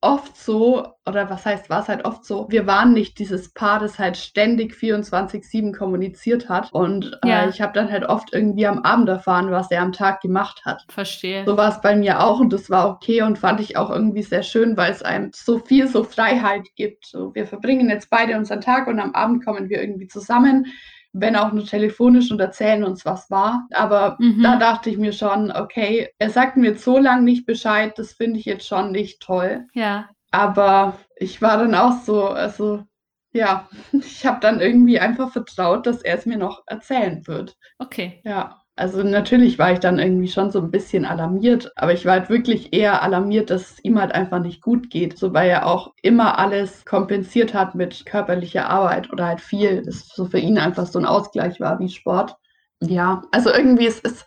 oft 0.02 0.36
so, 0.36 0.86
oder 1.06 1.30
was 1.30 1.46
heißt, 1.46 1.70
war 1.70 1.80
es 1.80 1.88
halt 1.88 2.04
oft 2.04 2.24
so, 2.24 2.46
wir 2.50 2.66
waren 2.66 2.92
nicht 2.92 3.18
dieses 3.18 3.52
Paar, 3.54 3.78
das 3.78 3.98
halt 3.98 4.16
ständig 4.16 4.74
24-7 4.74 5.74
kommuniziert 5.76 6.48
hat. 6.48 6.72
Und 6.72 7.18
äh, 7.24 7.28
ja. 7.28 7.44
äh, 7.44 7.48
ich 7.48 7.60
habe 7.60 7.72
dann 7.72 7.90
halt 7.90 8.04
oft 8.04 8.34
irgendwie 8.34 8.66
am 8.66 8.80
Abend 8.80 9.08
erfahren, 9.08 9.50
was 9.50 9.70
er 9.70 9.80
am 9.80 9.92
Tag 9.92 10.20
gemacht 10.20 10.62
hat. 10.64 10.84
Verstehe. 10.88 11.44
So 11.46 11.56
war 11.56 11.70
es 11.70 11.80
bei 11.80 11.96
mir 11.96 12.20
auch 12.20 12.40
und 12.40 12.52
das 12.52 12.68
war 12.68 12.90
okay 12.90 13.22
und 13.22 13.38
fand 13.38 13.60
ich 13.60 13.76
auch 13.76 13.90
irgendwie 13.90 14.22
sehr 14.22 14.42
schön, 14.42 14.76
weil 14.76 14.90
es 14.92 15.02
einem 15.02 15.30
so 15.32 15.58
viel 15.58 15.86
so 15.86 16.04
Freiheit 16.04 16.66
gibt. 16.76 17.06
So, 17.06 17.34
wir 17.34 17.46
verbringen 17.46 17.88
jetzt 17.88 18.10
beide 18.10 18.36
unseren 18.36 18.60
Tag 18.60 18.88
und 18.88 18.98
am 18.98 19.14
Abend 19.14 19.44
kommen 19.44 19.68
wir 19.68 19.80
irgendwie 19.80 20.08
zusammen 20.08 20.66
wenn 21.12 21.37
auch 21.37 21.53
nur 21.53 21.64
telefonisch 21.64 22.31
und 22.31 22.40
erzählen 22.40 22.85
uns, 22.85 23.05
was 23.05 23.31
war. 23.31 23.66
Aber 23.72 24.16
mhm. 24.18 24.42
da 24.42 24.57
dachte 24.57 24.90
ich 24.90 24.96
mir 24.96 25.12
schon, 25.12 25.53
okay, 25.53 26.09
er 26.18 26.31
sagt 26.31 26.57
mir 26.57 26.70
jetzt 26.70 26.85
so 26.85 26.98
lange 26.98 27.22
nicht 27.22 27.46
Bescheid, 27.46 27.98
das 27.98 28.14
finde 28.14 28.38
ich 28.38 28.46
jetzt 28.46 28.66
schon 28.66 28.92
nicht 28.92 29.20
toll. 29.20 29.66
Ja. 29.75 30.09
Aber 30.31 30.98
ich 31.16 31.42
war 31.42 31.59
dann 31.59 31.75
auch 31.75 32.01
so, 32.03 32.29
also 32.29 32.85
ja, 33.33 33.68
ich 33.92 34.25
habe 34.27 34.40
dann 34.40 34.61
irgendwie 34.61 34.98
einfach 34.98 35.31
vertraut, 35.33 35.87
dass 35.87 36.03
er 36.03 36.18
es 36.18 36.27
mir 36.27 36.38
noch 36.38 36.62
erzählen 36.66 37.27
wird. 37.27 37.57
Okay. 37.79 38.20
Ja. 38.25 38.62
Also 38.74 39.02
natürlich 39.02 39.58
war 39.58 39.72
ich 39.72 39.80
dann 39.80 39.98
irgendwie 39.98 40.28
schon 40.28 40.50
so 40.50 40.61
ein 40.61 40.70
bisschen 40.70 41.04
alarmiert, 41.04 41.70
aber 41.76 41.92
ich 41.92 42.06
war 42.06 42.12
halt 42.12 42.30
wirklich 42.30 42.72
eher 42.72 43.02
alarmiert, 43.02 43.50
dass 43.50 43.72
es 43.72 43.85
ihm 43.85 44.00
halt 44.00 44.12
einfach 44.12 44.40
nicht 44.40 44.62
gut 44.62 44.88
geht, 44.88 45.18
so 45.18 45.35
weil 45.35 45.50
er 45.50 45.66
auch 45.66 45.92
immer 46.00 46.38
alles 46.38 46.82
kompensiert 46.87 47.52
hat 47.52 47.74
mit 47.74 48.06
körperlicher 48.06 48.70
Arbeit 48.70 49.12
oder 49.12 49.26
halt 49.26 49.42
viel, 49.42 49.82
das 49.82 50.08
so 50.08 50.24
für 50.24 50.38
ihn 50.38 50.56
einfach 50.56 50.87
so 50.87 50.98
ein 50.98 51.04
Ausgleich 51.04 51.61
war 51.61 51.78
wie 51.80 51.90
Sport. 51.90 52.37
Ja, 52.80 53.22
also 53.30 53.50
irgendwie 53.50 53.87
ist 53.87 54.06
es, 54.06 54.24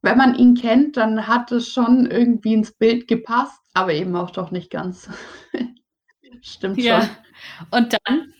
wenn 0.00 0.16
man 0.16 0.34
ihn 0.34 0.54
kennt, 0.54 0.96
dann 0.96 1.26
hat 1.26 1.52
es 1.52 1.68
schon 1.68 2.10
irgendwie 2.10 2.54
ins 2.54 2.72
Bild 2.72 3.06
gepasst, 3.06 3.60
aber 3.74 3.92
eben 3.92 4.16
auch 4.16 4.30
doch 4.30 4.50
nicht 4.50 4.70
ganz. 4.70 5.10
Stimmt 6.40 6.78
ja. 6.78 7.02
schon. 7.02 7.10
Und 7.70 7.92
dann, 7.92 8.32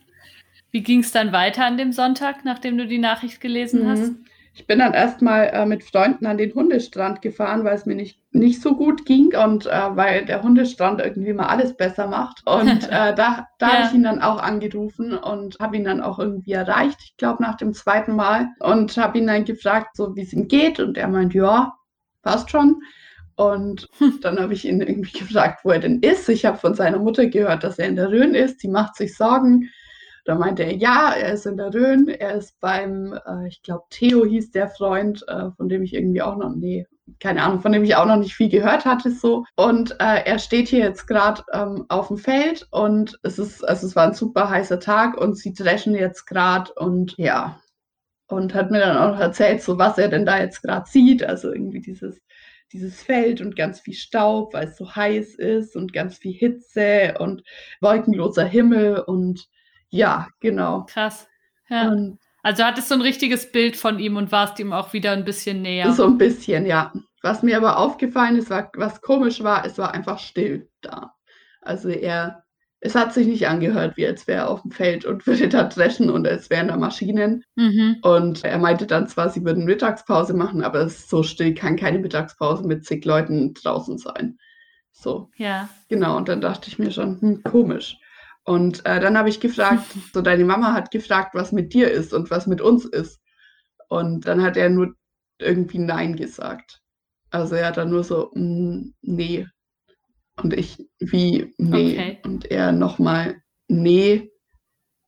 wie 0.70 0.82
ging 0.82 1.00
es 1.00 1.12
dann 1.12 1.32
weiter 1.32 1.66
an 1.66 1.76
dem 1.76 1.92
Sonntag, 1.92 2.46
nachdem 2.46 2.78
du 2.78 2.86
die 2.86 2.98
Nachricht 2.98 3.42
gelesen 3.42 3.84
mhm. 3.84 3.88
hast? 3.88 4.12
Ich 4.56 4.68
bin 4.68 4.78
dann 4.78 4.94
erstmal 4.94 5.48
äh, 5.48 5.66
mit 5.66 5.82
Freunden 5.82 6.26
an 6.26 6.38
den 6.38 6.54
Hundestrand 6.54 7.22
gefahren, 7.22 7.64
weil 7.64 7.74
es 7.74 7.86
mir 7.86 7.96
nicht, 7.96 8.20
nicht 8.30 8.62
so 8.62 8.76
gut 8.76 9.04
ging 9.04 9.34
und 9.36 9.66
äh, 9.66 9.96
weil 9.96 10.26
der 10.26 10.44
Hundestrand 10.44 11.00
irgendwie 11.00 11.32
mal 11.32 11.46
alles 11.46 11.76
besser 11.76 12.06
macht. 12.06 12.46
Und 12.46 12.84
äh, 12.88 13.14
da, 13.14 13.48
da 13.58 13.66
ja. 13.66 13.72
habe 13.72 13.86
ich 13.88 13.94
ihn 13.94 14.04
dann 14.04 14.22
auch 14.22 14.40
angerufen 14.40 15.18
und 15.18 15.58
habe 15.58 15.76
ihn 15.76 15.84
dann 15.84 16.00
auch 16.00 16.20
irgendwie 16.20 16.52
erreicht, 16.52 16.98
ich 17.02 17.16
glaube 17.16 17.42
nach 17.42 17.56
dem 17.56 17.74
zweiten 17.74 18.14
Mal. 18.14 18.46
Und 18.60 18.96
habe 18.96 19.18
ihn 19.18 19.26
dann 19.26 19.44
gefragt, 19.44 19.96
so 19.96 20.14
wie 20.14 20.22
es 20.22 20.32
ihm 20.32 20.46
geht. 20.46 20.78
Und 20.78 20.96
er 20.96 21.08
meint, 21.08 21.34
ja, 21.34 21.74
passt 22.22 22.50
schon. 22.50 22.80
Und 23.34 23.88
dann 24.22 24.38
habe 24.38 24.54
ich 24.54 24.64
ihn 24.64 24.80
irgendwie 24.80 25.18
gefragt, 25.18 25.64
wo 25.64 25.72
er 25.72 25.80
denn 25.80 25.98
ist. 25.98 26.28
Ich 26.28 26.44
habe 26.44 26.58
von 26.58 26.74
seiner 26.74 27.00
Mutter 27.00 27.26
gehört, 27.26 27.64
dass 27.64 27.80
er 27.80 27.88
in 27.88 27.96
der 27.96 28.10
Rhön 28.10 28.36
ist. 28.36 28.62
Die 28.62 28.68
macht 28.68 28.94
sich 28.94 29.16
Sorgen. 29.16 29.68
Da 30.24 30.34
meinte 30.36 30.62
er, 30.62 30.74
ja, 30.74 31.12
er 31.12 31.32
ist 31.34 31.46
in 31.46 31.58
der 31.58 31.72
Rhön, 31.74 32.08
er 32.08 32.34
ist 32.36 32.58
beim, 32.60 33.12
äh, 33.26 33.48
ich 33.48 33.62
glaube, 33.62 33.84
Theo 33.90 34.24
hieß 34.24 34.52
der 34.52 34.68
Freund, 34.68 35.24
äh, 35.28 35.50
von 35.56 35.68
dem 35.68 35.82
ich 35.82 35.92
irgendwie 35.94 36.22
auch 36.22 36.36
noch, 36.36 36.54
nee, 36.54 36.86
keine 37.20 37.42
Ahnung, 37.42 37.60
von 37.60 37.72
dem 37.72 37.84
ich 37.84 37.96
auch 37.96 38.06
noch 38.06 38.16
nicht 38.16 38.34
viel 38.34 38.48
gehört 38.48 38.86
hatte, 38.86 39.10
so. 39.10 39.44
Und 39.56 39.92
äh, 40.00 40.24
er 40.24 40.38
steht 40.38 40.68
hier 40.68 40.80
jetzt 40.80 41.06
gerade 41.06 41.42
ähm, 41.52 41.84
auf 41.88 42.08
dem 42.08 42.16
Feld 42.16 42.66
und 42.70 43.18
es 43.22 43.38
ist, 43.38 43.62
also 43.68 43.86
es 43.86 43.94
war 43.94 44.06
ein 44.06 44.14
super 44.14 44.48
heißer 44.48 44.80
Tag 44.80 45.18
und 45.18 45.36
sie 45.36 45.52
dreschen 45.52 45.94
jetzt 45.94 46.26
gerade 46.26 46.72
und 46.74 47.16
ja. 47.18 47.60
Und 48.28 48.54
hat 48.54 48.70
mir 48.70 48.80
dann 48.80 48.96
auch 48.96 49.12
noch 49.12 49.20
erzählt, 49.20 49.62
so 49.62 49.76
was 49.78 49.98
er 49.98 50.08
denn 50.08 50.24
da 50.24 50.38
jetzt 50.40 50.62
gerade 50.62 50.88
sieht, 50.88 51.22
also 51.22 51.52
irgendwie 51.52 51.80
dieses 51.80 52.20
dieses 52.72 53.02
Feld 53.02 53.40
und 53.40 53.54
ganz 53.54 53.80
viel 53.80 53.94
Staub, 53.94 54.52
weil 54.52 54.66
es 54.66 54.76
so 54.76 54.96
heiß 54.96 55.36
ist 55.36 55.76
und 55.76 55.92
ganz 55.92 56.18
viel 56.18 56.32
Hitze 56.32 57.14
und 57.20 57.44
wolkenloser 57.80 58.44
Himmel 58.44 58.98
und 58.98 59.46
ja, 59.94 60.28
genau. 60.40 60.86
Krass. 60.88 61.28
Ja. 61.68 61.88
Und 61.88 62.18
also 62.42 62.64
hattest 62.64 62.90
du 62.90 62.96
ein 62.96 63.00
richtiges 63.00 63.50
Bild 63.52 63.76
von 63.76 63.98
ihm 63.98 64.16
und 64.16 64.32
warst 64.32 64.58
ihm 64.58 64.72
auch 64.72 64.92
wieder 64.92 65.12
ein 65.12 65.24
bisschen 65.24 65.62
näher. 65.62 65.92
So 65.92 66.04
ein 66.04 66.18
bisschen, 66.18 66.66
ja. 66.66 66.92
Was 67.22 67.42
mir 67.42 67.56
aber 67.56 67.78
aufgefallen 67.78 68.36
ist, 68.36 68.50
war, 68.50 68.70
was 68.74 69.00
komisch 69.00 69.42
war, 69.42 69.64
es 69.64 69.78
war 69.78 69.94
einfach 69.94 70.18
still 70.18 70.68
da. 70.82 71.14
Also 71.62 71.88
er, 71.88 72.44
es 72.80 72.94
hat 72.94 73.14
sich 73.14 73.26
nicht 73.26 73.48
angehört, 73.48 73.96
wie 73.96 74.06
als 74.06 74.26
wäre 74.26 74.40
er 74.40 74.50
auf 74.50 74.60
dem 74.60 74.72
Feld 74.72 75.06
und 75.06 75.26
würde 75.26 75.48
da 75.48 75.62
dreschen 75.62 76.10
und 76.10 76.26
es 76.26 76.50
wären 76.50 76.68
da 76.68 76.76
Maschinen. 76.76 77.44
Mhm. 77.54 77.96
Und 78.02 78.44
er 78.44 78.58
meinte 78.58 78.86
dann 78.86 79.08
zwar, 79.08 79.30
sie 79.30 79.44
würden 79.44 79.64
Mittagspause 79.64 80.34
machen, 80.34 80.62
aber 80.62 80.80
es 80.80 80.98
ist 80.98 81.08
so 81.08 81.22
still, 81.22 81.54
kann 81.54 81.76
keine 81.76 82.00
Mittagspause 82.00 82.66
mit 82.66 82.84
zig 82.84 83.04
Leuten 83.06 83.54
draußen 83.54 83.96
sein. 83.96 84.38
So. 84.92 85.30
Ja. 85.36 85.68
Genau, 85.88 86.16
und 86.16 86.28
dann 86.28 86.40
dachte 86.40 86.68
ich 86.68 86.78
mir 86.78 86.90
schon, 86.90 87.20
hm, 87.20 87.42
komisch. 87.44 87.96
Und 88.44 88.84
äh, 88.84 89.00
dann 89.00 89.16
habe 89.16 89.28
ich 89.28 89.40
gefragt, 89.40 89.84
so 90.12 90.20
deine 90.20 90.44
Mama 90.44 90.72
hat 90.72 90.90
gefragt, 90.90 91.34
was 91.34 91.52
mit 91.52 91.72
dir 91.72 91.90
ist 91.90 92.12
und 92.12 92.30
was 92.30 92.46
mit 92.46 92.60
uns 92.60 92.84
ist. 92.84 93.20
Und 93.88 94.26
dann 94.26 94.42
hat 94.42 94.56
er 94.56 94.70
nur 94.70 94.94
irgendwie 95.38 95.78
Nein 95.78 96.16
gesagt. 96.16 96.80
Also 97.30 97.56
er 97.56 97.68
hat 97.68 97.76
dann 97.76 97.90
nur 97.90 98.04
so, 98.04 98.30
mm, 98.34 98.92
nee. 99.02 99.46
Und 100.42 100.54
ich, 100.54 100.78
wie, 100.98 101.52
nee. 101.58 101.92
Okay. 101.92 102.18
Und 102.24 102.50
er 102.50 102.72
nochmal, 102.72 103.36
nee. 103.68 104.30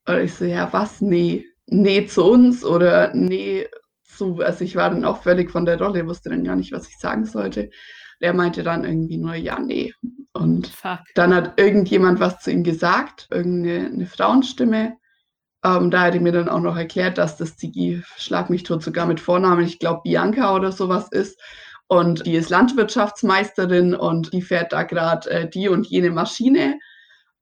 Und 0.07 0.19
ich 0.21 0.35
so, 0.35 0.45
ja, 0.45 0.73
was, 0.73 1.01
nee? 1.01 1.47
Nee 1.67 2.07
zu 2.07 2.25
uns 2.25 2.65
oder 2.65 3.13
nee 3.13 3.67
zu, 4.05 4.39
also 4.41 4.65
ich 4.65 4.77
war 4.77 4.91
dann 4.91 5.05
auch 5.05 5.23
völlig 5.23 5.51
von 5.51 5.67
der 5.67 5.79
Rolle, 5.81 6.07
wusste 6.07 6.31
dann 6.31 6.45
gar 6.45 6.57
nicht, 6.57 6.73
was 6.73 6.89
ich 6.89 6.97
sagen 6.99 7.25
sollte. 7.27 7.71
Der 8.21 8.33
meinte 8.33 8.63
dann 8.63 8.85
irgendwie 8.85 9.19
nur, 9.19 9.35
ja, 9.35 9.59
nee. 9.59 9.93
Und 10.37 10.69
Fuck. 10.69 11.01
dann 11.15 11.35
hat 11.35 11.59
irgendjemand 11.59 12.21
was 12.21 12.41
zu 12.41 12.51
ihm 12.51 12.65
gesagt, 12.65 13.29
irgendeine 13.31 14.07
Frauenstimme. 14.07 14.97
Ähm, 15.65 15.91
da 15.91 16.03
hat 16.03 16.15
er 16.15 16.21
mir 16.21 16.33
dann 16.33 16.49
auch 16.49 16.61
noch 16.61 16.77
erklärt, 16.77 17.19
dass 17.19 17.37
das 17.37 17.57
die, 17.57 18.03
schlag 18.17 18.51
mich 18.51 18.63
tot, 18.63 18.83
sogar 18.83 19.07
mit 19.07 19.21
Vornamen, 19.21 19.65
ich 19.65 19.79
glaube 19.79 20.03
Bianca 20.05 20.55
oder 20.55 20.73
sowas 20.73 21.09
ist. 21.11 21.41
Und 21.89 22.27
die 22.27 22.35
ist 22.35 22.51
Landwirtschaftsmeisterin 22.51 23.95
und 23.95 24.33
die 24.33 24.43
fährt 24.43 24.73
da 24.73 24.83
gerade 24.83 25.31
äh, 25.31 25.49
die 25.49 25.69
und 25.69 25.87
jene 25.87 26.11
Maschine. 26.11 26.79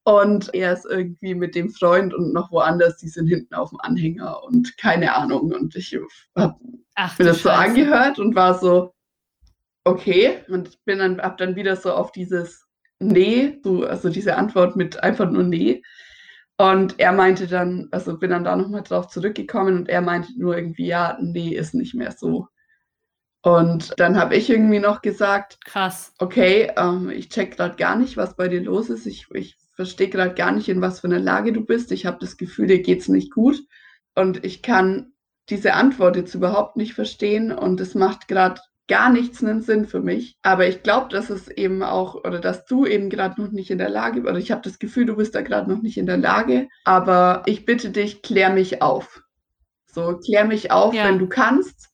Und 0.04 0.52
er 0.54 0.74
ist 0.74 0.84
irgendwie 0.84 1.34
mit 1.34 1.54
dem 1.54 1.70
Freund 1.70 2.12
und 2.12 2.34
noch 2.34 2.50
woanders, 2.50 2.98
die 2.98 3.08
sind 3.08 3.26
hinten 3.26 3.54
auf 3.54 3.70
dem 3.70 3.80
Anhänger 3.80 4.42
und 4.44 4.76
keine 4.76 5.14
Ahnung. 5.14 5.52
Und 5.52 5.74
ich 5.76 5.98
habe 6.34 6.54
mir 7.18 7.24
das 7.24 7.42
so 7.42 7.48
angehört 7.48 8.18
und 8.18 8.34
war 8.34 8.58
so, 8.58 8.94
okay. 9.84 10.44
Und 10.48 10.84
bin 10.84 10.98
dann, 10.98 11.20
hab 11.20 11.38
dann 11.38 11.56
wieder 11.56 11.76
so 11.76 11.92
auf 11.92 12.12
dieses 12.12 12.63
Nee, 13.08 13.60
so, 13.62 13.84
also 13.84 14.08
diese 14.08 14.36
Antwort 14.36 14.76
mit 14.76 15.02
einfach 15.02 15.30
nur 15.30 15.42
Nee. 15.42 15.82
Und 16.56 17.00
er 17.00 17.12
meinte 17.12 17.48
dann, 17.48 17.88
also 17.90 18.16
bin 18.18 18.30
dann 18.30 18.44
da 18.44 18.54
nochmal 18.54 18.82
drauf 18.82 19.08
zurückgekommen 19.08 19.76
und 19.76 19.88
er 19.88 20.00
meinte 20.00 20.28
nur 20.38 20.56
irgendwie, 20.56 20.86
ja, 20.86 21.18
nee, 21.20 21.48
ist 21.48 21.74
nicht 21.74 21.94
mehr 21.94 22.12
so. 22.12 22.48
Und 23.42 23.92
dann 23.98 24.16
habe 24.16 24.36
ich 24.36 24.48
irgendwie 24.48 24.78
noch 24.78 25.02
gesagt, 25.02 25.58
krass. 25.66 26.14
Okay, 26.18 26.72
ähm, 26.76 27.10
ich 27.10 27.28
check 27.28 27.56
gerade 27.56 27.76
gar 27.76 27.96
nicht, 27.96 28.16
was 28.16 28.36
bei 28.36 28.48
dir 28.48 28.62
los 28.62 28.88
ist. 28.88 29.04
Ich, 29.06 29.26
ich 29.34 29.56
verstehe 29.74 30.08
gerade 30.08 30.34
gar 30.34 30.52
nicht, 30.52 30.68
in 30.68 30.80
was 30.80 31.00
für 31.00 31.08
einer 31.08 31.18
Lage 31.18 31.52
du 31.52 31.60
bist. 31.62 31.92
Ich 31.92 32.06
habe 32.06 32.18
das 32.20 32.38
Gefühl, 32.38 32.68
dir 32.68 32.80
geht's 32.80 33.08
nicht 33.08 33.32
gut. 33.32 33.58
Und 34.14 34.44
ich 34.44 34.62
kann 34.62 35.12
diese 35.50 35.74
Antwort 35.74 36.16
jetzt 36.16 36.34
überhaupt 36.34 36.76
nicht 36.76 36.94
verstehen. 36.94 37.52
Und 37.52 37.80
es 37.80 37.94
macht 37.94 38.28
gerade 38.28 38.62
gar 38.88 39.10
nichts 39.10 39.42
einen 39.42 39.62
Sinn 39.62 39.86
für 39.86 40.00
mich. 40.00 40.36
Aber 40.42 40.66
ich 40.66 40.82
glaube, 40.82 41.08
dass 41.08 41.30
es 41.30 41.48
eben 41.48 41.82
auch, 41.82 42.16
oder 42.16 42.38
dass 42.38 42.66
du 42.66 42.86
eben 42.86 43.10
gerade 43.10 43.40
noch 43.40 43.50
nicht 43.50 43.70
in 43.70 43.78
der 43.78 43.88
Lage, 43.88 44.20
oder 44.20 44.36
ich 44.36 44.50
habe 44.50 44.62
das 44.62 44.78
Gefühl, 44.78 45.06
du 45.06 45.16
bist 45.16 45.34
da 45.34 45.42
gerade 45.42 45.70
noch 45.70 45.82
nicht 45.82 45.96
in 45.96 46.06
der 46.06 46.18
Lage. 46.18 46.68
Aber 46.84 47.42
ich 47.46 47.64
bitte 47.64 47.90
dich, 47.90 48.22
klär 48.22 48.50
mich 48.50 48.82
auf. 48.82 49.22
So, 49.86 50.18
klär 50.18 50.44
mich 50.44 50.70
auf, 50.70 50.92
ja. 50.92 51.04
wenn 51.04 51.18
du 51.18 51.28
kannst. 51.28 51.90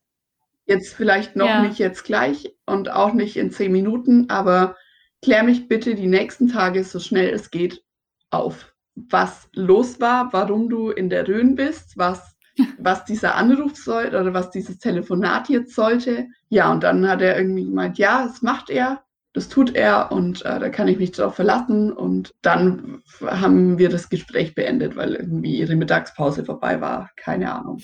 Jetzt 0.66 0.94
vielleicht 0.94 1.36
noch 1.36 1.48
ja. 1.48 1.62
nicht 1.62 1.78
jetzt 1.78 2.04
gleich 2.04 2.54
und 2.64 2.90
auch 2.90 3.12
nicht 3.12 3.36
in 3.36 3.50
zehn 3.50 3.72
Minuten, 3.72 4.30
aber 4.30 4.76
klär 5.20 5.42
mich 5.42 5.68
bitte 5.68 5.94
die 5.94 6.06
nächsten 6.06 6.48
Tage 6.48 6.84
so 6.84 7.00
schnell 7.00 7.30
es 7.30 7.50
geht 7.50 7.82
auf. 8.30 8.72
Was 8.94 9.48
los 9.52 10.00
war, 10.00 10.32
warum 10.32 10.68
du 10.68 10.90
in 10.90 11.10
der 11.10 11.26
Rhön 11.26 11.56
bist, 11.56 11.98
was 11.98 12.36
was 12.78 13.04
dieser 13.04 13.34
Anruf 13.36 13.76
sollte 13.76 14.20
oder 14.20 14.34
was 14.34 14.50
dieses 14.50 14.78
Telefonat 14.78 15.48
jetzt 15.48 15.74
sollte. 15.74 16.28
Ja, 16.48 16.70
und 16.70 16.82
dann 16.82 17.08
hat 17.08 17.20
er 17.22 17.38
irgendwie 17.38 17.64
gemeint, 17.64 17.98
ja, 17.98 18.24
das 18.24 18.42
macht 18.42 18.70
er, 18.70 19.02
das 19.32 19.48
tut 19.48 19.74
er 19.76 20.10
und 20.10 20.44
äh, 20.44 20.58
da 20.58 20.68
kann 20.70 20.88
ich 20.88 20.98
mich 20.98 21.12
drauf 21.12 21.36
verlassen. 21.36 21.92
Und 21.92 22.34
dann 22.42 23.02
haben 23.24 23.78
wir 23.78 23.88
das 23.88 24.08
Gespräch 24.08 24.54
beendet, 24.54 24.96
weil 24.96 25.14
irgendwie 25.14 25.58
ihre 25.58 25.76
Mittagspause 25.76 26.44
vorbei 26.44 26.80
war. 26.80 27.10
Keine 27.16 27.52
Ahnung. 27.52 27.78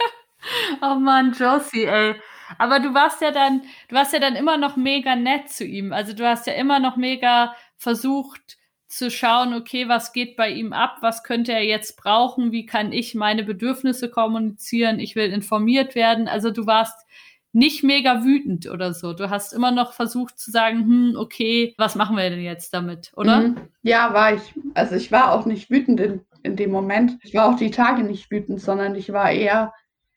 oh 0.82 0.96
Mann, 0.96 1.32
Josie, 1.32 1.84
ey. 1.84 2.16
Aber 2.58 2.80
du 2.80 2.92
warst 2.92 3.22
ja 3.22 3.30
dann, 3.30 3.62
du 3.88 3.94
warst 3.94 4.12
ja 4.12 4.18
dann 4.18 4.34
immer 4.34 4.58
noch 4.58 4.76
mega 4.76 5.16
nett 5.16 5.48
zu 5.48 5.64
ihm. 5.64 5.92
Also 5.92 6.12
du 6.12 6.26
hast 6.26 6.46
ja 6.46 6.52
immer 6.54 6.80
noch 6.80 6.96
mega 6.96 7.54
versucht, 7.78 8.58
zu 8.92 9.10
schauen, 9.10 9.54
okay, 9.54 9.88
was 9.88 10.12
geht 10.12 10.36
bei 10.36 10.50
ihm 10.50 10.74
ab, 10.74 10.98
was 11.00 11.22
könnte 11.22 11.52
er 11.52 11.64
jetzt 11.64 11.96
brauchen, 11.96 12.52
wie 12.52 12.66
kann 12.66 12.92
ich 12.92 13.14
meine 13.14 13.42
Bedürfnisse 13.42 14.10
kommunizieren, 14.10 15.00
ich 15.00 15.16
will 15.16 15.32
informiert 15.32 15.94
werden. 15.94 16.28
Also 16.28 16.50
du 16.50 16.66
warst 16.66 17.06
nicht 17.54 17.82
mega 17.82 18.22
wütend 18.22 18.68
oder 18.68 18.92
so. 18.92 19.14
Du 19.14 19.30
hast 19.30 19.54
immer 19.54 19.70
noch 19.70 19.94
versucht 19.94 20.38
zu 20.38 20.50
sagen, 20.50 20.80
hm, 20.80 21.16
okay, 21.16 21.74
was 21.78 21.94
machen 21.94 22.16
wir 22.18 22.28
denn 22.28 22.42
jetzt 22.42 22.74
damit, 22.74 23.12
oder? 23.16 23.40
Mhm. 23.40 23.56
Ja, 23.82 24.12
war 24.12 24.34
ich. 24.34 24.54
Also 24.74 24.94
ich 24.94 25.10
war 25.10 25.32
auch 25.32 25.46
nicht 25.46 25.70
wütend 25.70 25.98
in, 25.98 26.20
in 26.42 26.56
dem 26.56 26.70
Moment. 26.70 27.18
Ich 27.22 27.34
war 27.34 27.48
auch 27.48 27.56
die 27.56 27.70
Tage 27.70 28.02
nicht 28.02 28.30
wütend, 28.30 28.60
sondern 28.60 28.94
ich 28.94 29.10
war 29.10 29.30
eher, 29.30 29.72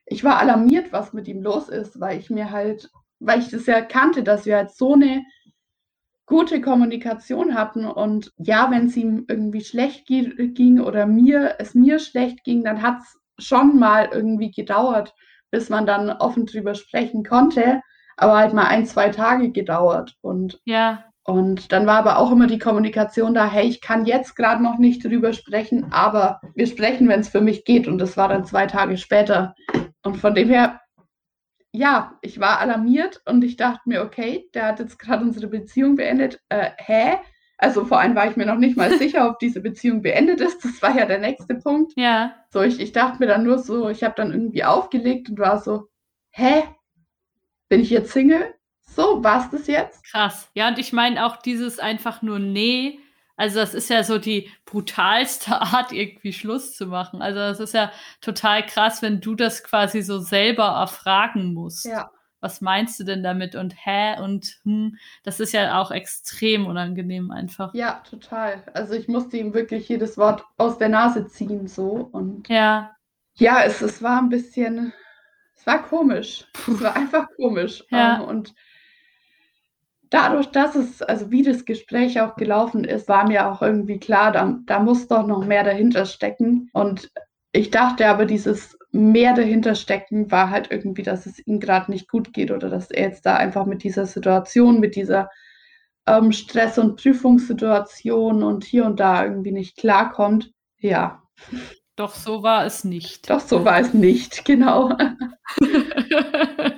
ich 0.05 0.25
war 0.25 0.37
alarmiert, 0.37 0.91
was 0.91 1.13
mit 1.13 1.29
ihm 1.29 1.41
los 1.41 1.69
ist, 1.69 2.01
weil 2.01 2.19
ich 2.19 2.29
mir 2.29 2.51
halt, 2.51 2.89
weil 3.19 3.39
ich 3.39 3.49
das 3.49 3.67
ja 3.67 3.79
kannte, 3.79 4.21
dass 4.21 4.45
wir 4.45 4.57
halt 4.57 4.71
so 4.71 4.93
eine 4.93 5.23
gute 6.25 6.61
Kommunikation 6.61 7.55
hatten. 7.55 7.85
Und 7.85 8.31
ja, 8.37 8.69
wenn 8.71 8.87
es 8.87 8.97
ihm 8.97 9.25
irgendwie 9.27 9.61
schlecht 9.61 10.07
ging 10.07 10.79
oder 10.79 11.05
mir, 11.05 11.55
es 11.59 11.75
mir 11.75 11.99
schlecht 11.99 12.43
ging, 12.43 12.63
dann 12.63 12.81
hat 12.81 12.99
es 12.99 13.45
schon 13.45 13.77
mal 13.77 14.09
irgendwie 14.11 14.51
gedauert, 14.51 15.13
bis 15.51 15.69
man 15.69 15.85
dann 15.85 16.09
offen 16.09 16.45
drüber 16.45 16.75
sprechen 16.75 17.23
konnte. 17.23 17.81
Aber 18.17 18.37
halt 18.37 18.53
mal 18.53 18.67
ein, 18.67 18.85
zwei 18.85 19.09
Tage 19.09 19.51
gedauert. 19.51 20.15
Und 20.21 20.59
ja. 20.65 21.03
Und 21.27 21.71
dann 21.71 21.87
war 21.87 21.97
aber 21.97 22.19
auch 22.19 22.31
immer 22.31 22.45
die 22.45 22.59
Kommunikation 22.59 23.33
da, 23.33 23.49
hey, 23.49 23.67
ich 23.67 23.81
kann 23.81 24.05
jetzt 24.05 24.35
gerade 24.35 24.61
noch 24.61 24.77
nicht 24.77 25.03
drüber 25.03 25.33
sprechen, 25.33 25.91
aber 25.91 26.39
wir 26.53 26.67
sprechen, 26.67 27.07
wenn 27.09 27.21
es 27.21 27.29
für 27.29 27.41
mich 27.41 27.65
geht. 27.65 27.87
Und 27.87 27.97
das 27.97 28.15
war 28.15 28.29
dann 28.29 28.45
zwei 28.45 28.67
Tage 28.67 28.95
später. 28.97 29.55
Und 30.03 30.17
von 30.17 30.35
dem 30.35 30.49
her 30.49 30.81
ja, 31.75 32.17
ich 32.21 32.39
war 32.39 32.59
alarmiert 32.59 33.21
und 33.25 33.43
ich 33.43 33.57
dachte 33.57 33.81
mir, 33.85 34.01
okay, 34.01 34.49
der 34.53 34.67
hat 34.67 34.79
jetzt 34.79 34.97
gerade 34.97 35.23
unsere 35.23 35.47
Beziehung 35.47 35.95
beendet. 35.95 36.41
Äh, 36.49 36.71
hä? 36.77 37.17
Also 37.57 37.85
vor 37.85 37.99
allem 37.99 38.15
war 38.15 38.29
ich 38.29 38.35
mir 38.35 38.45
noch 38.45 38.57
nicht 38.57 38.77
mal 38.77 38.91
sicher, 38.97 39.29
ob 39.29 39.39
diese 39.39 39.61
Beziehung 39.61 40.01
beendet 40.01 40.41
ist. 40.41 40.63
Das 40.63 40.81
war 40.81 40.97
ja 40.97 41.05
der 41.05 41.19
nächste 41.19 41.55
Punkt. 41.55 41.93
Ja. 41.95 42.35
So, 42.49 42.61
ich, 42.61 42.79
ich 42.79 42.91
dachte 42.91 43.19
mir 43.19 43.27
dann 43.27 43.43
nur 43.43 43.59
so, 43.59 43.89
ich 43.89 44.03
habe 44.03 44.15
dann 44.15 44.31
irgendwie 44.31 44.63
aufgelegt 44.63 45.29
und 45.29 45.39
war 45.39 45.59
so, 45.59 45.87
hä? 46.31 46.63
Bin 47.69 47.81
ich 47.81 47.89
jetzt 47.89 48.11
Single? 48.11 48.53
So, 48.81 49.23
war's 49.23 49.49
das 49.49 49.67
jetzt? 49.67 50.05
Krass. 50.05 50.49
Ja, 50.53 50.69
und 50.69 50.79
ich 50.79 50.93
meine 50.93 51.25
auch 51.25 51.37
dieses 51.37 51.79
einfach 51.79 52.21
nur 52.21 52.39
nee 52.39 52.99
also 53.37 53.59
das 53.59 53.73
ist 53.73 53.89
ja 53.89 54.03
so 54.03 54.17
die 54.17 54.49
brutalste 54.65 55.51
Art, 55.61 55.91
irgendwie 55.91 56.33
Schluss 56.33 56.75
zu 56.75 56.87
machen. 56.87 57.21
Also 57.21 57.39
das 57.39 57.59
ist 57.59 57.73
ja 57.73 57.91
total 58.21 58.65
krass, 58.65 59.01
wenn 59.01 59.21
du 59.21 59.35
das 59.35 59.63
quasi 59.63 60.01
so 60.01 60.19
selber 60.19 60.65
erfragen 60.65 61.53
musst. 61.53 61.85
Ja. 61.85 62.11
Was 62.39 62.61
meinst 62.61 62.99
du 62.99 63.03
denn 63.03 63.23
damit? 63.23 63.55
Und 63.55 63.73
hä? 63.75 64.19
Und 64.21 64.59
hm, 64.63 64.97
das 65.23 65.39
ist 65.39 65.51
ja 65.51 65.81
auch 65.81 65.89
extrem 65.89 66.67
unangenehm 66.67 67.31
einfach. 67.31 67.73
Ja, 67.73 68.03
total. 68.07 68.63
Also 68.73 68.93
ich 68.93 69.07
musste 69.07 69.37
ihm 69.37 69.53
wirklich 69.53 69.89
jedes 69.89 70.17
Wort 70.17 70.45
aus 70.57 70.77
der 70.77 70.89
Nase 70.89 71.27
ziehen 71.27 71.67
so. 71.67 72.07
Und 72.11 72.47
ja. 72.47 72.95
Ja, 73.33 73.63
es, 73.63 73.81
es 73.81 74.01
war 74.01 74.19
ein 74.19 74.29
bisschen, 74.29 74.93
es 75.55 75.65
war 75.65 75.83
komisch. 75.83 76.45
Es 76.67 76.81
war 76.81 76.95
einfach 76.95 77.27
komisch. 77.35 77.83
Ja. 77.89 78.19
Um, 78.19 78.29
und 78.29 78.53
dadurch, 80.15 80.47
dass 80.47 80.75
es, 80.75 81.01
also 81.01 81.29
wie 81.29 81.43
das 81.43 81.65
Gespräch 81.65 82.21
auch 82.21 82.37
gelaufen 82.37 82.85
ist, 82.85 83.09
war 83.09 83.27
mir 83.27 83.51
auch 83.51 83.61
irgendwie 83.61 83.99
klar, 83.99 84.31
da, 84.31 84.57
da 84.65 84.79
muss 84.79 85.09
doch 85.09 85.27
noch 85.27 85.45
mehr 85.45 85.65
dahinter 85.65 86.05
stecken. 86.05 86.69
Und 86.71 87.11
ich 87.51 87.69
dachte 87.69 88.07
aber, 88.07 88.25
dieses 88.25 88.77
mehr 88.91 89.33
dahinter 89.33 89.75
stecken 89.75 90.31
war 90.31 90.49
halt 90.51 90.71
irgendwie, 90.71 91.03
dass 91.03 91.25
es 91.25 91.45
ihm 91.45 91.59
gerade 91.59 91.91
nicht 91.91 92.07
gut 92.09 92.31
geht 92.33 92.51
oder 92.51 92.69
dass 92.69 92.91
er 92.91 93.09
jetzt 93.09 93.25
da 93.25 93.35
einfach 93.35 93.65
mit 93.65 93.83
dieser 93.83 94.05
Situation, 94.05 94.79
mit 94.79 94.95
dieser 94.95 95.29
ähm, 96.07 96.31
Stress- 96.31 96.77
und 96.77 96.95
Prüfungssituation 96.95 98.41
und 98.41 98.63
hier 98.63 98.85
und 98.85 99.01
da 99.01 99.25
irgendwie 99.25 99.51
nicht 99.51 99.75
klarkommt. 99.75 100.53
Ja. 100.79 101.23
Doch 101.97 102.15
so 102.15 102.41
war 102.41 102.65
es 102.65 102.85
nicht. 102.85 103.29
Doch 103.29 103.41
so 103.41 103.65
war 103.65 103.81
es 103.81 103.93
nicht, 103.93 104.45
genau. 104.45 104.95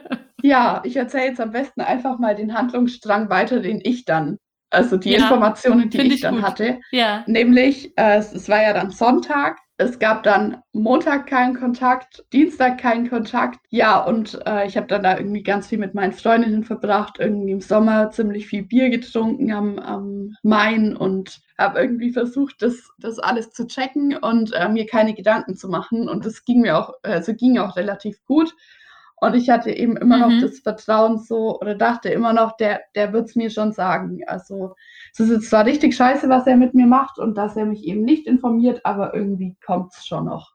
Ja, 0.48 0.82
ich 0.86 0.96
erzähle 0.96 1.26
jetzt 1.26 1.42
am 1.42 1.52
besten 1.52 1.82
einfach 1.82 2.20
mal 2.20 2.34
den 2.34 2.54
Handlungsstrang 2.54 3.30
weiter, 3.30 3.60
den 3.60 3.82
ich 3.84 4.06
dann, 4.06 4.38
also 4.70 4.96
die 4.96 5.12
ja, 5.12 5.18
Informationen, 5.20 5.90
die 5.90 6.00
ich, 6.00 6.14
ich, 6.14 6.22
dann 6.22 6.36
gut. 6.36 6.44
hatte. 6.44 6.80
Ja. 6.92 7.26
Nämlich, 7.28 7.92
äh, 7.98 8.16
es, 8.16 8.32
es 8.32 8.48
war 8.48 8.62
ja 8.62 8.72
dann 8.72 8.92
Sonntag. 8.92 9.58
Es 9.80 10.00
gab 10.00 10.24
dann 10.24 10.64
Montag 10.72 11.28
keinen 11.28 11.56
Kontakt, 11.56 12.24
Dienstag 12.32 12.80
keinen 12.80 13.10
Kontakt. 13.10 13.60
Ja, 13.70 14.02
und 14.04 14.40
äh, 14.48 14.66
ich 14.66 14.78
habe 14.78 14.88
dann 14.88 15.04
da 15.04 15.18
irgendwie 15.18 15.44
ganz 15.44 15.68
viel 15.68 15.80
mit 15.80 15.94
meinen 15.94 16.14
Freundinnen 16.14 16.64
verbracht, 16.64 17.18
irgendwie 17.20 17.52
im 17.52 17.62
Sommer 17.62 18.10
ziemlich 18.10 18.48
viel 18.48 18.64
Bier 18.64 18.90
getrunken 18.90 19.52
am, 19.52 19.78
am 19.80 20.34
Main 20.44 20.96
und 20.96 21.42
habe 21.60 21.80
irgendwie 21.80 22.12
versucht, 22.12 22.62
das, 22.62 22.90
das 23.00 23.20
alles 23.20 23.52
zu 23.52 23.68
checken 23.68 24.16
und 24.16 24.54
äh, 24.54 24.70
mir 24.70 24.86
keine 24.86 25.14
Gedanken 25.14 25.56
zu 25.56 25.68
machen. 25.68 26.08
Und 26.08 26.26
das 26.26 26.46
ging 26.46 26.62
mir 26.62 26.78
auch, 26.78 26.94
also 27.04 27.34
ging 27.36 27.58
auch 27.60 27.76
relativ 27.76 28.24
gut. 28.26 28.56
Und 29.20 29.34
ich 29.34 29.50
hatte 29.50 29.72
eben 29.72 29.98
immer 29.98 30.20
noch 30.20 30.30
mhm. 30.30 30.42
das 30.42 30.60
Vertrauen 30.60 31.18
so 31.18 31.60
oder 31.60 31.74
dachte 31.74 32.10
immer 32.10 32.34
noch, 32.34 32.56
der, 32.58 32.82
der 32.96 33.14
wird 33.14 33.30
es 33.30 33.36
mir 33.36 33.50
schon 33.50 33.72
sagen. 33.72 34.22
Also 34.28 34.76
es 35.12 35.20
ist 35.20 35.32
jetzt 35.32 35.50
zwar 35.50 35.66
richtig 35.66 35.96
scheiße, 35.96 36.30
was 36.30 36.46
er 36.46 36.56
mit 36.56 36.76
mir 36.76 36.86
macht 36.86 37.18
und 37.18 37.36
dass 37.36 37.58
er 37.58 37.66
mich 37.66 37.84
eben 37.84 38.04
nicht 38.04 38.28
informiert, 38.28 38.86
aber 38.86 39.16
irgendwie 39.16 39.58
kommt 39.66 39.94
es 39.94 40.06
schon 40.06 40.26
noch. 40.26 40.54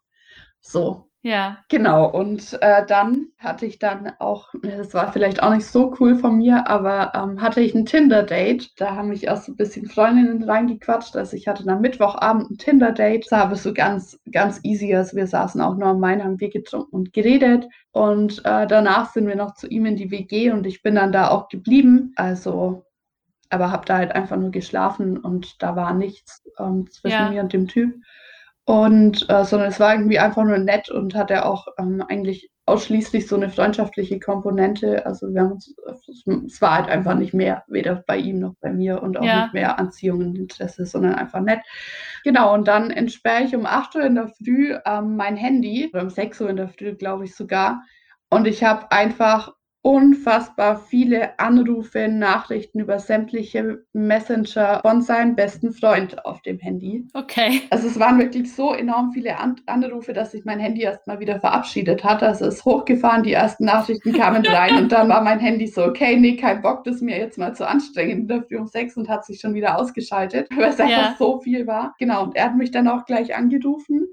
So. 0.61 1.09
Ja. 1.25 1.59
Genau, 1.69 2.11
und 2.11 2.59
äh, 2.63 2.85
dann 2.85 3.29
hatte 3.39 3.65
ich 3.65 3.79
dann 3.79 4.13
auch, 4.19 4.53
das 4.63 4.93
war 4.93 5.13
vielleicht 5.13 5.41
auch 5.41 5.55
nicht 5.55 5.67
so 5.67 5.95
cool 6.01 6.17
von 6.17 6.39
mir, 6.39 6.67
aber 6.69 7.13
ähm, 7.15 7.41
hatte 7.41 7.61
ich 7.61 7.75
ein 7.75 7.87
Tinder-Date. 7.87 8.73
Da 8.77 8.97
haben 8.97 9.09
mich 9.09 9.31
auch 9.31 9.37
so 9.37 9.53
ein 9.53 9.57
bisschen 9.57 9.87
Freundinnen 9.87 10.43
reingequatscht. 10.43 11.15
Also 11.15 11.37
ich 11.37 11.47
hatte 11.47 11.65
dann 11.65 11.81
Mittwochabend 11.81 12.51
ein 12.51 12.59
Tinder-Date. 12.59 13.27
Das 13.31 13.39
war 13.39 13.55
so 13.55 13.73
ganz, 13.73 14.19
ganz 14.33 14.59
easy. 14.65 14.93
Also 14.97 15.17
wir 15.17 15.29
saßen 15.29 15.61
auch 15.61 15.77
nur 15.77 15.89
am 15.91 16.01
Main, 16.01 16.25
haben 16.25 16.39
Bier 16.39 16.51
getrunken 16.51 16.97
und 16.97 17.13
geredet. 17.13 17.69
Und 17.93 18.45
äh, 18.45 18.67
danach 18.67 19.13
sind 19.13 19.29
wir 19.29 19.37
noch 19.37 19.55
zu 19.55 19.69
ihm 19.69 19.87
in 19.87 19.95
die 19.95 20.11
WG 20.11 20.51
und 20.51 20.67
ich 20.67 20.83
bin 20.83 20.97
dann 20.97 21.13
da 21.13 21.29
auch 21.29 21.49
geblieben. 21.49 22.15
Also, 22.17 22.85
aber 23.49 23.71
habe 23.71 23.87
da 23.87 23.99
halt 23.99 24.11
einfach 24.13 24.37
nur 24.37 24.51
geschlafen 24.51 25.19
und 25.19 25.63
da 25.63 25.77
war 25.77 25.95
nichts 25.95 26.43
ähm, 26.59 26.91
zwischen 26.91 27.17
ja. 27.17 27.31
mir 27.31 27.43
und 27.43 27.53
dem 27.53 27.69
Typ. 27.69 27.95
Und 28.65 29.29
äh, 29.29 29.45
sondern 29.45 29.69
es 29.69 29.81
war 29.81 29.93
irgendwie 29.95 30.21
einfach 30.21 30.45
nur 30.45 30.59
nett 30.59 30.89
und 30.89 31.15
hatte 31.15 31.45
auch 31.45 31.67
ähm, 31.79 32.03
eigentlich 32.09 32.53
ausschließlich 32.65 33.27
so 33.27 33.35
eine 33.35 33.51
freundschaftliche 33.51 34.21
Komponente. 34.21 35.05
Also 35.05 35.35
wir 35.35 35.41
haben 35.41 35.53
uns, 35.53 35.75
es 36.47 36.63
war 36.63 36.77
halt 36.77 36.89
einfach 36.89 37.17
nicht 37.17 37.35
mehr, 37.35 37.65
weder 37.67 38.05
bei 38.07 38.17
ihm 38.19 38.39
noch 38.39 38.55
bei 38.61 38.73
mir 38.73 39.03
und 39.03 39.19
auch 39.19 39.25
ja. 39.25 39.43
nicht 39.43 39.55
mehr 39.55 39.79
Anziehung 39.81 40.21
und 40.21 40.39
Interesse, 40.39 40.87
sondern 40.87 41.17
einfach 41.17 41.41
nett. 41.41 41.61
Genau, 42.23 42.55
und 42.55 42.69
dann 42.69 42.91
entsperre 42.91 43.43
ich 43.43 43.57
um 43.57 43.67
8 43.67 43.97
Uhr 43.97 44.05
in 44.05 44.15
der 44.15 44.29
Früh 44.29 44.77
ähm, 44.87 45.17
mein 45.17 45.37
Handy, 45.37 45.91
oder 45.93 46.03
um 46.03 46.11
6 46.11 46.41
Uhr 46.41 46.51
in 46.51 46.57
der 46.57 46.69
Früh, 46.69 46.95
glaube 46.95 47.25
ich 47.25 47.35
sogar. 47.35 47.83
Und 48.31 48.47
ich 48.47 48.63
habe 48.63 48.93
einfach 48.93 49.53
unfassbar 49.83 50.79
viele 50.79 51.39
Anrufe, 51.41 52.07
Nachrichten 52.07 52.79
über 52.79 53.01
sämtliche 53.01 53.85
Messenger 53.93 54.81
von 54.81 55.03
seinem 55.03 55.35
besten 55.35 55.73
Freund 55.73 56.25
auf 56.25 56.41
dem 56.43 56.61
Handy. 56.61 57.09
Okay. 57.15 57.63
Also 57.71 57.89
es 57.89 57.99
waren 57.99 58.19
wirklich 58.21 58.55
so 58.55 58.73
enorm 58.73 59.11
viele 59.13 59.39
An 59.39 59.57
Anrufe, 59.67 60.13
dass 60.13 60.31
sich 60.31 60.45
mein 60.45 60.61
Handy 60.61 60.83
erstmal 60.83 61.19
wieder 61.19 61.41
verabschiedet 61.41 62.05
hat. 62.05 62.23
Also 62.23 62.47
es 62.47 62.57
ist 62.57 62.65
hochgefahren, 62.65 63.25
die 63.25 63.33
ersten 63.33 63.65
Nachrichten 63.65 64.13
kamen 64.13 64.47
rein 64.47 64.79
und 64.79 64.93
dann 64.93 65.09
war 65.09 65.21
mein 65.21 65.41
Handy 65.41 65.67
so, 65.67 65.85
okay, 65.85 66.17
nee, 66.17 66.37
kein 66.37 66.63
Bock, 66.63 66.85
das 66.85 66.97
ist 66.97 67.03
mir 67.03 67.19
jetzt 67.19 67.37
mal 67.37 67.55
zu 67.55 67.67
anstrengend 67.69 68.21
in 68.21 68.29
der 68.29 68.43
Früh 68.45 68.59
um 68.59 68.69
sechs 68.69 68.97
und 68.97 69.09
hat 69.09 69.25
sich 69.25 69.41
schon 69.41 69.55
wieder 69.55 69.79
ausgeschaltet, 69.79 70.49
weil 70.57 70.71
es 70.71 70.79
einfach 70.79 71.11
ja. 71.11 71.17
so 71.19 71.41
viel 71.41 71.67
war. 71.67 71.95
Genau, 71.99 72.23
und 72.23 72.37
er 72.37 72.45
hat 72.45 72.57
mich 72.57 72.71
dann 72.71 72.87
auch 72.87 73.05
gleich 73.05 73.35
angerufen 73.35 74.07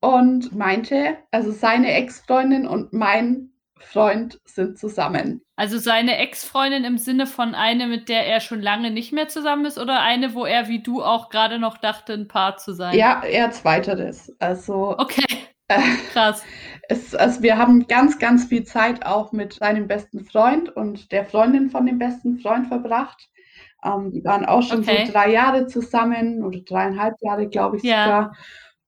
und 0.00 0.54
meinte, 0.54 1.16
also 1.32 1.50
seine 1.50 1.92
Ex-Freundin 1.92 2.68
und 2.68 2.92
mein 2.92 3.50
Freund 3.80 4.40
sind 4.44 4.78
zusammen. 4.78 5.42
Also 5.56 5.78
seine 5.78 6.18
Ex-Freundin 6.18 6.84
im 6.84 6.98
Sinne 6.98 7.26
von 7.26 7.54
eine, 7.54 7.86
mit 7.86 8.08
der 8.08 8.26
er 8.26 8.40
schon 8.40 8.60
lange 8.60 8.90
nicht 8.90 9.12
mehr 9.12 9.28
zusammen 9.28 9.64
ist 9.64 9.78
oder 9.78 10.00
eine, 10.00 10.34
wo 10.34 10.44
er 10.44 10.68
wie 10.68 10.82
du 10.82 11.02
auch 11.02 11.30
gerade 11.30 11.58
noch 11.58 11.78
dachte, 11.78 12.12
ein 12.12 12.28
Paar 12.28 12.56
zu 12.56 12.72
sein? 12.72 12.96
Ja, 12.96 13.22
eher 13.22 13.50
zweiteres. 13.50 14.34
Also. 14.38 14.96
Okay. 14.98 15.24
Äh, 15.68 15.80
Krass. 16.12 16.42
Es, 16.88 17.14
also 17.14 17.42
wir 17.42 17.58
haben 17.58 17.86
ganz, 17.86 18.18
ganz 18.18 18.46
viel 18.46 18.64
Zeit 18.64 19.04
auch 19.04 19.32
mit 19.32 19.54
seinem 19.54 19.86
besten 19.86 20.24
Freund 20.24 20.74
und 20.74 21.12
der 21.12 21.26
Freundin 21.26 21.68
von 21.68 21.84
dem 21.84 21.98
besten 21.98 22.38
Freund 22.38 22.68
verbracht. 22.68 23.28
Ähm, 23.84 24.10
die 24.10 24.24
waren 24.24 24.46
auch 24.46 24.62
schon 24.62 24.80
okay. 24.80 25.06
so 25.06 25.12
drei 25.12 25.30
Jahre 25.30 25.66
zusammen 25.66 26.42
oder 26.42 26.60
dreieinhalb 26.60 27.16
Jahre, 27.20 27.48
glaube 27.48 27.76
ich 27.76 27.82
ja. 27.82 28.04
sogar. 28.04 28.36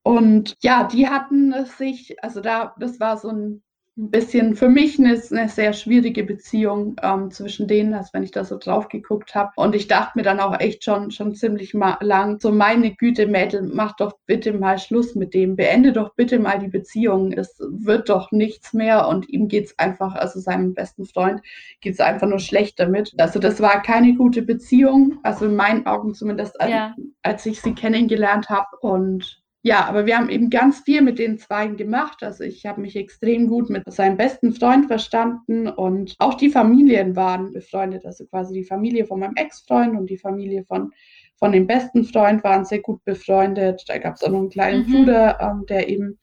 Und 0.03 0.57
ja, 0.63 0.85
die 0.85 1.09
hatten 1.09 1.55
sich, 1.67 2.17
also 2.25 2.41
da, 2.41 2.75
das 2.79 2.99
war 2.99 3.19
so 3.19 3.29
ein 3.29 3.63
ein 3.97 4.11
bisschen 4.11 4.55
für 4.55 4.69
mich 4.69 4.99
eine, 4.99 5.21
eine 5.31 5.49
sehr 5.49 5.73
schwierige 5.73 6.25
Beziehung 6.25 6.97
ähm, 7.03 7.31
zwischen 7.31 7.67
denen, 7.67 7.93
als 7.93 8.15
wenn 8.15 8.23
ich 8.23 8.31
da 8.31 8.45
so 8.45 8.57
drauf 8.57 8.89
geguckt 8.89 9.35
habe. 9.35 9.51
Und 9.57 9.75
ich 9.75 9.89
dachte 9.89 10.13
mir 10.17 10.23
dann 10.23 10.41
auch 10.41 10.59
echt 10.59 10.85
schon, 10.85 11.11
schon 11.11 11.35
ziemlich 11.35 11.73
lang, 11.73 12.39
so 12.41 12.53
meine 12.53 12.95
Güte, 12.95 13.27
Mädel, 13.27 13.63
mach 13.63 13.97
doch 13.97 14.15
bitte 14.27 14.53
mal 14.53 14.79
Schluss 14.79 15.15
mit 15.17 15.35
dem, 15.35 15.57
beende 15.57 15.93
doch 15.93 16.15
bitte 16.15 16.39
mal 16.39 16.59
die 16.59 16.69
Beziehung. 16.69 17.33
Es 17.33 17.57
wird 17.59 18.09
doch 18.09 18.31
nichts 18.31 18.73
mehr 18.73 19.09
und 19.09 19.29
ihm 19.29 19.49
geht 19.49 19.67
es 19.67 19.79
einfach, 19.79 20.15
also 20.15 20.41
seinem 20.41 20.73
besten 20.73 21.05
Freund 21.05 21.43
geht 21.81 21.95
es 21.95 22.01
einfach 22.01 22.29
nur 22.29 22.39
schlecht 22.39 22.79
damit. 22.79 23.13
Also 23.19 23.39
das 23.41 23.61
war 23.61 23.83
keine 23.83 24.15
gute 24.15 24.43
Beziehung, 24.43 25.19
also 25.25 25.47
in 25.47 25.57
meinen 25.57 25.87
Augen 25.87 26.15
zumindest, 26.15 26.61
als, 26.61 26.71
ja. 26.71 26.95
als 27.23 27.45
ich 27.45 27.61
sie 27.61 27.75
kennengelernt 27.75 28.49
habe. 28.49 28.69
Und 28.81 29.40
ja, 29.63 29.85
aber 29.85 30.07
wir 30.07 30.17
haben 30.17 30.31
eben 30.31 30.49
ganz 30.49 30.81
viel 30.81 31.03
mit 31.03 31.19
den 31.19 31.39
Zweien 31.39 31.77
gemacht. 31.77 32.23
Also 32.23 32.45
ich 32.45 32.65
habe 32.65 32.81
mich 32.81 32.97
extrem 32.97 33.47
gut 33.47 33.69
mit 33.69 33.83
seinem 33.93 34.17
besten 34.17 34.55
Freund 34.55 34.87
verstanden 34.87 35.69
und 35.69 36.15
auch 36.19 36.35
die 36.35 36.49
Familien 36.49 37.15
waren 37.15 37.53
befreundet. 37.53 38.07
Also 38.07 38.25
quasi 38.27 38.55
die 38.55 38.65
Familie 38.65 39.05
von 39.05 39.21
meinem 39.21 39.35
Ex-Freund 39.37 39.99
und 39.99 40.09
die 40.09 40.17
Familie 40.17 40.65
von, 40.65 40.93
von 41.37 41.53
dem 41.53 41.67
besten 41.67 42.05
Freund 42.05 42.43
waren 42.43 42.65
sehr 42.65 42.81
gut 42.81 43.05
befreundet. 43.05 43.85
Da 43.87 43.99
gab 43.99 44.15
es 44.15 44.23
auch 44.23 44.31
noch 44.31 44.39
einen 44.39 44.49
kleinen 44.49 44.89
mhm. 44.89 44.93
Bruder, 44.93 45.39
ähm, 45.41 45.67
der 45.69 45.89
eben 45.91 46.19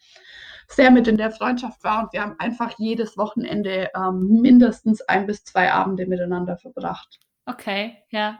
sehr 0.67 0.89
mit 0.89 1.07
in 1.07 1.17
der 1.17 1.31
Freundschaft 1.31 1.83
war 1.83 2.03
und 2.03 2.13
wir 2.13 2.21
haben 2.21 2.35
einfach 2.39 2.73
jedes 2.77 3.17
Wochenende 3.17 3.89
ähm, 3.95 4.41
mindestens 4.41 5.01
ein 5.01 5.27
bis 5.27 5.43
zwei 5.43 5.71
Abende 5.71 6.07
miteinander 6.07 6.57
verbracht. 6.57 7.19
Okay, 7.45 7.97
ja. 8.09 8.39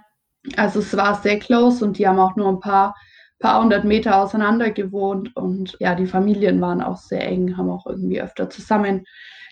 Also 0.58 0.80
es 0.80 0.96
war 0.98 1.22
sehr 1.22 1.40
close 1.40 1.86
und 1.86 1.98
die 1.98 2.08
haben 2.08 2.20
auch 2.20 2.36
nur 2.36 2.50
ein 2.50 2.60
paar 2.60 2.96
paar 3.40 3.62
hundert 3.62 3.86
Meter 3.86 4.22
auseinander 4.22 4.72
gewohnt 4.72 5.36
und 5.36 5.78
ja, 5.80 5.96
die 5.96 6.08
Familien 6.08 6.60
waren 6.62 6.82
auch 6.82 6.98
sehr 6.98 7.26
eng, 7.26 7.58
haben 7.58 7.70
auch 7.70 7.86
irgendwie 7.86 8.22
öfter 8.22 8.50
zusammen 8.50 9.06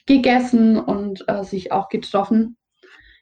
gegessen 0.06 0.78
und 0.80 1.24
äh, 1.28 1.44
sich 1.44 1.72
auch 1.72 1.90
getroffen. 1.90 2.58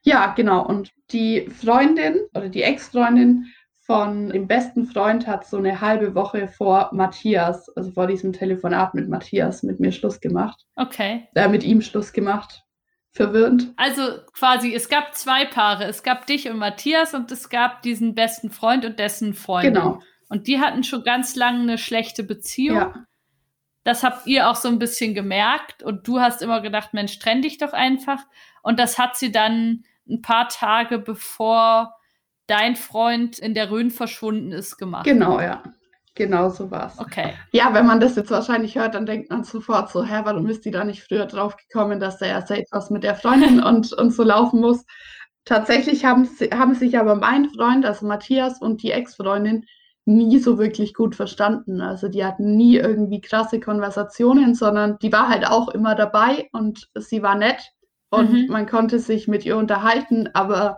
Ja, 0.04 0.34
genau. 0.36 0.66
Und 0.66 0.92
die 1.12 1.50
Freundin 1.50 2.20
oder 2.34 2.50
die 2.50 2.64
Ex-Freundin 2.64 3.46
von 3.86 4.30
dem 4.30 4.48
besten 4.48 4.86
Freund 4.86 5.28
hat 5.28 5.46
so 5.46 5.58
eine 5.58 5.82
halbe 5.82 6.16
Woche 6.16 6.48
vor 6.48 6.90
Matthias, 6.94 7.70
also 7.76 7.92
vor 7.92 8.08
diesem 8.08 8.32
Telefonat 8.32 8.94
mit 8.94 9.10
Matthias, 9.10 9.64
mit 9.64 9.80
mir 9.80 9.92
Schluss 9.92 10.22
gemacht. 10.22 10.66
Okay. 10.76 11.28
Äh, 11.36 11.50
mit 11.50 11.64
ihm 11.64 11.82
Schluss 11.82 12.14
gemacht. 12.14 12.64
Verwirrend. 13.12 13.74
Also 13.78 14.02
quasi, 14.34 14.74
es 14.74 14.90
gab 14.90 15.16
zwei 15.16 15.46
Paare. 15.46 15.86
Es 15.86 16.02
gab 16.02 16.26
dich 16.26 16.50
und 16.50 16.58
Matthias 16.58 17.14
und 17.14 17.32
es 17.32 17.50
gab 17.50 17.82
diesen 17.82 18.16
besten 18.16 18.50
Freund 18.50 18.86
und 18.86 19.00
dessen 19.00 19.34
Freundin. 19.34 19.74
Genau. 19.74 20.00
Und 20.34 20.48
die 20.48 20.60
hatten 20.60 20.84
schon 20.84 21.04
ganz 21.04 21.36
lange 21.36 21.62
eine 21.62 21.78
schlechte 21.78 22.24
Beziehung. 22.24 22.78
Ja. 22.78 23.06
Das 23.84 24.02
habt 24.02 24.26
ihr 24.26 24.50
auch 24.50 24.56
so 24.56 24.68
ein 24.68 24.80
bisschen 24.80 25.14
gemerkt. 25.14 25.84
Und 25.84 26.08
du 26.08 26.20
hast 26.20 26.42
immer 26.42 26.60
gedacht, 26.60 26.92
Mensch, 26.96 27.20
trenn 27.20 27.44
dich 27.44 27.60
doch 27.60 27.72
einfach. 27.72 28.20
Und 28.64 28.80
das 28.80 28.98
hat 28.98 29.16
sie 29.16 29.32
dann 29.32 29.84
ein 30.10 30.24
paar 30.24 30.50
Tage 30.50 30.98
bevor 30.98 31.94
dein 32.48 32.76
Freund 32.76 33.38
in 33.38 33.54
der 33.54 33.70
Rhön 33.70 33.92
verschwunden 33.92 34.52
ist 34.52 34.78
gemacht. 34.78 35.06
Genau, 35.06 35.40
ja. 35.40 35.62
Genau 36.16 36.50
so 36.50 36.72
war's. 36.72 36.98
Okay. 36.98 37.36
Ja, 37.52 37.72
wenn 37.76 37.86
man 37.86 38.00
das 38.00 38.16
jetzt 38.16 38.32
wahrscheinlich 38.32 38.76
hört, 38.76 38.96
dann 38.96 39.06
denkt 39.06 39.30
man 39.30 39.44
sofort 39.44 39.92
so, 39.92 40.04
hä, 40.04 40.22
warum 40.24 40.48
ist 40.48 40.66
die 40.66 40.72
da 40.72 40.84
nicht 40.84 41.04
früher 41.04 41.28
drauf 41.28 41.58
gekommen, 41.58 42.00
dass 42.00 42.18
da 42.18 42.26
ja 42.26 42.40
etwas 42.40 42.90
mit 42.90 43.04
der 43.04 43.14
Freundin 43.14 43.62
und, 43.64 43.94
und 43.94 44.10
so 44.10 44.24
laufen 44.24 44.62
muss. 44.62 44.84
Tatsächlich 45.46 46.06
haben, 46.06 46.28
haben 46.52 46.74
sich 46.74 46.98
aber 46.98 47.14
mein 47.14 47.52
Freund, 47.52 47.86
also 47.86 48.08
Matthias 48.08 48.60
und 48.60 48.82
die 48.82 48.90
Ex-Freundin, 48.90 49.68
nie 50.06 50.40
so 50.40 50.58
wirklich 50.58 50.94
gut 50.94 51.16
verstanden. 51.16 51.82
Also 51.82 52.08
die 52.08 52.26
hatten 52.26 52.56
nie 52.56 52.78
irgendwie 52.78 53.22
krasse 53.22 53.60
Konversationen, 53.60 54.54
sondern 54.56 54.98
die 55.02 55.12
war 55.12 55.30
halt 55.30 55.48
auch 55.48 55.70
immer 55.70 55.96
dabei 55.96 56.50
und 56.52 56.90
sie 56.96 57.24
war 57.24 57.36
nett 57.36 57.72
und 58.10 58.32
mhm. 58.32 58.48
man 58.50 58.68
konnte 58.68 59.00
sich 59.00 59.28
mit 59.28 59.46
ihr 59.46 59.58
unterhalten, 59.58 60.30
aber 60.34 60.78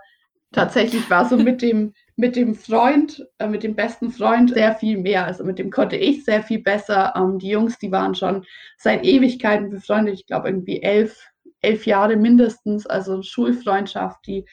tatsächlich 0.52 1.10
war 1.10 1.28
so 1.28 1.38
mit 1.38 1.62
dem 1.62 1.94
mit 2.18 2.36
dem 2.36 2.56
Freund, 2.56 3.28
äh, 3.40 3.48
mit 3.48 3.64
dem 3.64 3.76
besten 3.76 4.10
Freund 4.12 4.52
sehr 4.52 4.76
viel 4.76 4.98
mehr. 4.98 5.26
Also 5.26 5.44
mit 5.44 5.60
dem 5.60 5.70
konnte 5.70 5.98
ich 5.98 6.24
sehr 6.24 6.44
viel 6.44 6.62
besser. 6.62 7.14
Ähm, 7.16 7.40
die 7.40 7.50
Jungs, 7.50 7.78
die 7.78 7.92
waren 7.92 8.16
schon 8.16 8.46
seit 8.78 9.04
Ewigkeiten 9.04 9.70
befreundet. 9.70 10.16
Ich 10.16 10.26
glaube 10.26 10.48
irgendwie 10.48 10.82
elf, 10.82 11.30
elf 11.62 11.86
Jahre 11.86 12.16
mindestens. 12.16 12.88
Also 12.88 13.22
Schulfreundschaft, 13.22 14.26
die 14.28 14.46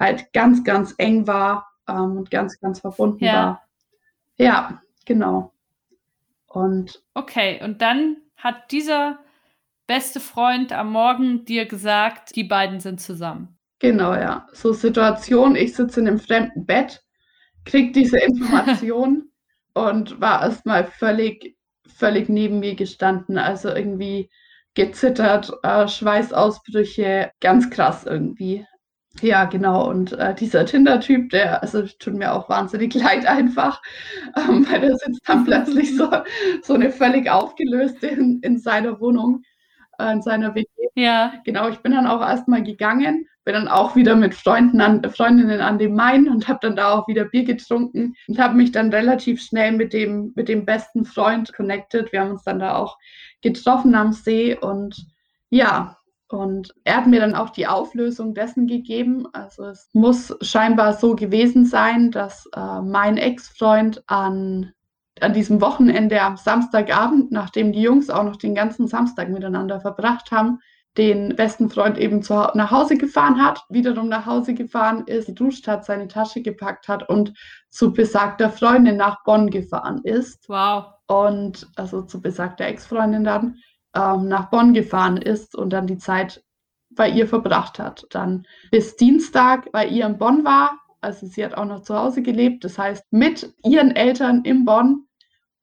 halt 0.00 0.32
ganz, 0.32 0.64
ganz 0.64 0.94
eng 0.96 1.26
war 1.26 1.68
ähm, 1.86 2.16
und 2.16 2.30
ganz, 2.30 2.58
ganz 2.60 2.80
verbunden 2.80 3.24
ja. 3.24 3.34
war. 3.34 3.62
Ja, 4.42 4.82
genau. 5.04 5.52
Und 6.46 7.02
okay, 7.14 7.60
und 7.62 7.80
dann 7.80 8.16
hat 8.36 8.70
dieser 8.72 9.18
beste 9.86 10.20
Freund 10.20 10.72
am 10.72 10.92
Morgen 10.92 11.44
dir 11.44 11.66
gesagt, 11.66 12.36
die 12.36 12.44
beiden 12.44 12.80
sind 12.80 13.00
zusammen. 13.00 13.58
Genau, 13.78 14.14
ja. 14.14 14.46
So 14.52 14.72
Situation, 14.72 15.56
ich 15.56 15.74
sitze 15.74 16.00
in 16.00 16.08
einem 16.08 16.20
fremden 16.20 16.66
Bett, 16.66 17.02
krieg 17.64 17.92
diese 17.92 18.18
Information 18.20 19.30
und 19.74 20.20
war 20.20 20.42
erstmal 20.42 20.84
völlig, 20.84 21.56
völlig 21.86 22.28
neben 22.28 22.60
mir 22.60 22.74
gestanden. 22.74 23.38
Also 23.38 23.70
irgendwie 23.70 24.30
gezittert, 24.74 25.52
äh, 25.62 25.88
Schweißausbrüche, 25.88 27.30
ganz 27.40 27.70
krass 27.70 28.04
irgendwie. 28.04 28.66
Ja, 29.20 29.44
genau. 29.44 29.88
Und 29.88 30.12
äh, 30.12 30.34
dieser 30.34 30.64
Tinder-Typ, 30.64 31.30
der, 31.30 31.62
also 31.62 31.82
tut 31.98 32.14
mir 32.14 32.32
auch 32.32 32.48
wahnsinnig 32.48 32.94
leid 32.94 33.26
einfach, 33.26 33.82
ähm, 34.36 34.66
weil 34.70 34.80
der 34.80 34.96
sitzt 34.96 35.20
dann 35.26 35.44
plötzlich 35.44 35.96
so, 35.96 36.10
so 36.62 36.74
eine 36.74 36.90
völlig 36.90 37.30
aufgelöste 37.30 38.06
in, 38.06 38.40
in 38.40 38.58
seiner 38.58 39.00
Wohnung, 39.00 39.42
äh, 39.98 40.12
in 40.12 40.22
seiner 40.22 40.54
WG. 40.54 40.66
Ja. 40.94 41.34
Genau, 41.44 41.68
ich 41.68 41.78
bin 41.78 41.92
dann 41.92 42.06
auch 42.06 42.20
erstmal 42.20 42.62
gegangen, 42.62 43.26
bin 43.44 43.54
dann 43.54 43.68
auch 43.68 43.96
wieder 43.96 44.16
mit 44.16 44.34
Freunden 44.34 44.80
an, 44.80 45.02
Freundinnen 45.10 45.60
an 45.60 45.78
dem 45.78 45.94
Main 45.94 46.28
und 46.28 46.48
habe 46.48 46.60
dann 46.62 46.76
da 46.76 46.92
auch 46.92 47.08
wieder 47.08 47.24
Bier 47.24 47.44
getrunken 47.44 48.14
und 48.28 48.38
habe 48.38 48.54
mich 48.54 48.72
dann 48.72 48.90
relativ 48.90 49.42
schnell 49.42 49.72
mit 49.72 49.92
dem, 49.92 50.32
mit 50.36 50.48
dem 50.48 50.64
besten 50.64 51.04
Freund 51.04 51.52
connected. 51.52 52.12
Wir 52.12 52.20
haben 52.20 52.32
uns 52.32 52.44
dann 52.44 52.58
da 52.60 52.76
auch 52.76 52.98
getroffen 53.42 53.94
am 53.94 54.12
See 54.12 54.56
und 54.56 55.06
ja, 55.50 55.98
und 56.32 56.74
er 56.84 56.98
hat 56.98 57.06
mir 57.06 57.20
dann 57.20 57.34
auch 57.34 57.50
die 57.50 57.66
Auflösung 57.66 58.34
dessen 58.34 58.66
gegeben. 58.66 59.26
Also 59.32 59.64
es 59.64 59.90
muss 59.92 60.34
scheinbar 60.40 60.94
so 60.94 61.14
gewesen 61.14 61.66
sein, 61.66 62.10
dass 62.10 62.46
äh, 62.54 62.80
mein 62.80 63.16
Ex-Freund 63.16 64.02
an, 64.06 64.72
an 65.20 65.32
diesem 65.32 65.60
Wochenende 65.60 66.20
am 66.22 66.36
Samstagabend, 66.36 67.32
nachdem 67.32 67.72
die 67.72 67.82
Jungs 67.82 68.10
auch 68.10 68.24
noch 68.24 68.36
den 68.36 68.54
ganzen 68.54 68.86
Samstag 68.86 69.28
miteinander 69.28 69.80
verbracht 69.80 70.30
haben, 70.30 70.58
den 70.98 71.34
besten 71.36 71.70
Freund 71.70 71.96
eben 71.96 72.22
zu, 72.22 72.34
nach 72.54 72.70
Hause 72.70 72.96
gefahren 72.96 73.42
hat, 73.42 73.64
wiederum 73.70 74.08
nach 74.08 74.26
Hause 74.26 74.54
gefahren 74.54 75.04
ist, 75.06 75.26
geduscht 75.26 75.66
hat, 75.66 75.84
seine 75.84 76.06
Tasche 76.06 76.42
gepackt 76.42 76.88
hat 76.88 77.08
und 77.08 77.32
zu 77.70 77.92
besagter 77.92 78.50
Freundin 78.50 78.98
nach 78.98 79.24
Bonn 79.24 79.50
gefahren 79.50 80.00
ist. 80.04 80.48
Wow. 80.48 80.84
Und 81.06 81.66
also 81.76 82.02
zu 82.02 82.20
besagter 82.20 82.66
Ex-Freundin 82.66 83.24
dann 83.24 83.56
ähm, 83.94 84.28
nach 84.28 84.50
Bonn 84.50 84.74
gefahren 84.74 85.16
ist 85.16 85.54
und 85.54 85.72
dann 85.72 85.86
die 85.86 85.98
Zeit 85.98 86.42
bei 86.90 87.08
ihr 87.08 87.26
verbracht 87.26 87.78
hat. 87.78 88.06
Dann 88.10 88.46
bis 88.70 88.96
Dienstag 88.96 89.70
bei 89.72 89.86
ihr 89.86 90.06
in 90.06 90.18
Bonn 90.18 90.44
war. 90.44 90.78
Also 91.00 91.26
sie 91.26 91.44
hat 91.44 91.54
auch 91.54 91.64
noch 91.64 91.82
zu 91.82 91.96
Hause 91.96 92.22
gelebt. 92.22 92.64
Das 92.64 92.78
heißt, 92.78 93.04
mit 93.12 93.52
ihren 93.64 93.96
Eltern 93.96 94.42
in 94.44 94.64
Bonn, 94.64 95.06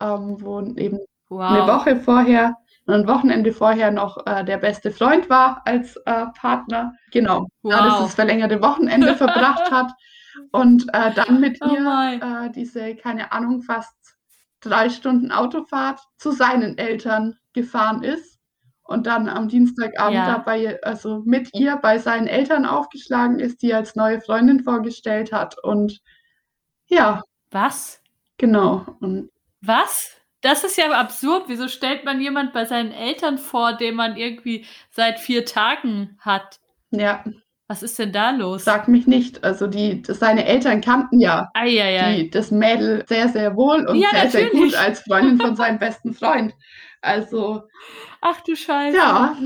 ähm, 0.01 0.37
wo 0.39 0.61
eben 0.61 0.99
wow. 1.29 1.51
eine 1.51 1.67
Woche 1.67 1.95
vorher 1.97 2.57
und 2.85 2.93
ein 2.95 3.07
Wochenende 3.07 3.53
vorher 3.53 3.91
noch 3.91 4.25
äh, 4.25 4.43
der 4.43 4.57
beste 4.57 4.91
Freund 4.91 5.29
war 5.29 5.61
als 5.65 5.95
äh, 6.05 6.25
Partner. 6.39 6.93
Genau, 7.11 7.47
wow. 7.61 7.71
ja, 7.71 8.01
das 8.01 8.15
verlängerte 8.15 8.61
Wochenende 8.61 9.15
verbracht 9.15 9.71
hat 9.71 9.91
und 10.51 10.87
äh, 10.93 11.13
dann 11.13 11.39
mit 11.39 11.59
oh 11.61 11.69
ihr 11.71 12.19
äh, 12.21 12.49
diese, 12.51 12.95
keine 12.95 13.31
Ahnung, 13.31 13.61
fast 13.61 13.98
drei 14.61 14.89
Stunden 14.89 15.31
Autofahrt 15.31 16.01
zu 16.17 16.31
seinen 16.31 16.77
Eltern 16.77 17.37
gefahren 17.53 18.03
ist 18.03 18.39
und 18.83 19.05
dann 19.05 19.29
am 19.29 19.47
Dienstagabend 19.47 20.15
ja. 20.15 20.25
dabei, 20.25 20.81
also 20.83 21.21
mit 21.25 21.49
ihr 21.53 21.77
bei 21.77 21.99
seinen 21.99 22.27
Eltern 22.27 22.65
aufgeschlagen 22.65 23.39
ist, 23.39 23.61
die 23.61 23.73
als 23.73 23.95
neue 23.95 24.19
Freundin 24.19 24.63
vorgestellt 24.63 25.31
hat 25.31 25.57
und 25.63 26.01
ja. 26.87 27.21
Was? 27.51 28.01
Genau. 28.37 28.85
Und 28.99 29.29
Was? 29.61 30.15
Das 30.41 30.63
ist 30.63 30.77
ja 30.77 30.89
absurd. 30.91 31.43
Wieso 31.47 31.67
stellt 31.67 32.05
man 32.05 32.21
jemand 32.21 32.53
bei 32.53 32.65
seinen 32.65 32.91
Eltern 32.91 33.37
vor, 33.37 33.73
den 33.73 33.95
man 33.95 34.15
irgendwie 34.15 34.65
seit 34.89 35.19
vier 35.19 35.45
Tagen 35.45 36.17
hat? 36.19 36.59
Ja. 36.91 37.23
Was 37.69 37.83
ist 37.83 37.99
denn 37.99 38.11
da 38.11 38.31
los? 38.31 38.65
Sag 38.65 38.87
mich 38.87 39.05
nicht. 39.05 39.43
Also 39.43 39.67
die, 39.67 40.01
seine 40.07 40.45
Eltern 40.45 40.81
kannten 40.81 41.19
ja 41.19 41.51
die, 41.63 42.31
das 42.31 42.49
Mädel 42.49 43.05
sehr, 43.07 43.29
sehr 43.29 43.55
wohl 43.55 43.85
und 43.85 43.95
ja, 43.97 44.09
sehr, 44.09 44.23
natürlich. 44.25 44.51
sehr 44.51 44.61
gut 44.61 44.75
als 44.75 45.01
Freundin 45.01 45.39
von 45.39 45.55
seinem 45.55 45.77
besten 45.77 46.15
Freund. 46.15 46.55
Also. 47.01 47.61
Ach 48.21 48.41
du 48.41 48.55
Scheiße. 48.55 48.97
Ja. 48.97 49.37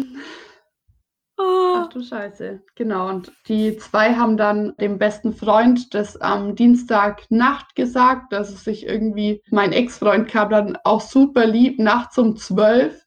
Oh. 1.38 1.74
Ach 1.76 1.90
du 1.90 2.02
Scheiße. 2.02 2.62
Genau. 2.76 3.10
Und 3.10 3.34
die 3.50 3.76
zwei 3.76 4.14
haben 4.14 4.38
dann 4.38 4.74
dem 4.78 4.98
besten 4.98 5.34
Freund 5.34 5.94
das 5.94 6.16
am 6.22 6.56
Dienstagnacht 6.56 7.76
gesagt, 7.76 8.32
dass 8.32 8.52
es 8.52 8.64
sich 8.64 8.86
irgendwie, 8.88 9.44
mein 9.52 9.74
Ex-Freund 9.74 10.30
kam 10.30 10.50
dann 10.50 10.78
auch 10.86 11.02
super 11.02 11.46
lieb 11.46 11.78
nachts 11.78 12.18
um 12.18 12.38
zwölf. 12.38 13.06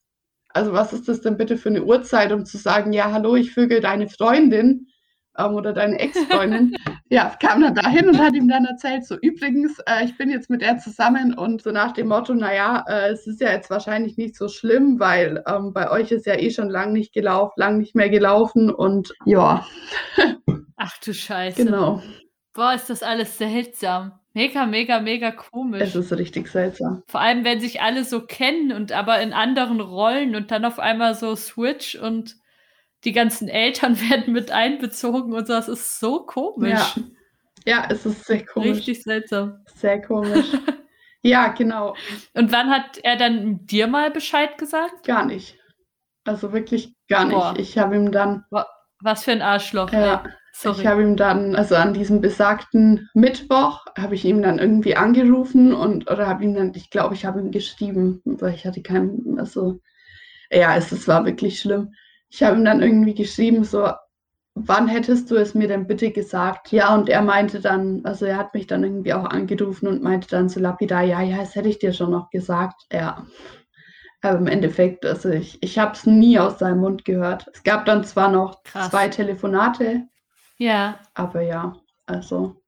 Also 0.51 0.75
was 0.75 0.93
ist 0.93 1.09
das 1.09 1.23
denn 1.23 1.39
bitte 1.39 1.57
für 1.57 1.71
eine 1.71 1.85
Uhrzeit, 1.85 2.33
um 2.33 2.45
zu 2.45 2.59
sagen, 2.59 2.93
ja, 2.93 3.13
hallo, 3.13 3.35
ich 3.35 3.55
vögel 3.55 3.81
deine 3.81 4.11
Freundin 4.11 4.89
ähm, 5.39 5.55
oder 5.55 5.73
deine 5.73 5.99
Ex-Freundin, 5.99 6.77
ja, 7.11 7.35
kam 7.41 7.61
dann 7.61 7.75
dahin 7.75 8.09
und 8.09 8.19
hat 8.19 8.35
ihm 8.35 8.49
dann 8.49 8.65
erzählt, 8.65 9.05
so 9.05 9.17
übrigens, 9.17 9.79
äh, 9.87 10.05
ich 10.05 10.17
bin 10.17 10.31
jetzt 10.31 10.51
mit 10.51 10.63
der 10.63 10.79
zusammen 10.79 11.35
und 11.35 11.63
so 11.63 11.71
nach 11.71 11.93
dem 11.93 12.09
Motto, 12.09 12.35
naja, 12.35 12.85
äh, 12.89 13.11
es 13.11 13.27
ist 13.27 13.41
ja 13.41 13.53
jetzt 13.53 13.71
wahrscheinlich 13.71 14.17
nicht 14.17 14.37
so 14.37 14.49
schlimm, 14.49 14.99
weil 15.01 15.43
ähm, 15.47 15.73
bei 15.73 15.91
euch 15.91 16.11
ist 16.13 16.27
ja 16.27 16.35
eh 16.35 16.51
schon 16.51 16.71
lang 16.71 16.93
nicht 16.93 17.13
gelaufen, 17.13 17.55
lang 17.57 17.79
nicht 17.79 17.95
mehr 17.95 18.11
gelaufen 18.11 18.71
und 18.71 19.13
ja. 19.25 19.67
Ach 20.77 20.99
du 20.99 21.15
Scheiße. 21.15 21.65
Genau. 21.65 22.03
Boah, 22.53 22.75
ist 22.75 22.89
das 22.89 23.03
alles 23.03 23.39
seltsam. 23.39 24.13
Mega, 24.37 24.67
mega, 24.67 25.01
mega 25.01 25.31
komisch. 25.31 25.81
Es 25.81 25.97
ist 25.97 26.13
richtig 26.13 26.49
seltsam. 26.49 27.03
Vor 27.07 27.21
allem, 27.21 27.43
wenn 27.45 27.59
sich 27.59 27.81
alle 27.81 28.05
so 28.05 28.21
kennen 28.21 28.71
und 28.71 28.93
aber 28.93 29.21
in 29.23 29.33
anderen 29.33 29.81
Rollen 29.81 30.37
und 30.37 30.51
dann 30.51 30.67
auf 30.67 30.79
einmal 30.79 31.15
so 31.15 31.35
Switch 31.37 31.95
und 31.95 32.37
die 33.05 33.13
ganzen 33.13 33.49
Eltern 33.49 33.99
werden 34.11 34.33
mit 34.33 34.51
einbezogen 34.51 35.33
und 35.33 35.47
so. 35.47 35.53
Das 35.53 35.69
ist 35.69 36.01
so 36.01 36.25
komisch. 36.25 36.97
Ja, 37.65 37.83
ja 37.83 37.89
es 37.91 38.07
ist 38.07 38.25
sehr 38.25 38.45
komisch. 38.45 38.79
Richtig 38.79 39.03
seltsam. 39.03 39.65
Sehr 39.75 40.01
komisch. 40.01 40.47
ja, 41.23 41.49
genau. 41.49 41.95
Und 42.35 42.53
wann 42.53 42.71
hat 42.71 42.99
er 43.03 43.17
dann 43.17 43.67
dir 43.67 43.87
mal 43.87 44.11
Bescheid 44.11 44.59
gesagt? 44.59 45.07
Gar 45.07 45.27
nicht. 45.27 45.59
Also 46.25 46.53
wirklich 46.53 46.95
gar 47.09 47.25
nicht. 47.25 47.37
Boah. 47.37 47.55
Ich 47.57 47.79
habe 47.79 47.97
ihm 47.97 48.11
dann. 48.11 48.45
Was 49.01 49.25
für 49.25 49.33
ein 49.33 49.43
Arschloch. 49.43 49.93
Ja. 49.93 50.25
Sorry. 50.59 50.81
Ich 50.81 50.87
habe 50.87 51.03
ihm 51.03 51.17
dann, 51.17 51.55
also 51.55 51.75
an 51.75 51.93
diesem 51.93 52.23
besagten 52.23 53.11
Mittwoch, 53.13 53.85
habe 53.99 54.15
ich 54.15 54.25
ihm 54.25 54.41
dann 54.41 54.59
irgendwie 54.59 54.97
angerufen 54.97 55.75
und 55.75 56.11
oder 56.11 56.27
habe 56.27 56.45
ihm 56.45 56.55
dann, 56.55 56.73
ich 56.75 56.89
glaube, 56.89 57.15
ich 57.15 57.27
habe 57.27 57.41
ihm 57.41 57.51
geschrieben, 57.51 58.23
weil 58.25 58.55
ich 58.55 58.65
hatte 58.65 58.81
keinen, 58.81 59.39
also 59.39 59.81
ja, 60.51 60.75
es, 60.75 60.93
es 60.93 61.07
war 61.07 61.27
wirklich 61.27 61.61
schlimm 61.61 61.93
ich 62.37 62.43
habe 62.43 62.59
ihm 62.59 62.67
dann 62.67 62.83
irgendwie 62.83 63.15
geschrieben, 63.15 63.65
so, 63.65 63.89
wann 64.55 64.89
hättest 64.89 65.31
du 65.31 65.37
es 65.37 65.55
mir 65.55 65.69
denn 65.69 65.87
bitte 65.87 66.11
gesagt? 66.11 66.71
Ja, 66.71 66.95
und 66.95 67.09
er 67.09 67.23
meinte 67.23 67.61
dann, 67.61 68.03
also 68.05 68.27
er 68.27 68.37
hat 68.37 68.53
mich 68.53 68.67
dann 68.67 68.85
irgendwie 68.85 69.15
auch 69.15 69.25
angerufen 69.25 69.89
und 69.89 70.03
meinte 70.03 70.29
dann 70.29 70.51
so 70.51 70.61
lapidar, 70.61 71.03
ja, 71.03 71.23
ja, 71.23 71.39
das 71.39 71.55
hätte 71.55 71.71
ich 71.71 71.79
dir 71.79 71.95
schon 71.95 72.11
noch 72.11 72.29
gesagt. 72.29 72.83
Ja. 72.93 73.27
Aber 74.21 74.37
im 74.37 74.49
Endeffekt, 74.49 75.07
also 75.07 75.31
ich, 75.31 75.63
ich 75.63 75.79
habe 75.79 75.93
es 75.93 76.05
nie 76.05 76.39
aus 76.39 76.59
seinem 76.59 76.81
Mund 76.81 77.07
gehört. 77.07 77.47
Es 77.55 77.63
gab 77.63 77.87
dann 77.87 78.05
zwar 78.05 78.31
noch 78.31 78.63
Krass. 78.65 78.91
zwei 78.91 79.09
Telefonate. 79.09 80.03
Ja. 80.59 80.99
Aber 81.15 81.41
ja, 81.41 81.75
also 82.05 82.61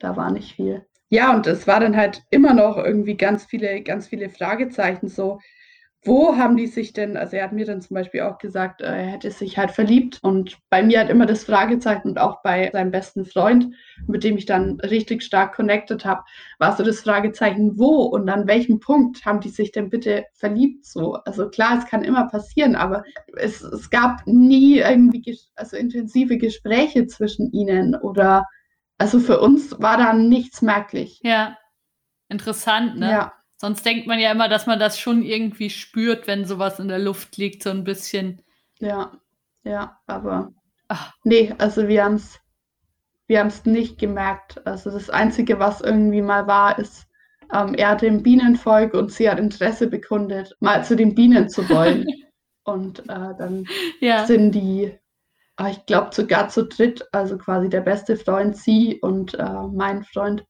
da 0.00 0.16
war 0.16 0.32
nicht 0.32 0.56
viel. 0.56 0.84
Ja, 1.10 1.32
und 1.32 1.46
es 1.46 1.68
war 1.68 1.78
dann 1.78 1.96
halt 1.96 2.24
immer 2.30 2.54
noch 2.54 2.76
irgendwie 2.76 3.16
ganz 3.16 3.44
viele, 3.44 3.82
ganz 3.82 4.08
viele 4.08 4.30
Fragezeichen 4.30 5.06
so 5.06 5.38
wo 6.06 6.36
haben 6.36 6.56
die 6.56 6.66
sich 6.66 6.92
denn, 6.92 7.16
also 7.16 7.36
er 7.36 7.44
hat 7.44 7.52
mir 7.52 7.66
dann 7.66 7.80
zum 7.80 7.94
Beispiel 7.94 8.22
auch 8.22 8.38
gesagt, 8.38 8.80
äh, 8.80 8.86
er 8.86 9.06
hätte 9.06 9.30
sich 9.30 9.58
halt 9.58 9.70
verliebt 9.70 10.18
und 10.22 10.58
bei 10.70 10.82
mir 10.82 11.00
hat 11.00 11.10
immer 11.10 11.26
das 11.26 11.44
Fragezeichen 11.44 12.08
und 12.08 12.18
auch 12.18 12.42
bei 12.42 12.70
seinem 12.72 12.90
besten 12.90 13.24
Freund, 13.24 13.74
mit 14.06 14.24
dem 14.24 14.36
ich 14.36 14.46
dann 14.46 14.80
richtig 14.80 15.22
stark 15.22 15.54
connected 15.54 16.04
habe, 16.04 16.24
war 16.58 16.76
so 16.76 16.82
das 16.82 17.00
Fragezeichen, 17.00 17.78
wo 17.78 18.02
und 18.02 18.28
an 18.28 18.46
welchem 18.46 18.80
Punkt 18.80 19.24
haben 19.24 19.40
die 19.40 19.48
sich 19.48 19.72
denn 19.72 19.90
bitte 19.90 20.24
verliebt 20.32 20.86
so? 20.86 21.14
Also 21.24 21.48
klar, 21.48 21.78
es 21.78 21.86
kann 21.86 22.04
immer 22.04 22.28
passieren, 22.28 22.76
aber 22.76 23.04
es, 23.36 23.62
es 23.62 23.90
gab 23.90 24.26
nie 24.26 24.78
irgendwie 24.78 25.38
also 25.54 25.76
intensive 25.76 26.38
Gespräche 26.38 27.06
zwischen 27.06 27.52
ihnen 27.52 27.94
oder 27.94 28.44
also 28.98 29.20
für 29.20 29.40
uns 29.40 29.80
war 29.80 29.98
da 29.98 30.12
nichts 30.12 30.62
merklich. 30.62 31.20
Ja, 31.22 31.58
interessant, 32.28 32.98
ne? 32.98 33.10
Ja. 33.10 33.32
Sonst 33.56 33.84
denkt 33.86 34.06
man 34.06 34.18
ja 34.18 34.30
immer, 34.32 34.48
dass 34.48 34.66
man 34.66 34.78
das 34.78 34.98
schon 34.98 35.22
irgendwie 35.22 35.70
spürt, 35.70 36.26
wenn 36.26 36.44
sowas 36.44 36.78
in 36.78 36.88
der 36.88 36.98
Luft 36.98 37.36
liegt, 37.36 37.62
so 37.62 37.70
ein 37.70 37.84
bisschen. 37.84 38.42
Ja, 38.80 39.12
ja, 39.64 39.98
aber 40.06 40.52
Ach. 40.88 41.14
nee, 41.24 41.54
also 41.58 41.88
wir 41.88 42.04
haben 42.04 42.16
es 42.16 42.38
wir 43.26 43.40
haben 43.40 43.48
es 43.48 43.64
nicht 43.64 43.98
gemerkt. 43.98 44.64
Also 44.66 44.90
das 44.90 45.10
Einzige, 45.10 45.58
was 45.58 45.80
irgendwie 45.80 46.22
mal 46.22 46.46
war, 46.46 46.78
ist, 46.78 47.06
ähm, 47.52 47.74
er 47.74 47.90
hatte 47.90 48.06
im 48.06 48.22
Bienenvolk 48.22 48.94
und 48.94 49.12
sie 49.12 49.28
hat 49.28 49.38
Interesse 49.38 49.88
bekundet, 49.88 50.56
mal 50.60 50.84
zu 50.84 50.96
den 50.96 51.14
Bienen 51.14 51.48
zu 51.48 51.68
wollen. 51.68 52.06
und 52.64 53.00
äh, 53.00 53.34
dann 53.38 53.66
ja. 54.00 54.26
sind 54.26 54.52
die, 54.52 54.92
äh, 55.60 55.70
ich 55.70 55.86
glaube 55.86 56.14
sogar 56.14 56.48
zu 56.48 56.66
dritt, 56.66 57.04
also 57.12 57.38
quasi 57.38 57.68
der 57.68 57.80
beste 57.80 58.16
Freund, 58.16 58.56
sie 58.56 59.00
und 59.00 59.34
äh, 59.34 59.62
mein 59.72 60.04
Freund, 60.04 60.44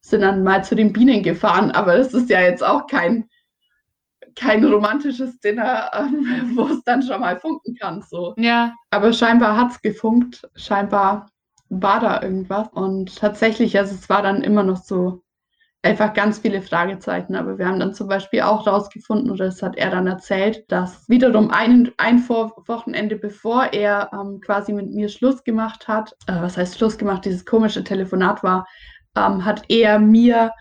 sind 0.00 0.22
dann 0.22 0.42
mal 0.42 0.64
zu 0.64 0.74
den 0.74 0.92
Bienen 0.92 1.22
gefahren, 1.22 1.70
aber 1.70 1.96
das 1.96 2.14
ist 2.14 2.30
ja 2.30 2.40
jetzt 2.40 2.64
auch 2.64 2.86
kein, 2.86 3.28
kein 4.34 4.64
romantisches 4.64 5.38
Dinner, 5.40 5.90
ähm, 5.94 6.52
wo 6.56 6.66
es 6.66 6.82
dann 6.84 7.02
schon 7.02 7.20
mal 7.20 7.38
funken 7.38 7.74
kann. 7.74 8.02
So. 8.02 8.34
Ja. 8.36 8.74
Aber 8.90 9.12
scheinbar 9.12 9.56
hat 9.56 9.72
es 9.72 9.82
gefunkt, 9.82 10.48
scheinbar 10.56 11.30
war 11.68 12.00
da 12.00 12.22
irgendwas. 12.22 12.68
Und 12.72 13.16
tatsächlich, 13.16 13.78
also 13.78 13.94
es 13.94 14.08
war 14.08 14.22
dann 14.22 14.42
immer 14.42 14.62
noch 14.62 14.82
so 14.82 15.22
einfach 15.82 16.12
ganz 16.12 16.38
viele 16.38 16.62
Fragezeichen. 16.62 17.36
Aber 17.36 17.58
wir 17.58 17.66
haben 17.66 17.80
dann 17.80 17.94
zum 17.94 18.08
Beispiel 18.08 18.42
auch 18.42 18.66
rausgefunden, 18.66 19.30
oder 19.30 19.46
das 19.46 19.62
hat 19.62 19.76
er 19.76 19.90
dann 19.90 20.06
erzählt, 20.06 20.64
dass 20.68 21.08
wiederum 21.08 21.50
ein, 21.50 21.90
ein 21.96 22.18
Vor 22.18 22.62
Wochenende 22.66 23.16
bevor 23.16 23.72
er 23.72 24.10
ähm, 24.12 24.40
quasi 24.40 24.72
mit 24.72 24.90
mir 24.90 25.08
Schluss 25.08 25.42
gemacht 25.44 25.88
hat, 25.88 26.14
äh, 26.26 26.40
was 26.40 26.56
heißt 26.56 26.76
Schluss 26.76 26.98
gemacht, 26.98 27.24
dieses 27.24 27.46
komische 27.46 27.84
Telefonat 27.84 28.42
war, 28.42 28.66
ähm, 29.16 29.44
hat 29.44 29.64
er 29.68 29.98
mir, 29.98 30.52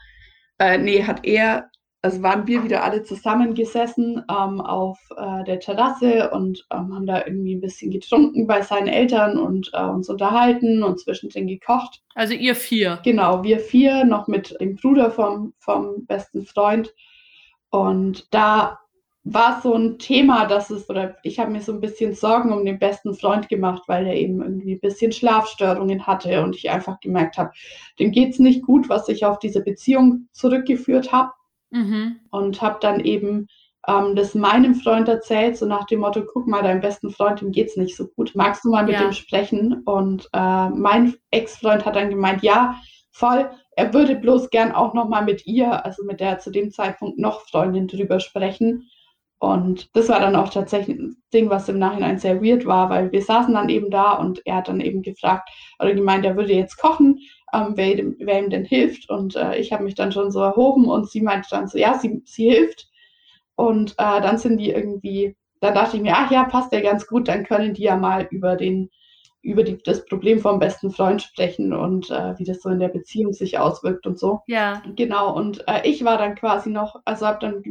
äh, 0.60 0.78
nee, 0.78 1.04
hat 1.04 1.26
er, 1.26 1.70
also 2.02 2.24
waren 2.24 2.48
wir 2.48 2.64
wieder 2.64 2.84
alle 2.84 3.04
zusammengesessen 3.04 4.24
ähm, 4.30 4.62
auf 4.62 4.98
äh, 5.18 5.44
der 5.44 5.60
Terrasse 5.60 6.32
und 6.32 6.66
ähm, 6.72 6.94
haben 6.94 7.06
da 7.06 7.26
irgendwie 7.26 7.56
ein 7.56 7.62
bisschen 7.62 7.92
getrunken 7.92 8.48
bei 8.48 8.62
seinen 8.62 8.88
Eltern 8.88 9.38
und 9.38 9.70
äh, 9.74 9.84
uns 9.84 10.10
unterhalten 10.10 10.84
und 10.84 11.00
zwischendrin 11.00 11.48
gekocht. 11.48 12.02
Also 12.16 12.34
ihr 12.34 12.56
vier. 12.56 13.00
Genau, 13.04 13.44
wir 13.44 13.60
vier, 13.60 14.06
noch 14.06 14.28
mit 14.28 14.56
dem 14.62 14.76
Bruder 14.76 15.12
vom, 15.12 15.54
vom 15.60 16.06
besten 16.06 16.46
Freund. 16.46 16.94
Und 17.70 18.34
da 18.34 18.80
war 19.24 19.62
so 19.62 19.74
ein 19.74 20.00
Thema, 20.00 20.46
dass 20.46 20.70
es, 20.70 20.90
oder 20.90 21.18
ich 21.24 21.40
habe 21.40 21.52
mir 21.52 21.62
so 21.62 21.74
ein 21.74 21.82
bisschen 21.82 22.14
Sorgen 22.14 22.52
um 22.52 22.66
den 22.66 22.80
besten 22.80 23.14
Freund 23.14 23.50
gemacht, 23.50 23.84
weil 23.88 24.08
er 24.08 24.16
eben 24.16 24.42
irgendwie 24.42 24.74
ein 24.74 24.80
bisschen 24.80 25.12
Schlafstörungen 25.12 26.08
hatte 26.08 26.42
und 26.42 26.56
ich 26.56 26.70
einfach 26.70 27.00
gemerkt 27.00 27.38
habe, 27.38 27.52
dem 28.00 28.12
geht 28.12 28.34
es 28.34 28.40
nicht 28.40 28.64
gut, 28.64 28.90
was 28.90 29.10
ich 29.10 29.26
auf 29.26 29.40
diese 29.40 29.62
Beziehung 29.62 30.28
zurückgeführt 30.32 31.12
habe. 31.12 31.32
Mhm. 31.72 32.20
Und 32.32 32.62
habe 32.62 32.78
dann 32.82 33.00
eben 33.02 33.48
ähm, 33.88 34.16
das 34.16 34.36
meinem 34.36 34.76
Freund 34.76 35.08
erzählt, 35.08 35.58
so 35.58 35.66
nach 35.66 35.86
dem 35.86 36.00
Motto, 36.00 36.24
guck 36.26 36.48
mal, 36.48 36.64
deinem 36.64 36.82
besten 36.82 37.12
Freund, 37.12 37.42
dem 37.42 37.52
geht 37.52 37.68
es 37.70 37.78
nicht 37.78 37.96
so 37.96 38.08
gut. 38.08 38.32
Magst 38.36 38.66
du 38.66 38.72
mal 38.72 38.86
mit 38.86 38.96
ja. 38.96 39.02
dem 39.02 39.14
sprechen? 39.14 39.84
Und 39.86 40.30
äh, 40.34 40.70
mein 40.70 41.14
Ex-Freund 41.32 41.86
hat 41.86 41.96
dann 41.96 42.10
gemeint, 42.10 42.42
ja, 42.42 42.80
voll, 43.12 43.50
er 43.76 43.94
würde 43.94 44.16
bloß 44.16 44.50
gern 44.50 44.72
auch 44.72 44.94
nochmal 44.94 45.24
mit 45.24 45.46
ihr, 45.46 45.86
also 45.86 46.04
mit 46.04 46.20
der 46.20 46.40
zu 46.40 46.52
dem 46.52 46.72
Zeitpunkt 46.72 47.20
noch 47.20 47.42
Freundin 47.42 47.88
drüber 47.88 48.20
sprechen. 48.20 48.90
Und 49.40 49.96
das 49.96 50.10
war 50.10 50.20
dann 50.20 50.36
auch 50.36 50.50
tatsächlich 50.50 51.00
ein 51.00 51.16
Ding, 51.34 51.50
was 51.50 51.70
im 51.70 51.80
Nachhinein 51.80 52.20
sehr 52.20 52.44
weird 52.44 52.66
war, 52.66 52.90
weil 52.90 53.12
wir 53.12 53.22
saßen 53.22 53.54
dann 53.54 53.70
eben 53.70 53.90
da 53.90 54.14
und 54.14 54.46
er 54.46 54.58
hat 54.58 54.68
dann 54.68 54.82
eben 54.82 55.02
gefragt 55.02 55.50
oder 55.80 55.94
gemeint, 55.94 56.26
er 56.26 56.36
würde 56.36 56.54
jetzt 56.54 56.78
kochen, 56.78 57.20
ähm, 57.54 57.72
wer, 57.76 57.98
ihm, 57.98 58.16
wer, 58.20 58.40
ihm 58.40 58.50
denn 58.50 58.66
hilft. 58.66 59.10
Und 59.10 59.36
äh, 59.38 59.58
ich 59.58 59.72
habe 59.72 59.84
mich 59.84 59.96
dann 59.96 60.12
schon 60.12 60.32
so 60.32 60.42
erhoben 60.42 60.90
und 60.90 61.10
sie 61.10 61.22
meinte 61.22 61.48
dann 61.52 61.68
so, 61.68 61.78
ja, 61.78 61.98
sie, 61.98 62.22
sie 62.26 62.50
hilft. 62.50 62.88
Und 63.56 63.92
äh, 63.94 64.22
dann 64.22 64.38
sind 64.38 64.58
die 64.58 64.72
irgendwie 64.72 65.36
dann 65.62 65.74
dachte 65.74 65.98
ich 65.98 66.04
mir, 66.04 66.16
ach 66.16 66.32
ja, 66.32 66.46
passt 66.46 66.72
ja 66.72 66.82
ganz 66.82 67.08
gut, 67.08 67.28
dann 67.28 67.46
können 67.46 67.74
die 67.74 67.84
ja 67.84 67.98
mal 67.98 68.28
über 68.32 68.56
den 68.56 68.90
über 69.42 69.64
die, 69.64 69.78
das 69.78 70.04
Problem 70.06 70.40
vom 70.40 70.60
besten 70.60 70.92
Freund 70.92 71.22
sprechen 71.22 71.72
und 71.72 72.10
äh, 72.10 72.38
wie 72.38 72.44
das 72.44 72.62
so 72.62 72.68
in 72.68 72.80
der 72.80 72.90
Beziehung 72.90 73.32
sich 73.32 73.58
auswirkt 73.58 74.06
und 74.06 74.20
so. 74.20 74.42
Ja. 74.48 74.84
Genau, 74.98 75.34
und 75.34 75.66
äh, 75.66 75.88
ich 75.88 76.04
war 76.04 76.18
dann 76.18 76.36
quasi 76.36 76.70
noch, 76.70 76.98
also 77.06 77.26
habe 77.26 77.40
dann 77.40 77.64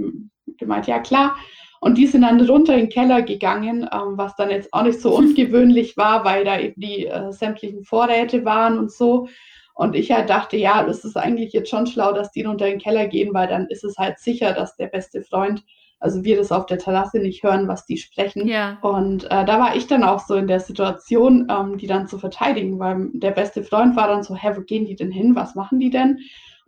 gemeint, 0.59 0.87
ja 0.87 0.99
klar. 0.99 1.37
Und 1.81 1.97
die 1.97 2.07
sind 2.07 2.23
dann 2.23 2.41
runter 2.41 2.75
in 2.75 2.81
den 2.81 2.89
Keller 2.89 3.23
gegangen, 3.23 3.89
ähm, 3.93 4.17
was 4.17 4.35
dann 4.37 4.51
jetzt 4.51 4.73
auch 4.75 4.83
nicht 4.83 5.01
so 5.01 5.15
ungewöhnlich 5.17 5.97
war, 5.97 6.25
weil 6.25 6.45
da 6.45 6.59
eben 6.59 6.81
die 6.81 7.07
äh, 7.07 7.33
sämtlichen 7.33 7.85
Vorräte 7.85 8.45
waren 8.45 8.79
und 8.79 8.93
so. 8.93 9.29
Und 9.75 9.95
ich 9.95 10.11
halt 10.11 10.29
dachte, 10.29 10.57
ja, 10.57 10.83
das 10.83 11.05
ist 11.05 11.17
eigentlich 11.17 11.53
jetzt 11.53 11.71
schon 11.71 11.87
schlau, 11.87 12.13
dass 12.13 12.33
die 12.33 12.43
runter 12.43 12.67
in 12.67 12.73
den 12.73 12.81
Keller 12.81 13.07
gehen, 13.07 13.33
weil 13.33 13.47
dann 13.47 13.67
ist 13.69 13.85
es 13.85 13.97
halt 13.97 14.19
sicher, 14.19 14.53
dass 14.53 14.77
der 14.77 14.89
beste 14.89 15.23
Freund 15.23 15.63
also 16.01 16.25
wir 16.25 16.37
das 16.37 16.53
auf 16.53 16.67
der 16.67 16.79
Terrasse 16.79 17.19
nicht 17.19 17.43
hören, 17.43 17.67
was 17.67 17.85
die 17.87 17.97
sprechen. 17.97 18.47
Ja. 18.47 18.79
Und 18.83 19.25
äh, 19.25 19.45
da 19.45 19.59
war 19.59 19.75
ich 19.75 19.87
dann 19.87 20.05
auch 20.05 20.21
so 20.21 20.35
in 20.35 20.47
der 20.47 20.61
Situation, 20.61 21.49
ähm, 21.51 21.77
die 21.77 21.87
dann 21.87 22.07
zu 22.07 22.19
verteidigen, 22.19 22.79
weil 22.79 23.09
der 23.15 23.33
beste 23.33 23.63
Freund 23.63 23.97
war 23.97 24.09
dann 24.09 24.23
so, 24.23 24.37
hä, 24.37 24.53
wo 24.55 24.61
gehen 24.61 24.87
die 24.87 24.97
denn 24.97 25.11
hin? 25.11 25.35
Was 25.35 25.55
machen 25.55 25.81
die 25.81 25.91
denn? 25.91 26.19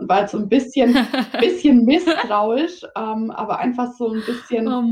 Und 0.00 0.08
war 0.08 0.16
halt 0.18 0.30
so 0.30 0.38
ein 0.38 0.48
bisschen, 0.48 0.96
bisschen 1.40 1.84
misstrauisch, 1.84 2.82
ähm, 2.96 3.30
aber 3.30 3.58
einfach 3.58 3.92
so 3.92 4.12
ein 4.12 4.22
bisschen, 4.24 4.66
oh 4.66 4.82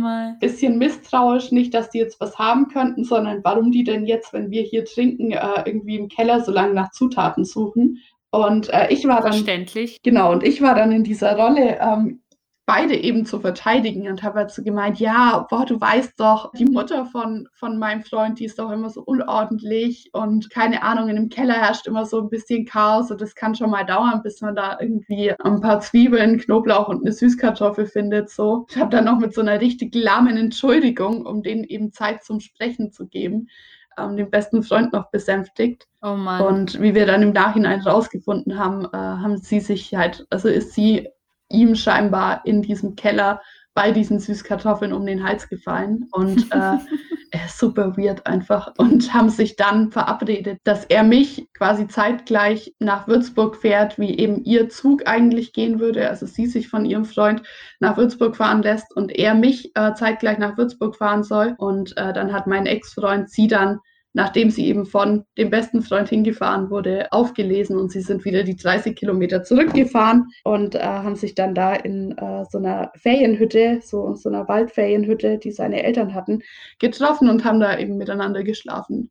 bisschen 0.41 0.79
misstrauisch, 0.79 1.51
nicht, 1.51 1.73
dass 1.73 1.91
die 1.91 1.99
jetzt 1.99 2.21
was 2.21 2.39
haben 2.39 2.69
könnten, 2.69 3.05
sondern 3.05 3.41
warum 3.43 3.73
die 3.73 3.85
denn 3.85 4.05
jetzt, 4.07 4.33
wenn 4.33 4.51
wir 4.51 4.63
hier 4.63 4.85
trinken, 4.85 5.33
äh, 5.33 5.63
irgendwie 5.65 5.97
im 5.97 6.09
Keller 6.09 6.41
so 6.41 6.53
lange 6.53 6.75
nach 6.75 6.91
Zutaten 6.91 7.45
suchen. 7.45 7.99
Und 8.31 8.69
äh, 8.73 8.89
ich 8.91 9.07
war 9.07 9.23
dann. 9.23 9.33
Verständlich. 9.33 9.99
Genau, 10.03 10.33
und 10.33 10.45
ich 10.45 10.61
war 10.61 10.75
dann 10.75 10.93
in 10.93 11.05
dieser 11.05 11.37
Rolle, 11.37 11.79
ähm, 11.81 12.21
beide 12.69 12.95
eben 12.95 13.25
zu 13.25 13.41
verteidigen 13.41 14.09
und 14.09 14.23
habe 14.23 14.41
halt 14.41 14.51
so 14.51 14.63
gemeint, 14.63 15.01
ja, 15.01 15.47
boah, 15.49 15.65
du 15.65 15.81
weißt 15.81 16.21
doch, 16.21 16.53
die 16.53 16.67
Mutter 16.67 17.07
von, 17.07 17.49
von 17.55 17.79
meinem 17.79 18.03
Freund, 18.03 18.39
die 18.39 18.45
ist 18.45 18.59
doch 18.59 18.71
immer 18.71 18.91
so 18.91 19.01
unordentlich 19.01 20.11
und 20.13 20.51
keine 20.51 20.83
Ahnung, 20.83 21.09
in 21.09 21.17
dem 21.17 21.29
Keller 21.31 21.55
herrscht 21.55 21.87
immer 21.87 22.05
so 22.05 22.21
ein 22.21 22.29
bisschen 22.29 22.67
Chaos 22.67 23.11
und 23.11 23.23
das 23.23 23.35
kann 23.35 23.55
schon 23.55 23.71
mal 23.71 23.87
dauern, 23.87 24.21
bis 24.23 24.43
man 24.43 24.55
da 24.55 24.77
irgendwie 24.79 25.33
ein 25.43 25.63
paar 25.63 25.81
Zwiebeln, 25.81 26.37
Knoblauch 26.37 26.89
und 26.89 27.01
eine 27.01 27.13
Süßkartoffel 27.13 27.87
findet, 27.87 28.29
so. 28.29 28.67
Ich 28.69 28.77
habe 28.77 28.91
dann 28.91 29.07
noch 29.07 29.19
mit 29.19 29.33
so 29.33 29.41
einer 29.41 29.63
richtig 29.63 29.95
lahmen 29.95 30.37
Entschuldigung, 30.37 31.25
um 31.25 31.43
denen 31.43 31.65
eben 31.65 31.91
Zeit 31.91 32.23
zum 32.23 32.39
Sprechen 32.39 32.93
zu 32.93 33.07
geben, 33.07 33.49
ähm, 33.97 34.19
den 34.19 34.29
besten 34.29 34.63
Freund 34.63 34.93
noch 34.93 35.11
besänftigt. 35.11 35.89
Oh 36.03 36.17
Mann. 36.17 36.43
Und 36.43 36.83
wie 36.83 36.95
wir 36.95 37.07
dann 37.07 37.23
im 37.23 37.33
Nachhinein 37.33 37.81
rausgefunden 37.81 38.59
haben, 38.59 38.85
äh, 38.85 38.97
haben 38.99 39.39
sie 39.39 39.61
sich 39.61 39.95
halt, 39.95 40.27
also 40.29 40.49
ist 40.49 40.75
sie 40.75 41.09
ihm 41.51 41.75
scheinbar 41.75 42.43
in 42.45 42.63
diesem 42.63 42.97
Keller 42.97 43.41
bei 43.79 43.93
diesen 43.93 44.19
Süßkartoffeln 44.19 44.93
um 44.93 45.07
den 45.07 45.23
Hals 45.23 45.49
gefallen. 45.49 46.09
Und 46.11 46.51
äh, 46.51 46.79
er 47.31 47.45
ist 47.47 47.59
super 47.59 47.97
weird 47.97 48.27
einfach. 48.27 48.73
Und 48.77 49.15
haben 49.15 49.31
sich 49.31 49.55
dann 49.55 49.93
verabredet, 49.93 50.59
dass 50.65 50.85
er 50.87 51.05
mich 51.05 51.49
quasi 51.55 51.87
zeitgleich 51.87 52.75
nach 52.81 53.07
Würzburg 53.07 53.55
fährt, 53.55 53.97
wie 53.97 54.19
eben 54.19 54.43
ihr 54.43 54.69
Zug 54.69 55.07
eigentlich 55.07 55.53
gehen 55.53 55.79
würde, 55.79 56.09
also 56.09 56.27
sie 56.27 56.47
sich 56.47 56.69
von 56.69 56.85
ihrem 56.85 57.05
Freund 57.05 57.43
nach 57.79 57.97
Würzburg 57.97 58.37
fahren 58.37 58.63
lässt 58.63 58.97
und 58.97 59.13
er 59.13 59.35
mich 59.35 59.71
äh, 59.77 59.95
zeitgleich 59.95 60.39
nach 60.39 60.57
Würzburg 60.57 60.97
fahren 60.97 61.23
soll. 61.23 61.55
Und 61.57 61.97
äh, 61.97 62.13
dann 62.13 62.33
hat 62.33 62.49
mein 62.49 62.67
Ex-Freund 62.67 63.31
sie 63.31 63.47
dann 63.47 63.79
nachdem 64.13 64.51
sie 64.51 64.67
eben 64.67 64.87
von 64.87 65.25
dem 65.37 65.51
besten 65.51 65.83
Freund 65.83 66.09
hingefahren 66.09 66.71
wurde, 66.71 67.13
aufgelesen 67.13 67.77
und 67.77 67.93
sie 67.93 68.01
sind 68.01 68.25
wieder 68.25 68.43
die 68.43 68.57
30 68.57 68.97
Kilometer 68.97 69.45
zurückgefahren 69.45 70.27
und 70.45 70.75
äh, 70.75 70.81
haben 70.81 71.17
sich 71.17 71.35
dann 71.35 71.55
da 71.55 71.75
in 71.75 72.17
äh, 72.17 72.45
so 72.51 72.59
einer 72.59 72.91
Ferienhütte, 72.97 73.81
so, 73.83 74.15
so 74.15 74.29
einer 74.29 74.49
Waldferienhütte, 74.49 75.39
die 75.39 75.53
seine 75.53 75.83
Eltern 75.83 76.15
hatten, 76.15 76.43
getroffen 76.79 77.29
und 77.29 77.45
haben 77.45 77.61
da 77.61 77.79
eben 77.79 77.97
miteinander 77.97 78.43
geschlafen. 78.43 79.11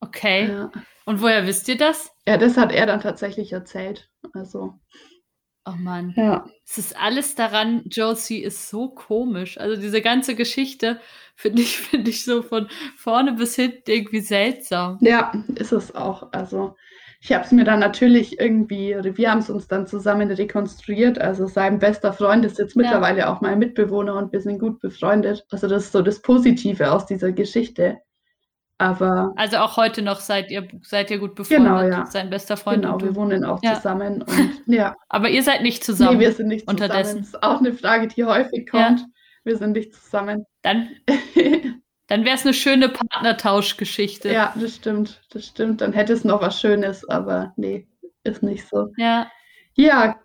Okay. 0.00 0.48
Ja. 0.48 0.72
Und 1.04 1.22
woher 1.22 1.46
wisst 1.46 1.68
ihr 1.68 1.76
das? 1.76 2.10
Ja, 2.26 2.36
das 2.36 2.56
hat 2.56 2.72
er 2.72 2.86
dann 2.86 3.00
tatsächlich 3.00 3.52
erzählt. 3.52 4.08
Also. 4.34 4.74
Oh 5.64 5.76
Mann. 5.78 6.12
Ja. 6.16 6.44
Es 6.66 6.78
ist 6.78 6.96
alles 6.96 7.34
daran, 7.36 7.82
Josie 7.86 8.42
ist 8.42 8.68
so 8.68 8.88
komisch. 8.88 9.58
Also 9.58 9.80
diese 9.80 10.02
ganze 10.02 10.34
Geschichte 10.34 11.00
finde 11.36 11.62
ich, 11.62 11.78
finde 11.78 12.10
ich 12.10 12.24
so 12.24 12.42
von 12.42 12.68
vorne 12.96 13.32
bis 13.32 13.54
hinten 13.54 13.90
irgendwie 13.90 14.20
seltsam. 14.20 14.98
Ja, 15.00 15.32
ist 15.54 15.72
es 15.72 15.94
auch. 15.94 16.32
Also 16.32 16.74
ich 17.20 17.32
habe 17.32 17.44
es 17.44 17.52
mir 17.52 17.62
dann 17.62 17.78
natürlich 17.78 18.40
irgendwie, 18.40 18.96
wir 19.00 19.30
haben 19.30 19.38
es 19.38 19.48
uns 19.48 19.68
dann 19.68 19.86
zusammen 19.86 20.28
rekonstruiert. 20.32 21.20
Also 21.20 21.46
sein 21.46 21.78
bester 21.78 22.12
Freund 22.12 22.44
ist 22.44 22.58
jetzt 22.58 22.74
mittlerweile 22.74 23.20
ja. 23.20 23.32
auch 23.32 23.40
mein 23.40 23.60
Mitbewohner 23.60 24.16
und 24.16 24.32
wir 24.32 24.40
sind 24.40 24.58
gut 24.58 24.80
befreundet. 24.80 25.46
Also 25.52 25.68
das 25.68 25.84
ist 25.84 25.92
so 25.92 26.02
das 26.02 26.20
Positive 26.20 26.90
aus 26.90 27.06
dieser 27.06 27.30
Geschichte. 27.30 28.00
Aber 28.82 29.32
also 29.36 29.58
auch 29.58 29.76
heute 29.76 30.02
noch 30.02 30.20
seid 30.20 30.50
ihr 30.50 30.68
seid 30.82 31.10
ihr 31.10 31.18
gut 31.18 31.34
befreundet. 31.34 31.66
Genau, 31.66 31.82
ja. 31.82 32.06
Sein 32.06 32.30
bester 32.30 32.56
Freund. 32.56 32.82
Genau, 32.82 33.00
wir 33.00 33.14
wohnen 33.14 33.44
auch 33.44 33.62
ja. 33.62 33.74
zusammen. 33.74 34.22
Und, 34.26 34.62
ja. 34.66 34.96
Aber 35.08 35.28
ihr 35.28 35.42
seid 35.42 35.62
nicht 35.62 35.84
zusammen. 35.84 36.18
Nee, 36.18 36.24
wir 36.24 36.32
sind 36.32 36.48
nicht 36.48 36.68
zusammen. 36.68 36.82
Unterdessen. 36.82 37.18
Das 37.18 37.28
ist 37.28 37.42
auch 37.42 37.58
eine 37.58 37.72
Frage, 37.72 38.08
die 38.08 38.24
häufig 38.24 38.68
kommt. 38.70 39.00
Ja. 39.00 39.06
Wir 39.44 39.56
sind 39.56 39.72
nicht 39.72 39.94
zusammen. 39.94 40.46
Dann, 40.62 40.88
dann 42.06 42.24
wäre 42.24 42.36
es 42.36 42.44
eine 42.44 42.54
schöne 42.54 42.88
Partnertauschgeschichte. 42.88 44.32
Ja, 44.32 44.54
das 44.56 44.76
stimmt. 44.76 45.22
Das 45.30 45.46
stimmt. 45.46 45.80
Dann 45.80 45.92
hätte 45.92 46.12
es 46.12 46.24
noch 46.24 46.40
was 46.40 46.60
Schönes, 46.60 47.08
aber 47.08 47.52
nee, 47.56 47.86
ist 48.24 48.42
nicht 48.42 48.68
so. 48.68 48.88
Ja. 48.96 49.30
Ja, 49.74 50.20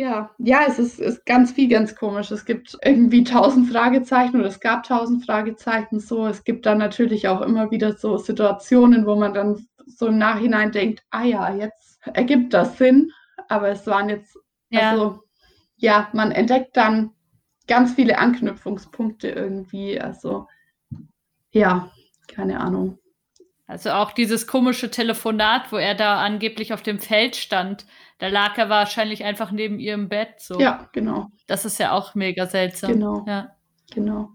ja, 0.00 0.30
ja, 0.38 0.62
es 0.66 0.78
ist, 0.78 0.98
ist 0.98 1.26
ganz 1.26 1.52
viel 1.52 1.68
ganz 1.68 1.94
komisch. 1.94 2.30
Es 2.30 2.46
gibt 2.46 2.74
irgendwie 2.82 3.22
tausend 3.22 3.70
Fragezeichen 3.70 4.40
oder 4.40 4.48
es 4.48 4.58
gab 4.58 4.84
tausend 4.84 5.26
Fragezeichen 5.26 6.00
so. 6.00 6.26
Es 6.26 6.42
gibt 6.42 6.64
dann 6.64 6.78
natürlich 6.78 7.28
auch 7.28 7.42
immer 7.42 7.70
wieder 7.70 7.92
so 7.92 8.16
Situationen, 8.16 9.04
wo 9.04 9.14
man 9.14 9.34
dann 9.34 9.66
so 9.84 10.06
im 10.06 10.16
Nachhinein 10.16 10.72
denkt, 10.72 11.02
ah 11.10 11.24
ja, 11.24 11.54
jetzt 11.54 11.98
ergibt 12.14 12.54
das 12.54 12.78
Sinn. 12.78 13.12
Aber 13.48 13.68
es 13.68 13.86
waren 13.86 14.08
jetzt, 14.08 14.38
ja. 14.70 14.92
also 14.92 15.20
ja, 15.76 16.08
man 16.14 16.32
entdeckt 16.32 16.78
dann 16.78 17.10
ganz 17.66 17.92
viele 17.92 18.18
Anknüpfungspunkte 18.18 19.28
irgendwie. 19.28 20.00
Also 20.00 20.46
ja, 21.50 21.90
keine 22.26 22.58
Ahnung. 22.58 22.98
Also 23.66 23.90
auch 23.90 24.12
dieses 24.12 24.46
komische 24.46 24.90
Telefonat, 24.90 25.70
wo 25.70 25.76
er 25.76 25.94
da 25.94 26.22
angeblich 26.22 26.72
auf 26.72 26.82
dem 26.82 27.00
Feld 27.00 27.36
stand, 27.36 27.84
da 28.20 28.28
lag 28.28 28.56
er 28.58 28.68
wahrscheinlich 28.68 29.24
einfach 29.24 29.50
neben 29.50 29.78
ihrem 29.78 30.08
Bett. 30.08 30.34
So. 30.38 30.60
Ja, 30.60 30.88
genau. 30.92 31.28
Das 31.46 31.64
ist 31.64 31.78
ja 31.78 31.92
auch 31.92 32.14
mega 32.14 32.46
seltsam. 32.46 32.92
Genau. 32.92 33.24
Ja. 33.26 33.56
Genau. 33.92 34.30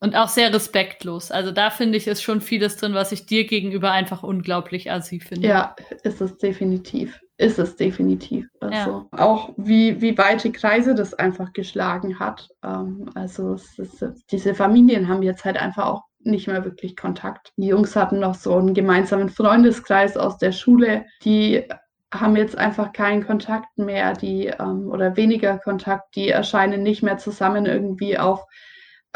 Und 0.00 0.16
auch 0.16 0.28
sehr 0.28 0.52
respektlos. 0.52 1.30
Also 1.30 1.52
da 1.52 1.70
finde 1.70 1.96
ich, 1.96 2.08
ist 2.08 2.22
schon 2.22 2.40
vieles 2.40 2.76
drin, 2.76 2.94
was 2.94 3.12
ich 3.12 3.26
dir 3.26 3.46
gegenüber 3.46 3.92
einfach 3.92 4.22
unglaublich 4.24 4.90
assi 4.90 5.20
finde. 5.20 5.46
Ja, 5.46 5.76
ist 6.02 6.20
es 6.20 6.38
definitiv. 6.38 7.20
Ist 7.38 7.58
es 7.58 7.76
definitiv. 7.76 8.46
Also 8.60 9.08
ja. 9.12 9.18
auch 9.18 9.50
wie, 9.56 10.00
wie 10.00 10.18
weite 10.18 10.50
Kreise 10.50 10.94
das 10.94 11.14
einfach 11.14 11.52
geschlagen 11.52 12.18
hat. 12.18 12.48
Ähm, 12.64 13.10
also 13.14 13.54
ist, 13.54 14.04
diese 14.30 14.54
Familien 14.54 15.06
haben 15.06 15.22
jetzt 15.22 15.44
halt 15.44 15.56
einfach 15.56 15.86
auch 15.86 16.02
nicht 16.24 16.46
mehr 16.46 16.64
wirklich 16.64 16.96
Kontakt. 16.96 17.52
Die 17.56 17.66
Jungs 17.66 17.96
hatten 17.96 18.20
noch 18.20 18.34
so 18.34 18.56
einen 18.56 18.74
gemeinsamen 18.74 19.28
Freundeskreis 19.28 20.16
aus 20.16 20.38
der 20.38 20.52
Schule, 20.52 21.04
die 21.24 21.64
haben 22.12 22.36
jetzt 22.36 22.56
einfach 22.56 22.92
keinen 22.92 23.26
Kontakt 23.26 23.78
mehr, 23.78 24.12
die 24.12 24.46
ähm, 24.46 24.90
oder 24.90 25.16
weniger 25.16 25.58
Kontakt, 25.58 26.14
die 26.14 26.28
erscheinen 26.28 26.82
nicht 26.82 27.02
mehr 27.02 27.16
zusammen 27.16 27.66
irgendwie 27.66 28.18
auf 28.18 28.44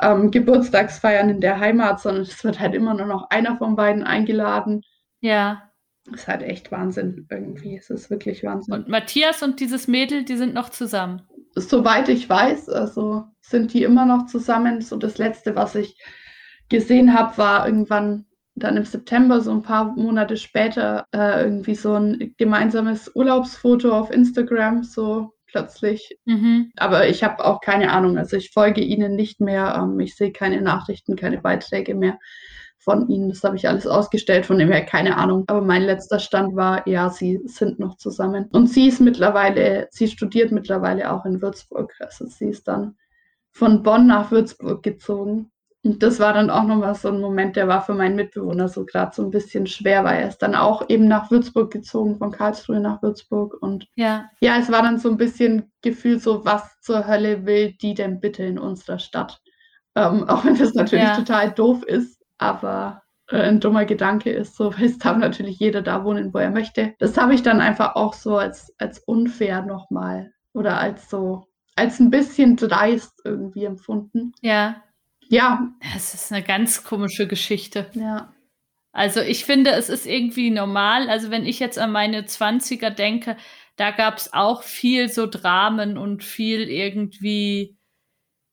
ähm, 0.01 0.30
Geburtstagsfeiern 0.30 1.28
in 1.28 1.40
der 1.40 1.61
Heimat, 1.61 2.01
sondern 2.01 2.22
es 2.22 2.42
wird 2.42 2.59
halt 2.59 2.74
immer 2.74 2.94
nur 2.94 3.07
noch 3.07 3.28
einer 3.30 3.59
von 3.59 3.76
beiden 3.76 4.03
eingeladen. 4.03 4.82
Ja. 5.20 5.62
Das 6.07 6.20
ist 6.22 6.28
halt 6.28 6.42
echt 6.42 6.72
Wahnsinn 6.72 7.26
irgendwie. 7.30 7.76
Es 7.76 7.90
ist 7.90 8.11
wirklich 8.11 8.44
Wahnsinn. 8.44 8.74
Und 8.74 8.88
Matthias 8.88 9.42
und 9.42 9.61
dieses 9.61 9.88
Mädel, 9.88 10.24
die 10.24 10.36
sind 10.36 10.55
noch 10.55 10.68
zusammen. 10.68 11.22
Soweit 11.57 12.09
ich 12.09 12.28
weiß, 12.28 12.68
also 12.68 13.24
sind 13.40 13.72
die 13.72 13.82
immer 13.82 14.07
noch 14.07 14.26
zusammen. 14.26 14.80
So 14.80 14.97
das 14.97 15.18
letzte, 15.18 15.57
was 15.57 15.74
ich 15.74 16.01
gesehen 16.68 17.12
habe, 17.18 17.36
war 17.38 17.66
irgendwann 17.66 18.26
dann 18.57 18.76
im 18.76 18.84
September, 18.84 19.40
so 19.40 19.52
ein 19.52 19.62
paar 19.62 19.94
Monate 19.96 20.36
später, 20.36 21.07
äh, 21.12 21.42
irgendwie 21.44 21.74
so 21.74 21.94
ein 21.94 22.34
gemeinsames 22.38 23.11
Urlaubsfoto 23.14 23.92
auf 23.92 24.11
Instagram, 24.11 24.82
so 24.82 25.34
plötzlich. 25.46 26.18
Mhm. 26.24 26.72
Aber 26.76 27.09
ich 27.09 27.22
habe 27.22 27.44
auch 27.44 27.61
keine 27.61 27.92
Ahnung. 27.92 28.18
Also 28.18 28.36
ich 28.36 28.50
folge 28.50 28.80
ihnen 28.80 29.14
nicht 29.14 29.40
mehr. 29.40 29.78
Ähm, 29.78 30.00
ich 30.00 30.16
sehe 30.16 30.32
keine 30.32 30.62
Nachrichten, 30.62 31.16
keine 31.16 31.38
Beiträge 31.38 31.94
mehr 31.94 32.18
von 32.78 33.09
ihnen. 33.09 33.28
Das 33.28 33.44
habe 33.44 33.57
ich 33.57 33.68
alles 33.68 33.86
ausgestellt, 33.86 34.46
von 34.46 34.59
dem 34.59 34.70
her 34.70 34.84
keine 34.84 35.16
Ahnung. 35.16 35.44
Aber 35.48 35.61
mein 35.61 35.82
letzter 35.82 36.18
Stand 36.18 36.57
war, 36.57 36.86
ja, 36.88 37.11
sie 37.11 37.40
sind 37.44 37.78
noch 37.78 37.96
zusammen. 37.96 38.48
Und 38.52 38.68
sie 38.68 38.88
ist 38.88 39.00
mittlerweile, 39.00 39.88
sie 39.90 40.09
studiert 40.09 40.50
mittlerweile 40.50 41.12
auch 41.12 41.26
in 41.26 41.42
Würzburg. 41.42 41.94
Also 42.00 42.26
sie 42.26 42.48
ist 42.48 42.68
dann 42.68 42.96
von 43.52 43.82
Bonn 43.82 44.07
nach 44.07 44.30
Würzburg 44.30 44.82
gezogen 44.82 45.50
und 45.87 46.03
das 46.03 46.18
war 46.18 46.32
dann 46.32 46.51
auch 46.51 46.64
nochmal 46.64 46.97
so 46.97 47.09
ein 47.09 47.20
Moment, 47.20 47.55
der 47.55 47.68
war 47.68 47.80
für 47.80 47.95
meinen 47.95 48.16
Mitbewohner 48.16 48.68
so 48.68 48.84
gerade 48.84 49.14
so 49.14 49.22
ein 49.22 49.30
bisschen 49.30 49.68
schwer, 49.68 50.03
weil 50.03 50.20
er 50.20 50.28
ist 50.28 50.39
dann 50.39 50.57
auch 50.57 50.89
eben 50.89 51.07
nach 51.07 51.30
Würzburg 51.30 51.72
gezogen, 51.72 52.18
von 52.18 52.32
Karlsruhe 52.32 52.80
nach 52.80 53.03
Würzburg. 53.03 53.57
Und 53.61 53.87
ja, 53.95 54.28
ja 54.41 54.59
es 54.59 54.70
war 54.70 54.82
dann 54.82 54.99
so 54.99 55.09
ein 55.09 55.16
bisschen 55.16 55.72
Gefühl, 55.82 56.18
so 56.18 56.45
was 56.45 56.80
zur 56.80 57.07
Hölle 57.07 57.47
will 57.47 57.72
die 57.80 57.95
denn 57.95 58.20
bitte 58.20 58.43
in 58.43 58.59
unserer 58.59 58.99
Stadt? 58.99 59.41
Ähm, 59.95 60.28
auch 60.28 60.45
wenn 60.45 60.59
das 60.59 60.74
natürlich 60.74 61.05
ja. 61.05 61.16
total 61.16 61.53
doof 61.53 61.84
ist, 61.84 62.20
aber 62.39 63.03
äh, 63.30 63.43
ein 63.43 63.61
dummer 63.61 63.84
Gedanke 63.84 64.30
ist, 64.30 64.57
so, 64.57 64.72
weil 64.76 64.87
es 64.87 64.99
darf 64.99 65.16
natürlich 65.16 65.61
jeder 65.61 65.82
da 65.82 66.05
wohnen, 66.05 66.34
wo 66.34 66.39
er 66.39 66.51
möchte. 66.51 66.95
Das 66.99 67.16
habe 67.16 67.34
ich 67.34 67.43
dann 67.43 67.61
einfach 67.61 67.95
auch 67.95 68.12
so 68.12 68.37
als, 68.39 68.74
als 68.78 68.99
unfair 68.99 69.62
nochmal 69.62 70.32
oder 70.53 70.78
als 70.78 71.09
so, 71.09 71.47
als 71.76 72.01
ein 72.01 72.11
bisschen 72.11 72.57
dreist 72.57 73.20
irgendwie 73.24 73.64
empfunden. 73.64 74.32
Ja. 74.41 74.82
Ja. 75.29 75.72
Es 75.95 76.14
ist 76.14 76.33
eine 76.33 76.43
ganz 76.43 76.85
komische 76.85 77.27
Geschichte. 77.27 77.91
Ja. 77.95 78.33
Also 78.93 79.20
ich 79.20 79.45
finde, 79.45 79.72
es 79.72 79.89
ist 79.89 80.07
irgendwie 80.07 80.51
normal. 80.51 81.11
Also 81.11 81.31
wenn 81.31 81.45
ich 81.45 81.59
jetzt 81.59 81.79
an 81.79 81.93
meine 81.93 82.24
Zwanziger 82.24 82.91
denke, 82.91 83.37
da 83.77 83.91
gab 83.91 84.16
es 84.16 84.33
auch 84.33 84.62
viel 84.62 85.11
so 85.11 85.27
Dramen 85.27 85.99
und 85.99 86.24
viel 86.24 86.70
irgendwie, 86.70 87.77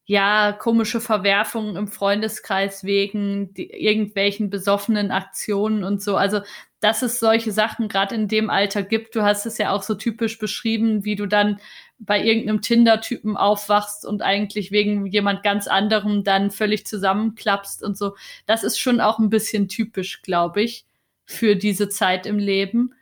ja, 0.05 0.51
komische 0.51 0.99
Verwerfungen 0.99 1.77
im 1.77 1.87
Freundeskreis 1.87 2.83
wegen 2.83 3.53
die, 3.53 3.69
irgendwelchen 3.69 4.49
besoffenen 4.49 5.11
Aktionen 5.11 5.85
und 5.85 6.03
so. 6.03 6.17
Also 6.17 6.41
dass 6.81 7.01
es 7.01 7.19
solche 7.19 7.53
Sachen 7.53 7.87
gerade 7.87 8.13
in 8.13 8.27
dem 8.27 8.49
Alter 8.49 8.83
gibt. 8.83 9.15
Du 9.15 9.23
hast 9.23 9.45
es 9.45 9.57
ja 9.57 9.71
auch 9.71 9.83
so 9.83 9.95
typisch 9.95 10.37
beschrieben, 10.37 11.05
wie 11.05 11.15
du 11.15 11.25
dann 11.25 11.61
bei 11.99 12.23
irgendeinem 12.23 12.61
Tinder-Typen 12.61 13.37
aufwachst 13.37 14.05
und 14.05 14.21
eigentlich 14.21 14.71
wegen 14.71 15.05
jemand 15.05 15.43
ganz 15.43 15.67
anderem 15.67 16.23
dann 16.23 16.51
völlig 16.51 16.85
zusammenklappst 16.85 17.83
und 17.83 17.97
so. 17.97 18.15
Das 18.45 18.63
ist 18.63 18.77
schon 18.77 18.99
auch 18.99 19.19
ein 19.19 19.29
bisschen 19.29 19.67
typisch, 19.67 20.21
glaube 20.21 20.61
ich, 20.61 20.85
für 21.25 21.55
diese 21.55 21.89
Zeit 21.89 22.25
im 22.25 22.37
Leben. 22.39 22.93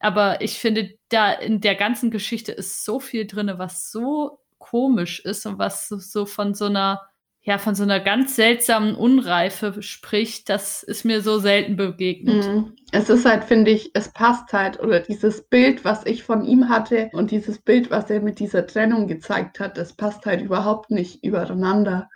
Aber 0.00 0.40
ich 0.40 0.58
finde, 0.58 0.94
da 1.08 1.32
in 1.32 1.60
der 1.60 1.74
ganzen 1.74 2.10
Geschichte 2.10 2.52
ist 2.52 2.84
so 2.84 3.00
viel 3.00 3.26
drinne, 3.26 3.58
was 3.58 3.90
so 3.90 4.40
komisch 4.58 5.20
ist 5.20 5.46
und 5.46 5.58
was 5.58 5.88
so 5.88 6.26
von 6.26 6.54
so 6.54 6.66
einer 6.66 7.02
ja, 7.48 7.56
von 7.56 7.74
so 7.74 7.82
einer 7.82 7.98
ganz 7.98 8.36
seltsamen 8.36 8.94
Unreife 8.94 9.82
spricht, 9.82 10.50
das 10.50 10.82
ist 10.82 11.06
mir 11.06 11.22
so 11.22 11.38
selten 11.38 11.76
begegnet. 11.76 12.46
Mhm. 12.46 12.76
Es 12.92 13.08
ist 13.08 13.24
halt, 13.24 13.42
finde 13.42 13.70
ich, 13.70 13.90
es 13.94 14.10
passt 14.10 14.52
halt, 14.52 14.78
oder 14.80 15.00
dieses 15.00 15.48
Bild, 15.48 15.82
was 15.82 16.04
ich 16.04 16.24
von 16.24 16.44
ihm 16.44 16.68
hatte 16.68 17.08
und 17.14 17.30
dieses 17.30 17.58
Bild, 17.58 17.90
was 17.90 18.10
er 18.10 18.20
mit 18.20 18.38
dieser 18.38 18.66
Trennung 18.66 19.06
gezeigt 19.06 19.60
hat, 19.60 19.78
das 19.78 19.94
passt 19.94 20.26
halt 20.26 20.42
überhaupt 20.42 20.90
nicht 20.90 21.24
übereinander. 21.24 22.10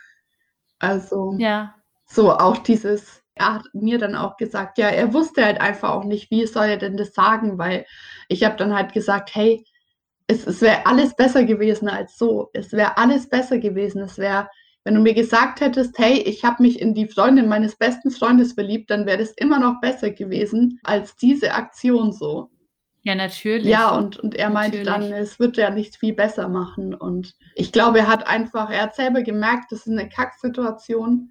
Also, 0.79 1.35
ja. 1.39 1.77
so 2.05 2.31
auch 2.33 2.59
dieses, 2.59 3.23
er 3.35 3.55
hat 3.55 3.65
mir 3.73 3.97
dann 3.97 4.17
auch 4.17 4.37
gesagt, 4.37 4.77
ja, 4.77 4.89
er 4.89 5.15
wusste 5.15 5.47
halt 5.47 5.63
einfach 5.63 5.93
auch 5.93 6.05
nicht, 6.05 6.31
wie 6.31 6.45
soll 6.45 6.67
er 6.67 6.77
denn 6.77 6.99
das 6.99 7.15
sagen, 7.15 7.57
weil 7.57 7.87
ich 8.29 8.45
habe 8.45 8.57
dann 8.57 8.75
halt 8.75 8.93
gesagt, 8.93 9.35
hey, 9.35 9.65
es, 10.27 10.47
es 10.47 10.61
wäre 10.61 10.85
alles 10.85 11.17
besser 11.17 11.45
gewesen 11.45 11.89
als 11.89 12.19
so. 12.19 12.51
Es 12.53 12.73
wäre 12.73 12.99
alles 12.99 13.31
besser 13.31 13.57
gewesen. 13.57 14.03
Es 14.03 14.19
wäre 14.19 14.49
wenn 14.85 14.95
du 14.95 15.01
mir 15.01 15.15
gesagt 15.15 15.61
hättest, 15.61 15.99
hey, 15.99 16.19
ich 16.19 16.45
habe 16.45 16.63
mich 16.63 16.81
in 16.81 16.95
die 16.95 17.07
Freundin 17.07 17.49
meines 17.49 17.77
besten 17.77 18.11
Freundes 18.11 18.55
verliebt, 18.55 18.91
dann 18.91 19.07
wäre 19.07 19.19
das 19.19 19.33
immer 19.33 19.59
noch 19.59 19.81
besser 19.81 20.11
gewesen 20.11 20.81
als 20.83 21.17
diese 21.17 21.55
Aktion 21.55 22.13
so. 22.13 22.51
Ja, 23.05 23.15
natürlich. 23.17 23.67
Ja, 23.67 23.91
und, 23.97 24.19
und 24.19 24.37
er 24.37 24.51
meinte 24.51 24.85
dann, 24.85 25.03
es 25.03 25.41
wird 25.41 25.57
ja 25.57 25.71
nicht 25.71 25.97
viel 25.97 26.15
besser 26.15 26.49
machen. 26.49 26.95
Und 26.95 27.35
ich 27.57 27.73
glaube, 27.73 27.99
er 27.99 28.07
hat 28.07 28.29
einfach, 28.29 28.71
er 28.71 28.83
hat 28.83 28.95
selber 28.95 29.23
gemerkt, 29.23 29.73
das 29.73 29.87
ist 29.87 29.89
eine 29.89 30.09
Kacksituation. 30.09 31.31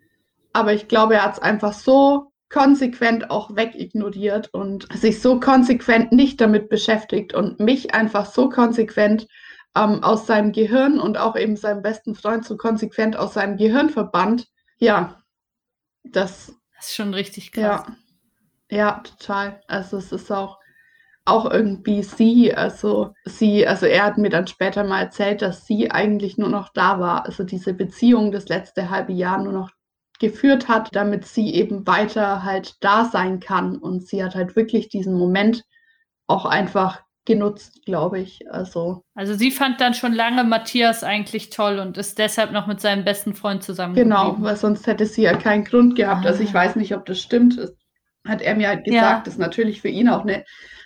Aber 0.52 0.74
ich 0.74 0.90
glaube, 0.90 1.16
er 1.16 1.24
hat 1.24 1.36
es 1.36 1.40
einfach 1.40 1.72
so 1.72 2.32
konsequent 2.50 3.32
auch 3.32 3.56
wegignoriert 3.56 4.54
und 4.54 4.88
sich 4.94 5.22
so 5.22 5.40
konsequent 5.40 6.12
nicht 6.12 6.42
damit 6.42 6.68
beschäftigt 6.68 7.34
und 7.34 7.62
mich 7.62 7.94
einfach 7.94 8.26
so 8.26 8.50
konsequent 8.50 9.28
ähm, 9.76 10.04
aus 10.04 10.28
seinem 10.28 10.52
Gehirn 10.52 11.00
und 11.00 11.18
auch 11.18 11.36
eben 11.36 11.56
seinem 11.56 11.82
besten 11.82 12.16
Freund 12.16 12.46
so 12.46 12.58
konsequent 12.58 13.16
aus 13.16 13.34
seinem 13.34 13.58
Gehirn 13.58 13.90
verbannt. 13.90 14.48
Ja, 14.78 15.22
das, 16.04 16.54
das 16.76 16.88
ist 16.88 16.96
schon 16.96 17.14
richtig 17.14 17.52
krass. 17.52 17.84
Ja, 18.70 18.78
ja, 18.78 19.02
total. 19.04 19.62
Also 19.68 19.98
es 19.98 20.12
ist 20.12 20.32
auch 20.32 20.62
auch 21.26 21.50
irgendwie 21.50 22.04
sie, 22.04 22.54
also 22.54 23.14
sie, 23.26 23.68
also 23.68 23.86
er 23.86 24.06
hat 24.06 24.18
mir 24.18 24.30
dann 24.30 24.48
später 24.48 24.84
mal 24.84 25.02
erzählt, 25.02 25.42
dass 25.42 25.66
sie 25.66 25.92
eigentlich 25.92 26.38
nur 26.38 26.50
noch 26.50 26.70
da 26.74 27.00
war, 27.00 27.26
also 27.26 27.44
diese 27.44 27.74
Beziehung 27.74 28.32
das 28.32 28.48
letzte 28.48 28.90
halbe 28.90 29.14
Jahr 29.14 29.38
nur 29.38 29.54
noch 29.54 29.70
geführt 30.20 30.68
hat, 30.68 30.96
damit 30.96 31.26
sie 31.26 31.54
eben 31.54 31.86
weiter 31.88 32.44
halt 32.44 32.76
da 32.82 33.06
sein 33.06 33.40
kann 33.40 33.78
und 33.78 34.08
sie 34.08 34.24
hat 34.24 34.36
halt 34.36 34.56
wirklich 34.56 34.90
diesen 34.90 35.14
Moment 35.16 35.64
auch 36.28 36.46
einfach 36.46 37.02
genutzt, 37.26 37.86
glaube 37.86 38.20
ich. 38.20 38.52
Also, 38.52 39.04
also 39.14 39.34
sie 39.34 39.52
fand 39.52 39.80
dann 39.80 39.94
schon 39.94 40.14
lange 40.14 40.44
Matthias 40.44 41.04
eigentlich 41.04 41.50
toll 41.50 41.80
und 41.80 41.98
ist 41.98 42.18
deshalb 42.18 42.52
noch 42.52 42.68
mit 42.68 42.82
seinem 42.82 43.04
besten 43.04 43.34
Freund 43.34 43.64
zusammen. 43.64 43.96
Genau, 43.96 44.36
weil 44.40 44.56
sonst 44.56 44.88
hätte 44.88 45.06
sie 45.06 45.24
ja 45.24 45.36
keinen 45.36 45.64
Grund 45.64 45.96
gehabt. 45.96 46.26
Ah. 46.26 46.30
Also 46.30 46.44
ich 46.44 46.52
ah. 46.52 46.56
weiß 46.56 46.76
nicht, 46.78 46.96
ob 46.96 47.06
das 47.06 47.20
stimmt. 47.20 47.58
Das 47.58 47.76
hat 48.28 48.42
er 48.42 48.56
mir 48.56 48.68
halt 48.70 48.86
gesagt, 48.86 49.04
ja. 49.04 49.22
das 49.24 49.36
ist 49.36 49.40
natürlich 49.40 49.82
für 49.82 49.90
ihn 49.90 50.10
auch 50.10 50.22
eine, 50.22 50.44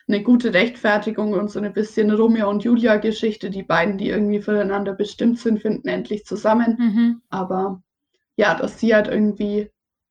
eine 0.07 0.23
gute 0.23 0.53
Rechtfertigung 0.53 1.33
und 1.33 1.49
so 1.49 1.59
ein 1.59 1.73
bisschen 1.73 2.11
Romeo 2.11 2.49
und 2.49 2.63
Julia-Geschichte. 2.63 3.49
Die 3.49 3.63
beiden, 3.63 3.97
die 3.97 4.09
irgendwie 4.09 4.41
füreinander 4.41 4.93
bestimmt 4.93 5.39
sind, 5.39 5.61
finden 5.61 5.87
endlich 5.87 6.25
zusammen. 6.25 6.75
Mhm. 6.77 7.21
Aber 7.29 7.81
ja, 8.35 8.55
dass 8.55 8.79
sie 8.79 8.93
halt 8.93 9.07
irgendwie, 9.07 9.69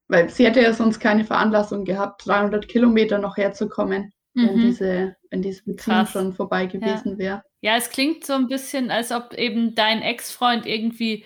weil 0.09 0.31
sie 0.31 0.47
hätte 0.47 0.63
ja 0.63 0.73
sonst 0.73 1.01
keine 1.01 1.25
Veranlassung 1.25 1.85
gehabt, 1.85 2.27
300 2.27 2.67
Kilometer 2.67 3.19
noch 3.19 3.37
herzukommen 3.37 4.13
wenn, 4.35 4.57
mhm. 4.57 4.61
diese, 4.61 5.17
wenn 5.35 5.43
diese 5.43 5.65
Beziehung 5.65 5.97
Krass. 5.97 6.13
schon 6.13 6.33
vorbei 6.33 6.67
gewesen 6.67 7.13
ja. 7.13 7.19
wäre. 7.19 7.43
Ja, 7.61 7.77
es 7.77 7.91
klingt 7.91 8.25
so 8.25 8.35
ein 8.35 8.47
bisschen, 8.47 8.91
als 8.91 9.11
ob 9.11 9.35
eben 9.35 9.75
dein 9.75 10.01
Ex-Freund 10.01 10.65
irgendwie 10.65 11.25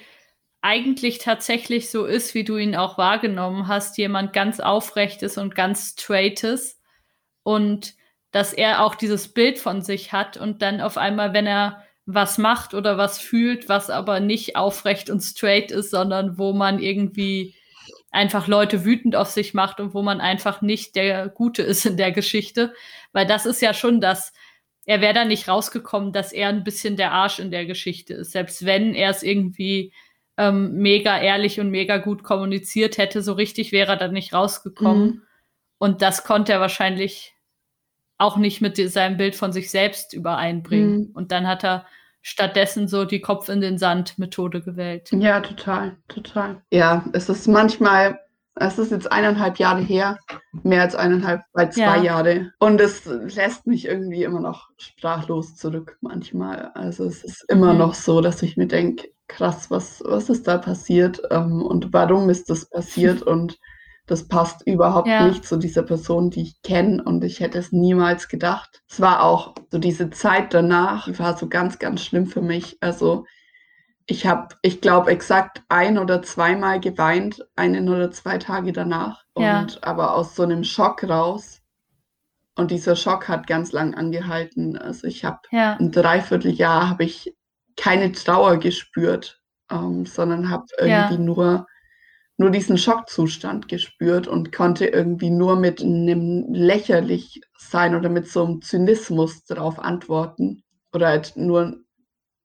eigentlich 0.62 1.18
tatsächlich 1.18 1.90
so 1.90 2.06
ist, 2.06 2.34
wie 2.34 2.42
du 2.42 2.56
ihn 2.56 2.74
auch 2.74 2.96
wahrgenommen 2.96 3.68
hast, 3.68 3.98
jemand 3.98 4.32
ganz 4.32 4.60
aufrechtes 4.60 5.36
und 5.36 5.54
ganz 5.54 5.90
straightes 5.92 6.80
und 7.42 7.94
dass 8.30 8.52
er 8.54 8.82
auch 8.82 8.94
dieses 8.94 9.28
Bild 9.28 9.58
von 9.58 9.82
sich 9.82 10.12
hat 10.12 10.36
und 10.36 10.62
dann 10.62 10.80
auf 10.80 10.96
einmal, 10.96 11.34
wenn 11.34 11.46
er 11.46 11.84
was 12.06 12.38
macht 12.38 12.72
oder 12.72 12.96
was 12.96 13.18
fühlt, 13.18 13.68
was 13.68 13.90
aber 13.90 14.20
nicht 14.20 14.56
aufrecht 14.56 15.10
und 15.10 15.20
straight 15.20 15.70
ist, 15.70 15.90
sondern 15.90 16.38
wo 16.38 16.54
man 16.54 16.78
irgendwie 16.78 17.54
einfach 18.10 18.46
Leute 18.46 18.84
wütend 18.84 19.16
auf 19.16 19.28
sich 19.28 19.54
macht 19.54 19.80
und 19.80 19.94
wo 19.94 20.02
man 20.02 20.20
einfach 20.20 20.62
nicht 20.62 20.96
der 20.96 21.28
Gute 21.28 21.62
ist 21.62 21.84
in 21.86 21.96
der 21.96 22.12
Geschichte. 22.12 22.72
Weil 23.12 23.26
das 23.26 23.46
ist 23.46 23.60
ja 23.60 23.74
schon 23.74 24.00
das, 24.00 24.32
er 24.84 25.00
wäre 25.00 25.14
da 25.14 25.24
nicht 25.24 25.48
rausgekommen, 25.48 26.12
dass 26.12 26.32
er 26.32 26.48
ein 26.48 26.64
bisschen 26.64 26.96
der 26.96 27.12
Arsch 27.12 27.38
in 27.38 27.50
der 27.50 27.66
Geschichte 27.66 28.14
ist. 28.14 28.32
Selbst 28.32 28.64
wenn 28.64 28.94
er 28.94 29.10
es 29.10 29.22
irgendwie 29.22 29.92
ähm, 30.38 30.76
mega 30.76 31.20
ehrlich 31.20 31.60
und 31.60 31.70
mega 31.70 31.98
gut 31.98 32.22
kommuniziert 32.22 32.96
hätte, 32.96 33.22
so 33.22 33.34
richtig 33.34 33.72
wäre 33.72 33.92
er 33.92 33.96
da 33.96 34.08
nicht 34.08 34.32
rausgekommen. 34.32 35.06
Mhm. 35.06 35.22
Und 35.78 36.02
das 36.02 36.24
konnte 36.24 36.52
er 36.52 36.60
wahrscheinlich 36.60 37.34
auch 38.16 38.36
nicht 38.36 38.60
mit 38.60 38.76
seinem 38.76 39.16
Bild 39.16 39.36
von 39.36 39.52
sich 39.52 39.70
selbst 39.70 40.12
übereinbringen. 40.14 40.98
Mhm. 40.98 41.10
Und 41.12 41.32
dann 41.32 41.46
hat 41.46 41.64
er 41.64 41.86
stattdessen 42.22 42.88
so 42.88 43.04
die 43.04 43.20
Kopf 43.20 43.48
in 43.48 43.60
den 43.60 43.78
Sand 43.78 44.18
Methode 44.18 44.62
gewählt. 44.62 45.10
Ja, 45.12 45.40
total, 45.40 45.96
total. 46.08 46.62
Ja, 46.70 47.04
es 47.12 47.28
ist 47.28 47.46
manchmal, 47.48 48.18
es 48.54 48.78
ist 48.78 48.90
jetzt 48.90 49.10
eineinhalb 49.10 49.58
Jahre 49.58 49.80
her, 49.80 50.18
mehr 50.62 50.82
als 50.82 50.94
eineinhalb, 50.94 51.42
bei 51.52 51.66
zwei 51.66 51.98
ja. 51.98 52.02
Jahre. 52.02 52.52
Und 52.58 52.80
es 52.80 53.04
lässt 53.06 53.66
mich 53.66 53.86
irgendwie 53.86 54.24
immer 54.24 54.40
noch 54.40 54.68
sprachlos 54.76 55.56
zurück 55.56 55.96
manchmal. 56.00 56.72
Also 56.74 57.04
es 57.04 57.24
ist 57.24 57.44
immer 57.48 57.72
mhm. 57.72 57.78
noch 57.78 57.94
so, 57.94 58.20
dass 58.20 58.42
ich 58.42 58.56
mir 58.56 58.66
denke, 58.66 59.08
krass, 59.28 59.70
was, 59.70 60.02
was 60.04 60.28
ist 60.30 60.48
da 60.48 60.58
passiert 60.58 61.20
ähm, 61.30 61.62
und 61.62 61.92
warum 61.92 62.30
ist 62.30 62.50
das 62.50 62.68
passiert 62.68 63.22
und 63.26 63.58
das 64.08 64.26
passt 64.26 64.66
überhaupt 64.66 65.06
ja. 65.06 65.26
nicht 65.26 65.44
zu 65.44 65.58
dieser 65.58 65.82
Person, 65.82 66.30
die 66.30 66.42
ich 66.42 66.62
kenne 66.62 67.04
und 67.04 67.22
ich 67.22 67.40
hätte 67.40 67.58
es 67.58 67.72
niemals 67.72 68.28
gedacht. 68.28 68.82
Es 68.88 69.00
war 69.00 69.22
auch 69.22 69.54
so 69.70 69.78
diese 69.78 70.08
Zeit 70.10 70.54
danach, 70.54 71.04
die 71.04 71.18
war 71.18 71.36
so 71.36 71.46
ganz, 71.46 71.78
ganz 71.78 72.02
schlimm 72.02 72.26
für 72.26 72.40
mich. 72.40 72.78
Also 72.80 73.26
ich 74.06 74.26
habe, 74.26 74.56
ich 74.62 74.80
glaube, 74.80 75.10
exakt 75.10 75.62
ein 75.68 75.98
oder 75.98 76.22
zweimal 76.22 76.80
geweint, 76.80 77.46
einen 77.54 77.90
oder 77.90 78.10
zwei 78.10 78.38
Tage 78.38 78.72
danach. 78.72 79.24
Ja. 79.36 79.60
Und 79.60 79.84
aber 79.84 80.14
aus 80.14 80.34
so 80.34 80.42
einem 80.42 80.64
Schock 80.64 81.04
raus. 81.04 81.60
Und 82.56 82.70
dieser 82.70 82.96
Schock 82.96 83.28
hat 83.28 83.46
ganz 83.46 83.72
lang 83.72 83.94
angehalten. 83.94 84.78
Also 84.78 85.06
ich 85.06 85.26
habe 85.26 85.40
ja. 85.50 85.76
ein 85.78 85.92
Dreivierteljahr 85.92 86.88
habe 86.88 87.04
ich 87.04 87.36
keine 87.76 88.10
Trauer 88.12 88.56
gespürt, 88.56 89.42
ähm, 89.70 90.06
sondern 90.06 90.48
habe 90.48 90.64
irgendwie 90.78 91.14
ja. 91.14 91.20
nur 91.20 91.66
nur 92.38 92.50
diesen 92.50 92.78
Schockzustand 92.78 93.68
gespürt 93.68 94.28
und 94.28 94.52
konnte 94.52 94.86
irgendwie 94.86 95.30
nur 95.30 95.56
mit 95.56 95.82
einem 95.82 96.46
lächerlich 96.52 97.40
sein 97.58 97.94
oder 97.96 98.08
mit 98.08 98.28
so 98.28 98.44
einem 98.44 98.62
Zynismus 98.62 99.44
darauf 99.44 99.78
antworten 99.80 100.62
oder 100.92 101.08
halt 101.08 101.32
nur 101.36 101.76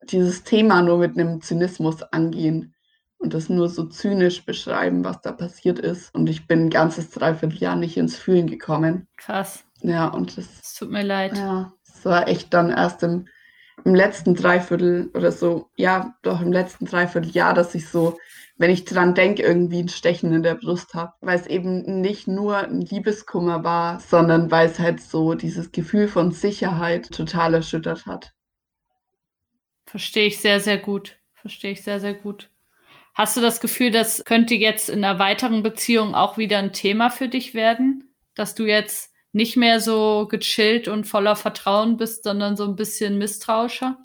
dieses 0.10 0.44
Thema 0.44 0.82
nur 0.82 0.98
mit 0.98 1.18
einem 1.18 1.42
Zynismus 1.42 2.02
angehen 2.02 2.74
und 3.20 3.36
das 3.36 3.50
nur 3.50 3.70
so 3.70 3.86
zynisch 3.86 4.44
beschreiben, 4.46 5.06
was 5.06 5.22
da 5.22 5.32
passiert 5.32 5.80
ist. 5.80 6.14
Und 6.14 6.28
ich 6.28 6.48
bin 6.48 6.66
ein 6.66 6.70
ganzes 6.70 7.12
Dreivierteljahr 7.12 7.76
nicht 7.76 7.96
ins 7.96 8.18
Fühlen 8.18 8.48
gekommen. 8.48 9.08
Krass. 9.16 9.64
Ja, 9.82 10.08
und 10.08 10.38
das. 10.38 10.48
Es 10.62 10.74
tut 10.74 10.92
mir 10.92 11.04
leid. 11.04 11.38
Ja, 11.38 11.72
es 11.88 12.04
war 12.04 12.28
echt 12.28 12.54
dann 12.54 12.72
erst 12.72 13.04
im 13.04 13.28
im 13.86 13.96
letzten 13.96 14.36
Dreiviertel 14.36 15.10
oder 15.14 15.32
so, 15.32 15.70
ja, 15.76 16.16
doch 16.22 16.42
im 16.42 16.52
letzten 16.52 16.86
Dreivierteljahr, 16.86 17.54
dass 17.54 17.76
ich 17.76 17.90
so, 17.90 18.18
wenn 18.56 18.70
ich 18.70 18.86
dran 18.86 19.16
denke, 19.16 19.42
irgendwie 19.42 19.80
ein 19.80 19.90
Stechen 19.90 20.34
in 20.34 20.44
der 20.44 20.56
Brust 20.56 20.94
habe. 20.94 21.14
Weil 21.22 21.40
es 21.40 21.48
eben 21.48 22.02
nicht 22.02 22.28
nur 22.28 22.58
ein 22.58 22.82
Liebeskummer 22.82 23.64
war, 23.64 24.00
sondern 24.00 24.52
weil 24.52 24.68
es 24.68 24.80
halt 24.80 25.02
so 25.02 25.34
dieses 25.34 25.72
Gefühl 25.72 26.08
von 26.08 26.32
Sicherheit 26.32 27.10
total 27.12 27.56
erschüttert 27.56 28.06
hat. 28.06 28.34
Verstehe 29.86 30.28
ich 30.28 30.40
sehr, 30.40 30.60
sehr 30.60 30.78
gut. 30.78 31.18
Verstehe 31.34 31.72
ich 31.72 31.84
sehr, 31.84 32.00
sehr 32.00 32.14
gut. 32.14 32.50
Hast 33.14 33.38
du 33.38 33.42
das 33.42 33.60
Gefühl, 33.60 33.92
das 33.92 34.24
könnte 34.26 34.56
jetzt 34.56 34.90
in 34.90 35.04
einer 35.04 35.20
weiteren 35.20 35.62
Beziehung 35.62 36.16
auch 36.16 36.38
wieder 36.38 36.58
ein 36.58 36.74
Thema 36.74 37.10
für 37.10 37.28
dich 37.28 37.54
werden? 37.54 38.16
Dass 38.34 38.56
du 38.56 38.66
jetzt 38.66 39.12
nicht 39.34 39.58
mehr 39.58 39.80
so 39.80 40.28
gechillt 40.30 40.88
und 40.88 41.06
voller 41.06 41.36
Vertrauen 41.36 41.98
bist, 41.98 42.24
sondern 42.24 42.56
so 42.56 42.64
ein 42.64 42.76
bisschen 42.76 43.18
misstrauischer? 43.18 43.98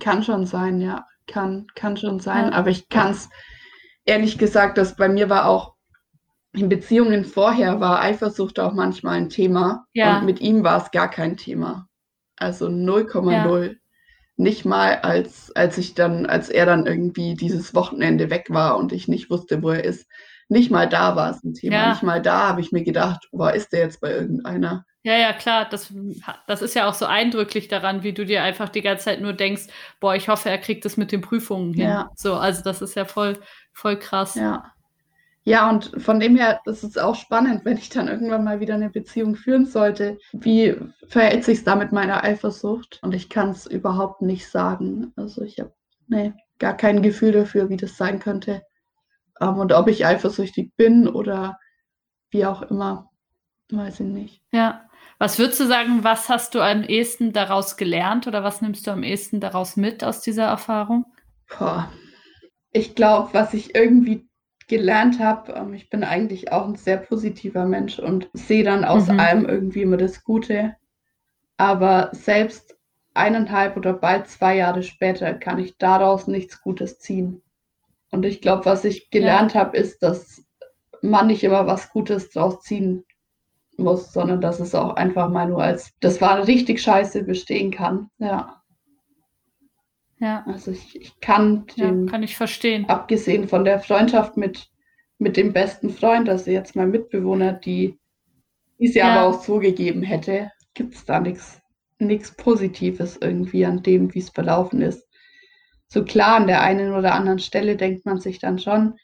Kann 0.00 0.22
schon 0.22 0.46
sein, 0.46 0.80
ja. 0.80 1.06
Kann, 1.26 1.66
kann 1.74 1.96
schon 1.96 2.20
sein. 2.20 2.46
Ja. 2.46 2.52
Aber 2.52 2.70
ich 2.70 2.88
kann 2.88 3.10
es 3.10 3.28
ehrlich 4.04 4.38
gesagt, 4.38 4.78
dass 4.78 4.96
bei 4.96 5.08
mir 5.08 5.28
war 5.28 5.46
auch 5.46 5.74
in 6.54 6.68
Beziehungen 6.68 7.24
vorher 7.24 7.80
war 7.80 8.00
Eifersucht 8.00 8.60
auch 8.60 8.72
manchmal 8.72 9.16
ein 9.16 9.28
Thema. 9.28 9.86
Ja. 9.92 10.18
Und 10.18 10.26
mit 10.26 10.40
ihm 10.40 10.62
war 10.62 10.82
es 10.82 10.90
gar 10.92 11.10
kein 11.10 11.36
Thema. 11.36 11.88
Also 12.36 12.66
0,0. 12.66 13.64
Ja. 13.64 13.70
Nicht 14.36 14.64
mal 14.64 14.96
als, 14.96 15.54
als 15.54 15.78
ich 15.78 15.94
dann, 15.94 16.26
als 16.26 16.48
er 16.48 16.66
dann 16.66 16.86
irgendwie 16.86 17.34
dieses 17.34 17.74
Wochenende 17.74 18.30
weg 18.30 18.46
war 18.50 18.76
und 18.78 18.92
ich 18.92 19.06
nicht 19.06 19.30
wusste, 19.30 19.62
wo 19.62 19.70
er 19.70 19.84
ist. 19.84 20.08
Nicht 20.48 20.70
mal 20.70 20.88
da 20.88 21.16
war 21.16 21.30
es 21.30 21.42
ein 21.42 21.54
Thema. 21.54 21.76
Ja. 21.76 21.90
Nicht 21.90 22.02
mal 22.02 22.20
da 22.20 22.48
habe 22.48 22.60
ich 22.60 22.70
mir 22.70 22.82
gedacht, 22.82 23.28
wo 23.32 23.46
ist 23.46 23.72
der 23.72 23.80
jetzt 23.80 24.00
bei 24.00 24.10
irgendeiner? 24.10 24.84
Ja, 25.04 25.16
ja, 25.16 25.32
klar. 25.32 25.68
Das, 25.68 25.92
das 26.46 26.62
ist 26.62 26.74
ja 26.74 26.88
auch 26.88 26.94
so 26.94 27.06
eindrücklich 27.06 27.68
daran, 27.68 28.02
wie 28.02 28.12
du 28.12 28.24
dir 28.24 28.42
einfach 28.42 28.68
die 28.68 28.80
ganze 28.80 29.04
Zeit 29.04 29.20
nur 29.20 29.34
denkst, 29.34 29.66
boah, 30.00 30.14
ich 30.14 30.28
hoffe, 30.28 30.50
er 30.50 30.58
kriegt 30.58 30.84
das 30.84 30.96
mit 30.96 31.12
den 31.12 31.20
Prüfungen 31.20 31.74
hin. 31.74 31.84
Ja. 31.88 32.10
So, 32.16 32.34
also 32.34 32.62
das 32.62 32.82
ist 32.82 32.96
ja 32.96 33.04
voll, 33.04 33.38
voll 33.74 33.98
krass. 33.98 34.34
Ja. 34.34 34.74
Ja, 35.46 35.68
und 35.68 35.92
von 36.02 36.20
dem 36.20 36.36
her 36.36 36.60
ist 36.64 36.82
es 36.84 36.96
auch 36.96 37.16
spannend, 37.16 37.66
wenn 37.66 37.76
ich 37.76 37.90
dann 37.90 38.08
irgendwann 38.08 38.44
mal 38.44 38.60
wieder 38.60 38.74
eine 38.74 38.88
Beziehung 38.88 39.36
führen 39.36 39.66
sollte. 39.66 40.16
Wie 40.32 40.74
verhält 41.06 41.44
sich 41.44 41.64
da 41.64 41.76
mit 41.76 41.92
meiner 41.92 42.24
Eifersucht? 42.24 42.98
Und 43.02 43.14
ich 43.14 43.28
kann 43.28 43.50
es 43.50 43.66
überhaupt 43.66 44.22
nicht 44.22 44.48
sagen. 44.48 45.12
Also 45.16 45.42
ich 45.42 45.60
habe 45.60 45.74
nee, 46.06 46.32
gar 46.58 46.74
kein 46.74 47.02
Gefühl 47.02 47.32
dafür, 47.32 47.68
wie 47.68 47.76
das 47.76 47.98
sein 47.98 48.20
könnte. 48.20 48.62
Ähm, 49.38 49.58
und 49.58 49.72
ob 49.72 49.88
ich 49.88 50.06
eifersüchtig 50.06 50.74
bin 50.76 51.08
oder 51.08 51.58
wie 52.30 52.46
auch 52.46 52.62
immer, 52.62 53.10
weiß 53.70 54.00
ich 54.00 54.06
nicht. 54.06 54.42
Ja. 54.50 54.88
Was 55.18 55.38
würdest 55.38 55.60
du 55.60 55.66
sagen, 55.66 56.02
was 56.02 56.30
hast 56.30 56.54
du 56.54 56.60
am 56.60 56.82
ehesten 56.82 57.34
daraus 57.34 57.76
gelernt 57.76 58.26
oder 58.26 58.42
was 58.42 58.62
nimmst 58.62 58.86
du 58.86 58.90
am 58.90 59.02
ehesten 59.02 59.40
daraus 59.40 59.76
mit 59.76 60.02
aus 60.02 60.22
dieser 60.22 60.44
Erfahrung? 60.44 61.04
Boah. 61.58 61.92
Ich 62.74 62.94
glaube, 62.94 63.30
was 63.32 63.54
ich 63.54 63.74
irgendwie 63.74 64.28
gelernt 64.68 65.18
habe, 65.20 65.52
ähm, 65.52 65.72
ich 65.72 65.88
bin 65.88 66.04
eigentlich 66.04 66.52
auch 66.52 66.66
ein 66.66 66.76
sehr 66.76 66.98
positiver 66.98 67.64
Mensch 67.64 67.98
und 67.98 68.28
sehe 68.34 68.64
dann 68.64 68.84
aus 68.84 69.08
mhm. 69.08 69.20
allem 69.20 69.46
irgendwie 69.46 69.82
immer 69.82 69.96
das 69.96 70.22
Gute. 70.24 70.76
Aber 71.56 72.10
selbst 72.12 72.76
eineinhalb 73.14 73.76
oder 73.76 73.92
bald 73.92 74.26
zwei 74.26 74.56
Jahre 74.56 74.82
später 74.82 75.34
kann 75.34 75.58
ich 75.58 75.78
daraus 75.78 76.26
nichts 76.26 76.60
Gutes 76.60 76.98
ziehen. 76.98 77.42
Und 78.10 78.24
ich 78.24 78.40
glaube, 78.40 78.66
was 78.66 78.84
ich 78.84 79.10
gelernt 79.10 79.54
ja. 79.54 79.60
habe, 79.60 79.76
ist, 79.76 80.02
dass 80.02 80.44
man 81.00 81.28
nicht 81.28 81.44
immer 81.44 81.66
was 81.66 81.90
Gutes 81.90 82.30
draus 82.30 82.60
ziehen 82.62 83.04
muss, 83.76 84.12
sondern 84.12 84.40
dass 84.40 84.60
es 84.60 84.74
auch 84.74 84.94
einfach 84.96 85.28
mal 85.30 85.48
nur 85.48 85.62
als 85.62 85.92
das 86.00 86.20
war 86.20 86.46
richtig 86.46 86.80
scheiße 86.82 87.24
bestehen 87.24 87.70
kann. 87.70 88.10
Ja. 88.18 88.62
Ja. 90.18 90.44
Also 90.46 90.70
ich, 90.70 91.00
ich 91.00 91.20
kann 91.20 91.66
den, 91.76 92.06
ja, 92.06 92.10
kann 92.10 92.22
ich 92.22 92.36
verstehen. 92.36 92.88
Abgesehen 92.88 93.48
von 93.48 93.64
der 93.64 93.80
Freundschaft 93.80 94.36
mit, 94.36 94.68
mit 95.18 95.36
dem 95.36 95.52
besten 95.52 95.90
Freund, 95.90 96.28
also 96.28 96.50
jetzt 96.50 96.76
mein 96.76 96.90
Mitbewohner, 96.90 97.52
die, 97.52 97.98
die 98.78 98.86
es 98.86 98.94
ja, 98.94 99.08
aber 99.08 99.28
auch 99.28 99.42
so 99.42 99.58
gegeben 99.58 100.02
hätte, 100.02 100.50
gibt 100.74 100.94
es 100.94 101.04
da 101.04 101.20
nichts 101.20 101.60
nichts 102.00 102.32
Positives 102.36 103.18
irgendwie 103.20 103.64
an 103.64 103.82
dem, 103.82 104.12
wie 104.14 104.18
es 104.18 104.28
verlaufen 104.28 104.82
ist 104.82 105.06
so 105.94 106.04
klar, 106.04 106.36
an 106.36 106.46
der 106.46 106.60
einen 106.60 106.92
oder 106.92 107.14
anderen 107.14 107.38
Stelle 107.38 107.76
denkt 107.76 108.04
man 108.04 108.20
sich 108.20 108.38
dann 108.38 108.58
schon, 108.58 108.98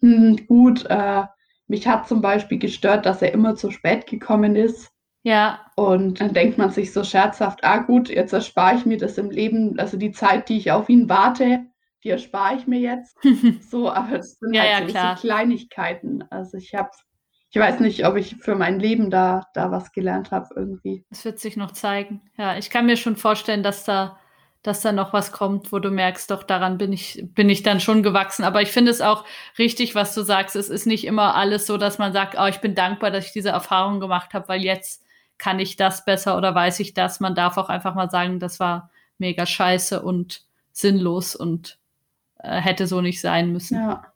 hm, 0.00 0.46
gut, 0.46 0.84
äh, 0.88 1.22
mich 1.66 1.88
hat 1.88 2.06
zum 2.06 2.20
Beispiel 2.20 2.58
gestört, 2.58 3.06
dass 3.06 3.22
er 3.22 3.32
immer 3.32 3.56
zu 3.56 3.70
spät 3.70 4.06
gekommen 4.06 4.54
ist. 4.54 4.92
Ja. 5.24 5.60
Und 5.74 6.20
dann 6.20 6.34
denkt 6.34 6.58
man 6.58 6.70
sich 6.70 6.92
so 6.92 7.02
scherzhaft, 7.02 7.64
ah 7.64 7.78
gut, 7.78 8.10
jetzt 8.10 8.32
erspare 8.32 8.76
ich 8.76 8.86
mir 8.86 8.98
das 8.98 9.18
im 9.18 9.30
Leben, 9.30 9.78
also 9.78 9.96
die 9.96 10.12
Zeit, 10.12 10.48
die 10.48 10.58
ich 10.58 10.70
auf 10.70 10.88
ihn 10.88 11.08
warte, 11.08 11.64
die 12.04 12.10
erspare 12.10 12.56
ich 12.56 12.66
mir 12.66 12.78
jetzt. 12.78 13.16
so, 13.70 13.90
aber 13.90 14.18
das 14.18 14.38
sind 14.38 14.54
ja, 14.54 14.62
halt 14.62 14.92
ja, 14.92 15.16
so, 15.16 15.26
Kleinigkeiten. 15.26 16.24
Also 16.30 16.58
ich 16.58 16.74
habe, 16.74 16.90
ich 17.50 17.58
weiß 17.58 17.80
nicht, 17.80 18.06
ob 18.06 18.16
ich 18.16 18.36
für 18.36 18.54
mein 18.54 18.78
Leben 18.78 19.10
da, 19.10 19.46
da 19.54 19.70
was 19.70 19.92
gelernt 19.92 20.30
habe 20.30 20.48
irgendwie. 20.54 21.06
Das 21.08 21.24
wird 21.24 21.40
sich 21.40 21.56
noch 21.56 21.72
zeigen. 21.72 22.20
Ja, 22.36 22.58
ich 22.58 22.68
kann 22.68 22.84
mir 22.84 22.98
schon 22.98 23.16
vorstellen, 23.16 23.62
dass 23.62 23.84
da 23.84 24.18
dass 24.64 24.80
da 24.80 24.92
noch 24.92 25.12
was 25.12 25.30
kommt, 25.30 25.72
wo 25.72 25.78
du 25.78 25.90
merkst, 25.90 26.30
doch 26.30 26.42
daran 26.42 26.78
bin 26.78 26.90
ich, 26.90 27.22
bin 27.34 27.50
ich 27.50 27.62
dann 27.62 27.80
schon 27.80 28.02
gewachsen. 28.02 28.44
Aber 28.44 28.62
ich 28.62 28.70
finde 28.70 28.90
es 28.90 29.02
auch 29.02 29.26
richtig, 29.58 29.94
was 29.94 30.14
du 30.14 30.22
sagst. 30.22 30.56
Es 30.56 30.70
ist 30.70 30.86
nicht 30.86 31.06
immer 31.06 31.34
alles 31.34 31.66
so, 31.66 31.76
dass 31.76 31.98
man 31.98 32.14
sagt, 32.14 32.36
oh, 32.40 32.46
ich 32.46 32.62
bin 32.62 32.74
dankbar, 32.74 33.10
dass 33.10 33.26
ich 33.26 33.32
diese 33.32 33.50
Erfahrung 33.50 34.00
gemacht 34.00 34.32
habe, 34.32 34.48
weil 34.48 34.62
jetzt 34.62 35.03
kann 35.38 35.58
ich 35.58 35.76
das 35.76 36.04
besser 36.04 36.36
oder 36.36 36.54
weiß 36.54 36.80
ich 36.80 36.94
das. 36.94 37.20
Man 37.20 37.34
darf 37.34 37.56
auch 37.56 37.68
einfach 37.68 37.94
mal 37.94 38.10
sagen, 38.10 38.40
das 38.40 38.60
war 38.60 38.90
mega 39.18 39.46
scheiße 39.46 40.02
und 40.02 40.42
sinnlos 40.72 41.36
und 41.36 41.78
äh, 42.38 42.60
hätte 42.60 42.86
so 42.86 43.00
nicht 43.00 43.20
sein 43.20 43.52
müssen. 43.52 43.76
Ja, 43.76 44.12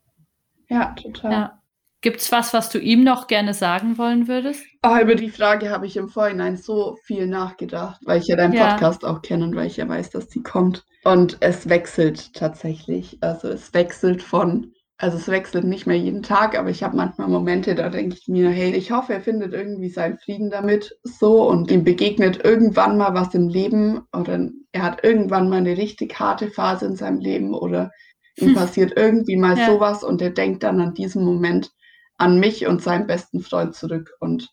ja 0.67 0.93
total. 0.93 1.31
Ja. 1.31 1.59
Gibt's 2.01 2.31
was, 2.31 2.53
was 2.53 2.69
du 2.69 2.79
ihm 2.79 3.03
noch 3.03 3.27
gerne 3.27 3.53
sagen 3.53 3.97
wollen 3.97 4.29
würdest? 4.29 4.63
Oh, 4.83 4.97
über 5.01 5.15
die 5.15 5.29
Frage 5.29 5.69
habe 5.69 5.85
ich 5.85 5.97
im 5.97 6.07
Vorhinein 6.07 6.55
so 6.55 6.97
viel 7.03 7.27
nachgedacht, 7.27 7.99
weil 8.05 8.21
ich 8.21 8.27
ja 8.27 8.37
deinen 8.37 8.53
ja. 8.53 8.69
Podcast 8.69 9.03
auch 9.03 9.21
kenne 9.21 9.43
und 9.43 9.55
weil 9.55 9.67
ich 9.67 9.75
ja 9.75 9.89
weiß, 9.89 10.09
dass 10.11 10.29
die 10.29 10.41
kommt. 10.41 10.85
Und 11.03 11.37
es 11.41 11.67
wechselt 11.67 12.33
tatsächlich. 12.33 13.17
Also 13.19 13.49
es 13.49 13.73
wechselt 13.73 14.23
von, 14.23 14.71
also 15.01 15.15
es 15.15 15.29
wechselt 15.29 15.63
nicht 15.63 15.87
mehr 15.87 15.97
jeden 15.97 16.23
Tag, 16.23 16.59
aber 16.59 16.69
ich 16.69 16.83
habe 16.83 16.97
manchmal 16.97 17.29
Momente, 17.29 17.73
da 17.73 17.87
denke 17.87 18.17
ich 18.19 18.27
mir, 18.27 18.49
hey, 18.49 18.75
ich 18.75 18.91
hoffe, 18.91 19.13
er 19.13 19.21
findet 19.21 19.53
irgendwie 19.53 19.87
seinen 19.87 20.17
Frieden 20.17 20.49
damit 20.49 20.99
so 21.03 21.49
und 21.49 21.71
ihm 21.71 21.85
begegnet 21.85 22.43
irgendwann 22.43 22.97
mal 22.97 23.13
was 23.13 23.33
im 23.33 23.47
Leben 23.47 24.01
oder 24.11 24.49
er 24.73 24.83
hat 24.83 25.01
irgendwann 25.05 25.47
mal 25.49 25.59
eine 25.59 25.77
richtig 25.77 26.19
harte 26.19 26.51
Phase 26.51 26.85
in 26.85 26.97
seinem 26.97 27.19
Leben 27.19 27.53
oder 27.53 27.91
ihm 28.35 28.53
passiert 28.55 28.97
irgendwie 28.97 29.37
mal 29.37 29.57
ja. 29.57 29.67
sowas 29.67 30.03
und 30.03 30.21
er 30.21 30.31
denkt 30.31 30.63
dann 30.63 30.81
an 30.81 30.93
diesen 30.93 31.23
Moment, 31.23 31.71
an 32.17 32.37
mich 32.37 32.67
und 32.67 32.83
seinen 32.83 33.07
besten 33.07 33.39
Freund 33.39 33.75
zurück. 33.75 34.11
Und 34.19 34.49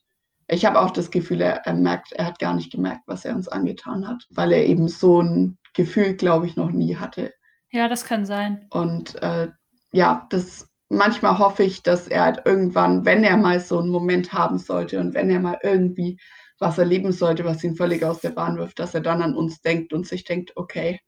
ich 0.47 0.65
habe 0.65 0.81
auch 0.81 0.93
das 0.93 1.11
Gefühl, 1.11 1.41
er, 1.41 1.67
er, 1.67 1.75
merkt, 1.75 2.13
er 2.13 2.27
hat 2.27 2.39
gar 2.39 2.55
nicht 2.55 2.71
gemerkt, 2.71 3.03
was 3.07 3.25
er 3.25 3.35
uns 3.35 3.49
angetan 3.49 4.07
hat, 4.07 4.25
weil 4.31 4.53
er 4.53 4.65
eben 4.65 4.87
so 4.87 5.21
ein 5.21 5.59
Gefühl, 5.75 6.15
glaube 6.15 6.47
ich, 6.47 6.55
noch 6.55 6.71
nie 6.71 6.95
hatte. 6.95 7.35
Ja, 7.73 7.89
das 7.89 8.05
kann 8.05 8.25
sein. 8.25 8.69
Und 8.71 9.21
äh, 9.23 9.49
ja, 9.93 10.27
das 10.31 10.69
manchmal 10.89 11.39
hoffe 11.39 11.65
ich, 11.65 11.83
dass 11.83 12.09
er 12.09 12.23
halt 12.23 12.43
irgendwann, 12.45 13.05
wenn 13.05 13.25
er 13.25 13.37
mal 13.37 13.61
so 13.61 13.79
einen 13.79 13.91
Moment 13.91 14.33
haben 14.33 14.59
sollte 14.59 15.01
und 15.01 15.15
wenn 15.15 15.31
er 15.31 15.41
mal 15.41 15.59
irgendwie 15.63 16.19
was 16.59 16.79
erleben 16.79 17.13
sollte, 17.13 17.45
was 17.45 17.63
ihn 17.65 17.77
völlig 17.77 18.05
aus 18.05 18.21
der 18.21 18.31
Bahn 18.31 18.57
wirft, 18.57 18.79
dass 18.79 18.95
er 18.95 19.01
dann 19.01 19.23
an 19.23 19.35
uns 19.35 19.61
denkt 19.61 19.93
und 19.93 20.07
sich 20.07 20.25
denkt, 20.25 20.53
okay, 20.57 21.01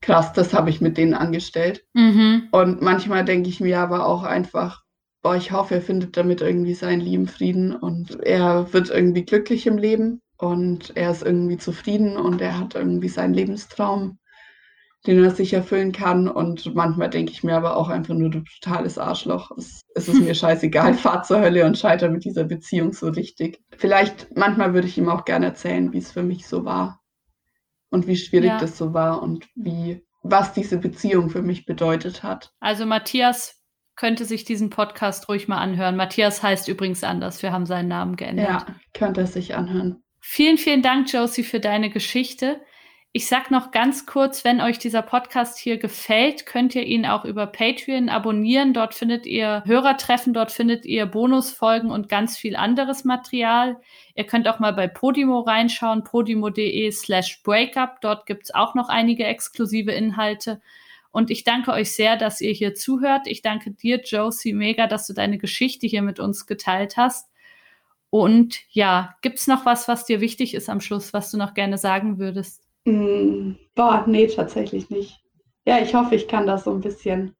krass, 0.00 0.32
das 0.32 0.52
habe 0.52 0.70
ich 0.70 0.80
mit 0.80 0.98
denen 0.98 1.14
angestellt. 1.14 1.84
Mhm. 1.94 2.48
Und 2.52 2.82
manchmal 2.82 3.24
denke 3.24 3.48
ich 3.48 3.60
mir 3.60 3.80
aber 3.80 4.06
auch 4.06 4.22
einfach, 4.22 4.82
boah, 5.22 5.36
ich 5.36 5.52
hoffe, 5.52 5.76
er 5.76 5.82
findet 5.82 6.16
damit 6.16 6.40
irgendwie 6.40 6.74
seinen 6.74 7.00
lieben 7.00 7.28
Frieden 7.28 7.74
und 7.74 8.20
er 8.20 8.72
wird 8.72 8.90
irgendwie 8.90 9.24
glücklich 9.24 9.66
im 9.66 9.78
Leben 9.78 10.20
und 10.36 10.96
er 10.96 11.12
ist 11.12 11.22
irgendwie 11.22 11.56
zufrieden 11.56 12.16
und 12.16 12.40
er 12.40 12.58
hat 12.58 12.74
irgendwie 12.74 13.08
seinen 13.08 13.34
Lebenstraum, 13.34 14.18
den 15.06 15.22
er 15.22 15.30
sich 15.30 15.52
erfüllen 15.52 15.92
kann. 15.92 16.28
Und 16.28 16.74
manchmal 16.74 17.10
denke 17.10 17.32
ich 17.32 17.42
mir 17.42 17.56
aber 17.56 17.76
auch 17.76 17.88
einfach 17.88 18.14
nur, 18.14 18.30
du 18.30 18.42
totales 18.60 18.98
Arschloch. 18.98 19.50
Es, 19.56 19.82
es 19.94 20.08
ist 20.08 20.20
mir 20.20 20.34
scheißegal, 20.34 20.94
fahr 20.94 21.22
zur 21.22 21.40
Hölle 21.40 21.66
und 21.66 21.78
scheiter 21.78 22.08
mit 22.08 22.24
dieser 22.24 22.44
Beziehung 22.44 22.92
so 22.92 23.08
richtig. 23.08 23.60
Vielleicht, 23.76 24.36
manchmal 24.36 24.74
würde 24.74 24.88
ich 24.88 24.98
ihm 24.98 25.08
auch 25.08 25.24
gerne 25.24 25.46
erzählen, 25.46 25.92
wie 25.92 25.98
es 25.98 26.12
für 26.12 26.22
mich 26.22 26.46
so 26.46 26.64
war 26.64 27.00
und 27.90 28.06
wie 28.06 28.16
schwierig 28.16 28.50
ja. 28.50 28.58
das 28.58 28.78
so 28.78 28.94
war 28.94 29.22
und 29.22 29.46
wie, 29.54 30.04
was 30.22 30.52
diese 30.52 30.78
Beziehung 30.78 31.30
für 31.30 31.42
mich 31.42 31.66
bedeutet 31.66 32.22
hat. 32.22 32.52
Also 32.60 32.86
Matthias, 32.86 33.62
könnte 33.96 34.24
sich 34.24 34.44
diesen 34.44 34.70
Podcast 34.70 35.28
ruhig 35.28 35.48
mal 35.48 35.58
anhören. 35.58 35.96
Matthias 35.96 36.42
heißt 36.42 36.68
übrigens 36.68 37.04
anders. 37.04 37.42
Wir 37.42 37.52
haben 37.52 37.66
seinen 37.66 37.88
Namen 37.88 38.16
geändert. 38.16 38.48
Ja, 38.48 38.66
könnte 38.94 39.22
es 39.22 39.34
sich 39.34 39.54
anhören. 39.54 40.02
Vielen, 40.20 40.56
vielen 40.56 40.82
Dank, 40.82 41.12
Josie, 41.12 41.42
für 41.42 41.60
deine 41.60 41.90
Geschichte. 41.90 42.60
Ich 43.14 43.26
sag 43.26 43.50
noch 43.50 43.72
ganz 43.72 44.06
kurz, 44.06 44.42
wenn 44.42 44.62
euch 44.62 44.78
dieser 44.78 45.02
Podcast 45.02 45.58
hier 45.58 45.76
gefällt, 45.76 46.46
könnt 46.46 46.74
ihr 46.74 46.86
ihn 46.86 47.04
auch 47.04 47.26
über 47.26 47.46
Patreon 47.46 48.08
abonnieren. 48.08 48.72
Dort 48.72 48.94
findet 48.94 49.26
ihr 49.26 49.62
Hörertreffen, 49.66 50.32
dort 50.32 50.50
findet 50.50 50.86
ihr 50.86 51.04
Bonusfolgen 51.04 51.90
und 51.90 52.08
ganz 52.08 52.38
viel 52.38 52.56
anderes 52.56 53.04
Material. 53.04 53.78
Ihr 54.14 54.24
könnt 54.24 54.48
auch 54.48 54.60
mal 54.60 54.72
bei 54.72 54.88
Podimo 54.88 55.40
reinschauen, 55.40 56.04
podimo.de 56.04 56.90
slash 56.90 57.42
breakup. 57.42 58.00
Dort 58.00 58.24
gibt's 58.24 58.54
auch 58.54 58.74
noch 58.74 58.88
einige 58.88 59.24
exklusive 59.26 59.92
Inhalte. 59.92 60.62
Und 61.10 61.30
ich 61.30 61.44
danke 61.44 61.72
euch 61.72 61.92
sehr, 61.92 62.16
dass 62.16 62.40
ihr 62.40 62.52
hier 62.52 62.74
zuhört. 62.74 63.26
Ich 63.26 63.42
danke 63.42 63.72
dir, 63.72 64.00
Josie, 64.02 64.54
mega, 64.54 64.86
dass 64.86 65.06
du 65.06 65.12
deine 65.12 65.36
Geschichte 65.36 65.86
hier 65.86 66.00
mit 66.00 66.18
uns 66.18 66.46
geteilt 66.46 66.96
hast. 66.96 67.30
Und 68.08 68.60
ja, 68.70 69.16
gibt's 69.20 69.46
noch 69.46 69.66
was, 69.66 69.86
was 69.86 70.06
dir 70.06 70.22
wichtig 70.22 70.54
ist 70.54 70.70
am 70.70 70.80
Schluss, 70.80 71.12
was 71.12 71.30
du 71.30 71.36
noch 71.36 71.52
gerne 71.52 71.76
sagen 71.76 72.18
würdest? 72.18 72.71
Mm, 72.84 73.52
boah, 73.74 74.04
nee, 74.06 74.26
tatsächlich 74.26 74.90
nicht. 74.90 75.20
Ja, 75.64 75.78
ich 75.78 75.94
hoffe, 75.94 76.14
ich 76.14 76.26
kann 76.26 76.46
da 76.46 76.58
so 76.58 76.72
ein 76.72 76.80
bisschen 76.80 77.36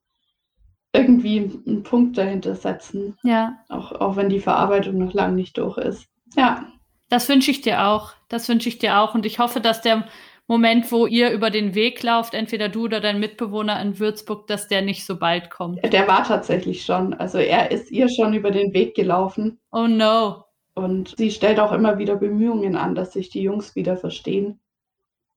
irgendwie 0.93 1.51
einen 1.66 1.82
Punkt 1.82 2.18
dahinter 2.18 2.55
setzen. 2.55 3.16
Ja. 3.22 3.59
Auch, 3.68 3.93
auch 3.93 4.16
wenn 4.16 4.28
die 4.28 4.40
Verarbeitung 4.40 4.99
noch 4.99 5.14
lange 5.14 5.34
nicht 5.34 5.59
durch 5.59 5.78
ist. 5.78 6.07
Ja. 6.36 6.66
Das 7.09 7.28
wünsche 7.28 7.51
ich 7.51 7.61
dir 7.61 7.86
auch. 7.86 8.12
Das 8.28 8.49
wünsche 8.49 8.68
ich 8.68 8.78
dir 8.78 8.99
auch. 8.99 9.14
Und 9.14 9.26
ich 9.26 9.38
hoffe, 9.38 9.61
dass 9.61 9.82
der 9.82 10.07
Moment, 10.47 10.90
wo 10.93 11.07
ihr 11.07 11.30
über 11.30 11.51
den 11.51 11.74
Weg 11.74 12.03
lauft, 12.03 12.34
entweder 12.34 12.68
du 12.68 12.84
oder 12.84 13.01
dein 13.01 13.20
Mitbewohner 13.20 13.80
in 13.80 13.99
Würzburg, 13.99 14.47
dass 14.47 14.68
der 14.68 14.82
nicht 14.82 15.05
so 15.05 15.18
bald 15.18 15.51
kommt. 15.51 15.80
Der 15.93 16.09
war 16.09 16.24
tatsächlich 16.24 16.84
schon. 16.84 17.14
Also 17.14 17.38
er 17.38 17.70
ist 17.70 17.90
ihr 17.90 18.09
schon 18.09 18.34
über 18.34 18.51
den 18.51 18.72
Weg 18.72 18.95
gelaufen. 18.95 19.61
Oh 19.70 19.86
no. 19.86 20.45
Und 20.74 21.14
sie 21.16 21.30
stellt 21.30 21.61
auch 21.61 21.72
immer 21.72 21.99
wieder 21.99 22.16
Bemühungen 22.16 22.76
an, 22.76 22.95
dass 22.95 23.12
sich 23.12 23.28
die 23.28 23.43
Jungs 23.43 23.76
wieder 23.76 23.97
verstehen 23.97 24.61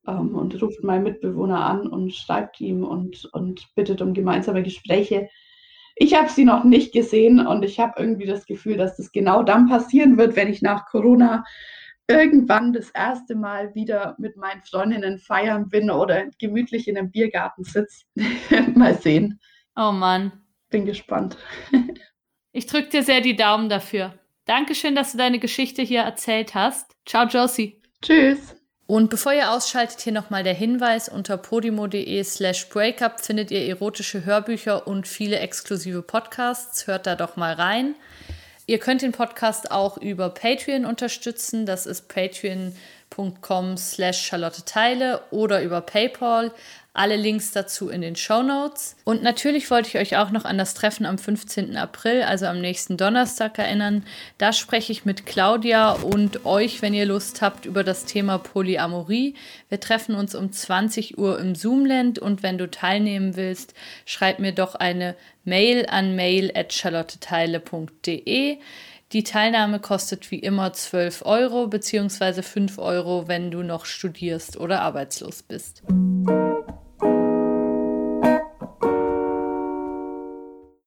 ähm, 0.07 0.35
und 0.35 0.61
ruft 0.61 0.83
meinen 0.83 1.03
Mitbewohner 1.03 1.65
an 1.65 1.87
und 1.87 2.13
schreibt 2.13 2.59
ihm 2.61 2.83
und, 2.83 3.25
und 3.33 3.67
bittet 3.75 4.01
um 4.01 4.13
gemeinsame 4.13 4.63
Gespräche. 4.63 5.29
Ich 5.95 6.13
habe 6.13 6.29
sie 6.29 6.43
noch 6.43 6.63
nicht 6.63 6.93
gesehen 6.93 7.45
und 7.45 7.63
ich 7.63 7.79
habe 7.79 7.93
irgendwie 7.97 8.25
das 8.25 8.45
Gefühl, 8.45 8.77
dass 8.77 8.97
das 8.97 9.11
genau 9.11 9.43
dann 9.43 9.67
passieren 9.67 10.17
wird, 10.17 10.35
wenn 10.35 10.49
ich 10.49 10.61
nach 10.61 10.87
Corona 10.87 11.43
irgendwann 12.07 12.73
das 12.73 12.89
erste 12.91 13.35
Mal 13.35 13.73
wieder 13.73 14.15
mit 14.19 14.35
meinen 14.37 14.61
Freundinnen 14.63 15.17
feiern 15.19 15.69
bin 15.69 15.89
oder 15.89 16.25
gemütlich 16.39 16.87
in 16.87 16.97
einem 16.97 17.11
Biergarten 17.11 17.63
sitze. 17.63 18.05
Mal 18.75 18.95
sehen. 18.99 19.39
Oh 19.75 19.91
Mann. 19.91 20.31
Bin 20.69 20.85
gespannt. 20.85 21.37
ich 22.51 22.67
drücke 22.67 22.89
dir 22.89 23.03
sehr 23.03 23.21
die 23.21 23.35
Daumen 23.35 23.69
dafür. 23.69 24.13
Dankeschön, 24.45 24.95
dass 24.95 25.13
du 25.13 25.17
deine 25.17 25.39
Geschichte 25.39 25.81
hier 25.81 26.01
erzählt 26.01 26.53
hast. 26.53 26.95
Ciao, 27.05 27.25
Josie. 27.25 27.81
Tschüss. 28.01 28.55
Und 28.87 29.09
bevor 29.09 29.33
ihr 29.33 29.51
ausschaltet, 29.51 30.01
hier 30.01 30.13
nochmal 30.13 30.43
der 30.43 30.53
Hinweis, 30.53 31.09
unter 31.09 31.37
podimo.de 31.37 32.23
slash 32.23 32.69
breakup 32.69 33.19
findet 33.19 33.49
ihr 33.49 33.67
erotische 33.67 34.25
Hörbücher 34.25 34.85
und 34.85 35.07
viele 35.07 35.39
exklusive 35.39 36.03
Podcasts. 36.03 36.85
Hört 36.85 37.07
da 37.07 37.15
doch 37.15 37.35
mal 37.35 37.53
rein. 37.53 37.95
Ihr 38.67 38.77
könnt 38.79 39.01
den 39.01 39.11
Podcast 39.11 39.71
auch 39.71 39.97
über 39.97 40.29
Patreon 40.29 40.85
unterstützen. 40.85 41.65
Das 41.65 41.87
ist 41.87 42.09
patreon.com 42.09 43.77
slash 43.77 44.21
Charlotte 44.21 44.65
Teile 44.65 45.21
oder 45.31 45.63
über 45.63 45.81
PayPal. 45.81 46.51
Alle 46.95 47.17
Links 47.17 47.51
dazu 47.51 47.89
in 47.89 48.01
den 48.01 48.15
Show 48.15 48.41
Notes. 48.41 48.95
Und 49.03 49.21
natürlich 49.21 49.69
wollte 49.69 49.89
ich 49.89 49.97
euch 49.97 50.15
auch 50.15 50.31
noch 50.31 50.45
an 50.45 50.57
das 50.57 50.73
Treffen 50.73 51.05
am 51.05 51.17
15. 51.17 51.75
April, 51.75 52.21
also 52.21 52.45
am 52.45 52.61
nächsten 52.61 52.95
Donnerstag, 52.95 53.59
erinnern. 53.59 54.05
Da 54.37 54.53
spreche 54.53 54.93
ich 54.93 55.03
mit 55.03 55.25
Claudia 55.25 55.91
und 55.91 56.45
euch, 56.45 56.81
wenn 56.81 56.93
ihr 56.93 57.05
Lust 57.05 57.41
habt, 57.41 57.65
über 57.65 57.83
das 57.83 58.05
Thema 58.05 58.37
Polyamorie. 58.37 59.35
Wir 59.67 59.81
treffen 59.81 60.15
uns 60.15 60.35
um 60.35 60.53
20 60.53 61.17
Uhr 61.17 61.37
im 61.37 61.53
Zoomland 61.53 62.17
und 62.17 62.43
wenn 62.43 62.57
du 62.57 62.71
teilnehmen 62.71 63.35
willst, 63.35 63.73
schreib 64.05 64.39
mir 64.39 64.53
doch 64.53 64.75
eine 64.75 65.17
Mail 65.43 65.87
an 65.89 66.15
mail.charlotteteile.de. 66.15 68.57
Die 69.11 69.23
Teilnahme 69.23 69.79
kostet 69.79 70.31
wie 70.31 70.39
immer 70.39 70.71
12 70.71 71.25
Euro 71.25 71.67
bzw. 71.67 72.41
5 72.41 72.79
Euro, 72.79 73.27
wenn 73.27 73.51
du 73.51 73.63
noch 73.63 73.85
studierst 73.85 74.55
oder 74.57 74.81
arbeitslos 74.81 75.43
bist. 75.43 75.83